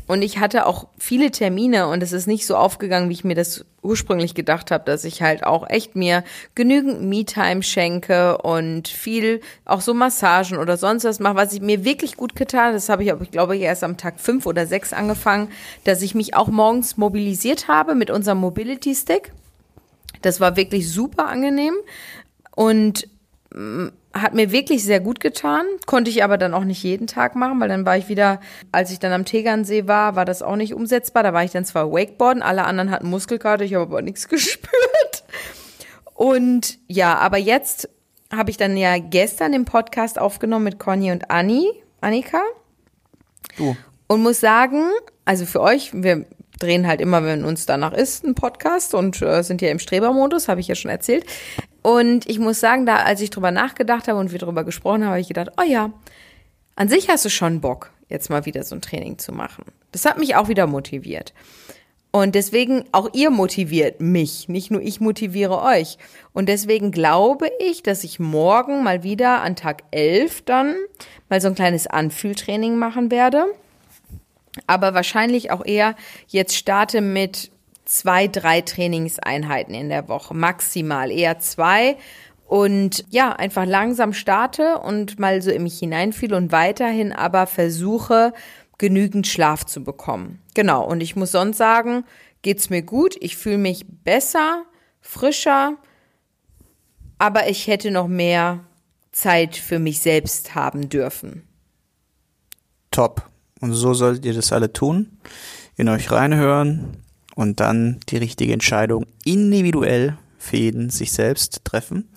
Und 0.08 0.22
ich 0.22 0.40
hatte 0.40 0.66
auch 0.66 0.88
viele 0.98 1.32
Termine 1.32 1.88
und 1.88 2.02
es 2.02 2.14
ist 2.14 2.28
nicht 2.28 2.48
so 2.48 2.56
aufgegangen, 2.56 3.10
wie 3.10 3.14
ich 3.14 3.26
mir 3.26 3.36
das 3.36 3.66
ursprünglich 3.82 4.34
gedacht 4.36 4.72
habe, 4.72 4.86
dass 4.86 5.04
ich 5.04 5.22
halt 5.22 5.46
auch 5.46 5.70
echt 5.70 5.96
mir 5.96 6.24
genügend 6.56 7.02
Me-Time 7.02 7.62
schenke 7.62 8.38
und 8.38 8.88
viel 8.88 9.42
auch 9.66 9.82
so 9.82 9.94
Massagen 9.94 10.58
oder 10.58 10.78
sonst 10.78 11.04
was 11.04 11.20
mache, 11.20 11.36
was 11.36 11.54
ich 11.54 11.62
mir 11.62 11.84
wirklich 11.84 12.16
gut 12.16 12.36
getan. 12.36 12.74
Das 12.74 12.88
habe 12.88 13.04
ich, 13.04 13.14
ich 13.22 13.32
glaube 13.32 13.58
ich, 13.58 13.62
erst 13.62 13.84
am 13.84 13.98
Tag 13.98 14.20
fünf 14.20 14.46
oder 14.46 14.66
sechs 14.66 14.94
angefangen, 14.94 15.50
dass 15.84 16.02
ich 16.02 16.16
mich 16.16 16.36
auch 16.36 16.48
morgens 16.48 16.96
mobilisiert 16.96 17.68
habe 17.68 17.94
mit 17.94 18.10
unserem 18.10 18.40
Mobility 18.40 18.96
Stick. 18.96 19.34
Das 20.22 20.40
war 20.40 20.56
wirklich 20.56 20.90
super 20.90 21.28
angenehm 21.28 21.76
und 22.56 23.08
hat 24.14 24.34
mir 24.34 24.52
wirklich 24.52 24.84
sehr 24.84 25.00
gut 25.00 25.20
getan, 25.20 25.66
konnte 25.86 26.10
ich 26.10 26.24
aber 26.24 26.38
dann 26.38 26.54
auch 26.54 26.64
nicht 26.64 26.84
jeden 26.84 27.08
Tag 27.08 27.36
machen, 27.36 27.60
weil 27.60 27.70
dann 27.70 27.86
war 27.86 27.98
ich 27.98 28.10
wieder, 28.10 28.40
als 28.72 28.92
ich 28.92 29.00
dann 29.00 29.14
am 29.14 29.26
Tegernsee 29.26 29.88
war, 29.88 30.16
war 30.16 30.26
das 30.26 30.42
auch 30.42 30.56
nicht 30.56 30.74
umsetzbar. 30.74 31.24
Da 31.24 31.34
war 31.34 31.44
ich 31.44 31.52
dann 31.52 31.66
zwar 31.66 31.92
Wakeboarden, 31.92 32.44
alle 32.44 32.66
anderen 32.66 32.92
hatten 32.92 33.10
Muskelkater, 33.10 33.64
ich 33.64 33.74
habe 33.74 33.84
aber 33.84 34.02
nichts 34.02 34.28
gespürt. 34.30 35.24
Und 36.14 36.80
ja, 36.88 37.16
aber 37.16 37.38
jetzt 37.38 37.90
habe 38.34 38.50
ich 38.50 38.58
dann 38.58 38.76
ja 38.76 38.98
gestern 38.98 39.54
den 39.54 39.66
Podcast 39.66 40.20
aufgenommen 40.20 40.66
mit 40.66 40.80
Conny 40.80 41.12
und 41.12 41.32
Anni, 41.32 41.70
Annika. 42.02 42.42
Du. 43.58 43.78
Und 44.08 44.24
muss 44.24 44.40
sagen, 44.40 44.90
also 45.26 45.46
für 45.46 45.62
euch, 45.62 45.92
wir 45.94 46.26
drehen 46.60 46.88
halt 46.88 47.02
immer, 47.02 47.24
wenn 47.24 47.46
uns 47.46 47.66
danach 47.66 47.94
ist, 47.94 48.26
einen 48.26 48.36
Podcast 48.36 48.94
und 48.94 49.22
äh, 49.22 49.44
sind 49.44 49.62
ja 49.62 49.70
im 49.70 49.80
Strebermodus, 49.80 50.48
habe 50.48 50.60
ich 50.60 50.68
ja 50.68 50.76
schon 50.76 50.92
erzählt. 50.92 51.26
Und 51.88 52.30
ich 52.30 52.38
muss 52.38 52.60
sagen, 52.60 52.86
da, 52.86 52.98
als 52.98 53.22
ich 53.22 53.30
drüber 53.30 53.52
nachgedacht 53.52 54.10
habe 54.10 54.20
und 54.20 54.34
wir 54.34 54.40
drüber 54.40 54.66
gesprochen 54.66 55.04
haben, 55.04 55.12
habe 55.12 55.22
ich 55.22 55.30
gedacht, 55.30 55.52
oh 55.58 55.64
ja, 55.64 55.94
an 56.76 56.90
sich 56.90 57.08
hast 57.08 57.24
du 57.24 57.30
schon 57.30 57.62
Bock, 57.62 57.92
jetzt 58.10 58.30
mal 58.30 58.46
wieder 58.46 58.64
so 58.64 58.76
ein 58.76 58.82
Training 58.82 59.20
zu 59.20 59.32
machen. 59.32 59.64
Das 59.94 60.04
hat 60.04 60.18
mich 60.18 60.36
auch 60.36 60.50
wieder 60.50 60.68
motiviert. 60.68 61.34
Und 62.12 62.36
deswegen, 62.36 62.84
auch 62.92 63.12
ihr 63.14 63.30
motiviert 63.30 64.02
mich, 64.02 64.50
nicht 64.50 64.70
nur 64.70 64.82
ich 64.82 65.00
motiviere 65.00 65.62
euch. 65.62 65.98
Und 66.34 66.50
deswegen 66.50 66.92
glaube 66.92 67.50
ich, 67.58 67.84
dass 67.84 68.04
ich 68.04 68.20
morgen 68.20 68.84
mal 68.84 69.04
wieder 69.04 69.42
an 69.42 69.56
Tag 69.56 69.84
11 69.92 70.42
dann 70.42 70.76
mal 71.30 71.40
so 71.40 71.48
ein 71.48 71.56
kleines 71.56 71.88
Anfühltraining 71.88 72.76
machen 72.76 73.12
werde 73.12 73.46
aber 74.66 74.94
wahrscheinlich 74.94 75.52
auch 75.52 75.64
eher 75.64 75.96
jetzt 76.28 76.56
starte 76.56 77.02
mit 77.02 77.52
zwei, 77.88 78.28
drei 78.28 78.62
Trainingseinheiten 78.62 79.74
in 79.74 79.90
der 79.90 80.08
Woche, 80.10 80.34
maximal 80.34 81.10
eher 81.10 81.40
zwei 81.40 81.98
und 82.46 83.06
ja, 83.10 83.34
einfach 83.34 83.66
langsam 83.66 84.14
starte 84.14 84.78
und 84.80 85.20
mal 85.20 85.42
so 85.42 85.52
in 85.52 85.64
mich 85.64 85.80
hineinfiel 85.80 86.34
und 86.34 86.52
weiterhin 86.52 87.12
aber 87.12 87.48
versuche, 87.48 88.34
genügend 88.78 89.26
Schlaf 89.26 89.66
zu 89.66 89.84
bekommen. 89.84 90.42
Genau, 90.54 90.86
und 90.86 91.02
ich 91.02 91.16
muss 91.16 91.32
sonst 91.32 91.58
sagen, 91.58 92.04
geht's 92.42 92.70
mir 92.70 92.82
gut, 92.82 93.16
ich 93.20 93.38
fühle 93.38 93.58
mich 93.58 93.86
besser, 94.04 94.64
frischer, 95.02 95.78
aber 97.18 97.50
ich 97.50 97.68
hätte 97.68 97.90
noch 97.90 98.08
mehr 98.08 98.64
Zeit 99.12 99.56
für 99.56 99.80
mich 99.80 100.00
selbst 100.00 100.56
haben 100.56 100.90
dürfen. 100.90 101.48
Top. 102.92 103.28
Und 103.60 103.74
so 103.74 103.94
solltet 103.94 104.26
ihr 104.26 104.34
das 104.34 104.54
alle 104.54 104.72
tun, 104.72 105.18
in 105.76 105.90
euch 105.90 106.12
reinhören 106.12 107.04
und 107.38 107.60
dann 107.60 108.00
die 108.10 108.18
richtige 108.18 108.52
Entscheidung 108.52 109.06
individuell 109.24 110.18
für 110.40 110.58
jeden 110.58 110.90
sich 110.90 111.12
selbst 111.12 111.62
treffen. 111.64 112.10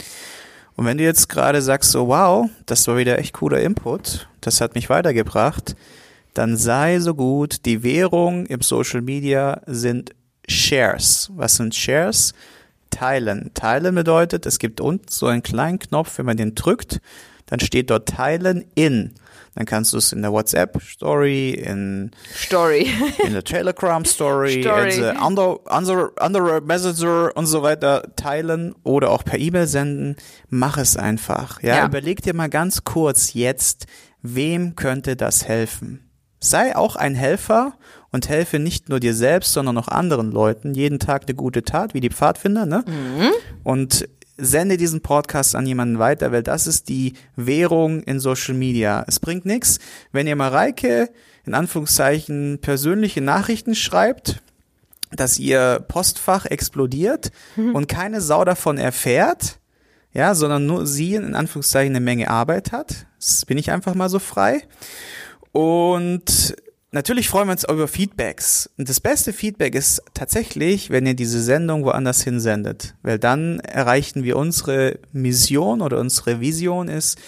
Und 0.76 0.86
wenn 0.86 0.96
du 0.96 1.04
jetzt 1.04 1.28
gerade 1.28 1.60
sagst, 1.60 1.90
so 1.90 2.08
wow, 2.08 2.48
das 2.64 2.88
war 2.88 2.96
wieder 2.96 3.18
echt 3.18 3.34
cooler 3.34 3.60
Input, 3.60 4.28
das 4.40 4.62
hat 4.62 4.74
mich 4.74 4.88
weitergebracht, 4.88 5.76
dann 6.32 6.56
sei 6.56 7.00
so 7.00 7.14
gut, 7.14 7.66
die 7.66 7.82
Währung 7.82 8.46
im 8.46 8.62
Social 8.62 9.02
Media 9.02 9.60
sind 9.66 10.14
Shares. 10.48 11.30
Was 11.34 11.56
sind 11.56 11.74
Shares? 11.74 12.32
Teilen. 12.88 13.50
Teilen 13.52 13.94
bedeutet, 13.94 14.46
es 14.46 14.58
gibt 14.58 14.80
unten 14.80 15.08
so 15.08 15.26
einen 15.26 15.42
kleinen 15.42 15.78
Knopf, 15.78 16.16
wenn 16.16 16.26
man 16.26 16.38
den 16.38 16.54
drückt, 16.54 17.00
dann 17.44 17.60
steht 17.60 17.90
dort 17.90 18.08
Teilen 18.08 18.64
in. 18.74 19.12
Dann 19.54 19.66
kannst 19.66 19.92
du 19.92 19.98
es 19.98 20.12
in 20.12 20.22
der 20.22 20.32
WhatsApp 20.32 20.80
Story, 20.80 21.50
in 21.50 22.12
Story, 22.34 22.88
in 23.24 23.32
der 23.32 23.42
Telegram 23.42 24.04
Story, 24.04 24.62
Story. 24.62 24.94
in 24.94 25.00
der 25.00 25.22
andere, 25.22 25.60
andere, 25.66 26.12
andere 26.16 26.60
Messenger 26.60 27.32
und 27.34 27.46
so 27.46 27.62
weiter 27.62 28.04
teilen 28.16 28.74
oder 28.84 29.10
auch 29.10 29.24
per 29.24 29.38
E-Mail 29.38 29.66
senden. 29.66 30.16
Mach 30.48 30.78
es 30.78 30.96
einfach. 30.96 31.62
Ja? 31.62 31.76
ja, 31.76 31.86
überleg 31.86 32.22
dir 32.22 32.34
mal 32.34 32.48
ganz 32.48 32.84
kurz 32.84 33.34
jetzt, 33.34 33.86
wem 34.22 34.76
könnte 34.76 35.16
das 35.16 35.48
helfen? 35.48 36.08
Sei 36.38 36.74
auch 36.74 36.96
ein 36.96 37.14
Helfer 37.14 37.74
und 38.12 38.28
helfe 38.28 38.58
nicht 38.58 38.88
nur 38.88 38.98
dir 38.98 39.14
selbst, 39.14 39.52
sondern 39.52 39.76
auch 39.76 39.88
anderen 39.88 40.30
Leuten. 40.30 40.74
Jeden 40.74 40.98
Tag 40.98 41.24
eine 41.26 41.34
gute 41.34 41.64
Tat, 41.64 41.92
wie 41.92 42.00
die 42.00 42.08
Pfadfinder, 42.08 42.66
ne? 42.66 42.84
Mhm. 42.86 43.30
Und 43.62 44.08
sende 44.40 44.76
diesen 44.76 45.00
Podcast 45.00 45.54
an 45.54 45.66
jemanden 45.66 45.98
weiter, 45.98 46.32
weil 46.32 46.42
das 46.42 46.66
ist 46.66 46.88
die 46.88 47.14
Währung 47.36 48.02
in 48.02 48.20
Social 48.20 48.54
Media. 48.54 49.04
Es 49.06 49.20
bringt 49.20 49.46
nichts, 49.46 49.78
wenn 50.12 50.26
ihr 50.26 50.36
Mareike 50.36 51.10
in 51.44 51.54
Anführungszeichen 51.54 52.58
persönliche 52.60 53.20
Nachrichten 53.20 53.74
schreibt, 53.74 54.40
dass 55.10 55.38
ihr 55.38 55.84
Postfach 55.88 56.46
explodiert 56.46 57.32
mhm. 57.56 57.74
und 57.74 57.88
keine 57.88 58.20
Sau 58.20 58.44
davon 58.44 58.78
erfährt, 58.78 59.58
ja, 60.12 60.34
sondern 60.34 60.66
nur 60.66 60.86
sie 60.86 61.14
in 61.14 61.34
Anführungszeichen 61.34 61.94
eine 61.94 62.04
Menge 62.04 62.30
Arbeit 62.30 62.72
hat. 62.72 63.06
Das 63.18 63.44
bin 63.46 63.58
ich 63.58 63.70
einfach 63.70 63.94
mal 63.94 64.08
so 64.08 64.18
frei. 64.18 64.62
Und 65.52 66.56
Natürlich 66.92 67.28
freuen 67.28 67.46
wir 67.46 67.52
uns 67.52 67.64
über 67.64 67.86
Feedbacks. 67.86 68.68
Und 68.76 68.88
das 68.88 68.98
beste 68.98 69.32
Feedback 69.32 69.76
ist 69.76 70.02
tatsächlich, 70.12 70.90
wenn 70.90 71.06
ihr 71.06 71.14
diese 71.14 71.40
Sendung 71.40 71.84
woanders 71.84 72.22
hinsendet. 72.22 72.94
Weil 73.02 73.18
dann 73.18 73.60
erreichen 73.60 74.24
wir 74.24 74.36
unsere 74.36 74.98
Mission 75.12 75.82
oder 75.82 76.00
unsere 76.00 76.40
Vision 76.40 76.88
ist, 76.88 77.18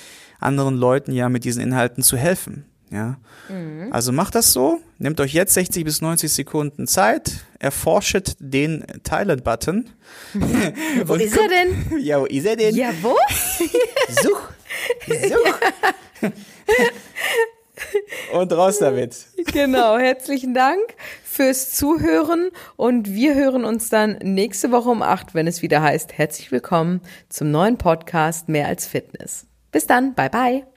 anderen 0.41 0.77
Leuten 0.77 1.13
ja 1.13 1.29
mit 1.29 1.45
diesen 1.45 1.63
Inhalten 1.63 2.03
zu 2.03 2.17
helfen. 2.17 2.65
Ja. 2.91 3.19
Mhm. 3.49 3.93
Also 3.93 4.11
macht 4.13 4.35
das 4.35 4.53
so. 4.53 4.81
Nehmt 4.99 5.21
euch 5.21 5.33
jetzt 5.33 5.55
60 5.55 5.85
bis 5.85 6.01
90 6.01 6.31
Sekunden 6.31 6.87
Zeit, 6.89 7.45
erforschet 7.61 8.37
den 8.41 8.85
Teilen-Button. 9.05 9.89
wo 11.05 11.15
ist 11.15 11.37
er 11.37 11.49
denn? 11.49 12.01
Ja, 12.05 12.21
wo 12.21 12.27
ist 12.27 12.45
er 12.45 12.57
denn? 12.57 12.75
Ja, 12.75 12.91
wo? 13.01 13.17
Such. 14.23 14.41
Such. 15.07 16.31
Und 18.33 18.53
raus 18.53 18.79
damit. 18.79 19.27
Genau, 19.53 19.99
herzlichen 19.99 20.55
Dank 20.55 20.81
fürs 21.25 21.73
Zuhören 21.73 22.51
und 22.77 23.13
wir 23.13 23.35
hören 23.35 23.65
uns 23.65 23.89
dann 23.89 24.19
nächste 24.23 24.71
Woche 24.71 24.91
um 24.91 25.03
acht, 25.03 25.35
wenn 25.35 25.47
es 25.47 25.63
wieder 25.63 25.83
heißt, 25.83 26.17
herzlich 26.17 26.53
willkommen 26.53 27.01
zum 27.29 27.51
neuen 27.51 27.79
Podcast 27.79 28.49
Mehr 28.49 28.69
als 28.69 28.87
Fitness. 28.87 29.47
Bis 29.71 29.87
dann, 29.87 30.15
bye 30.15 30.31
bye. 30.31 30.72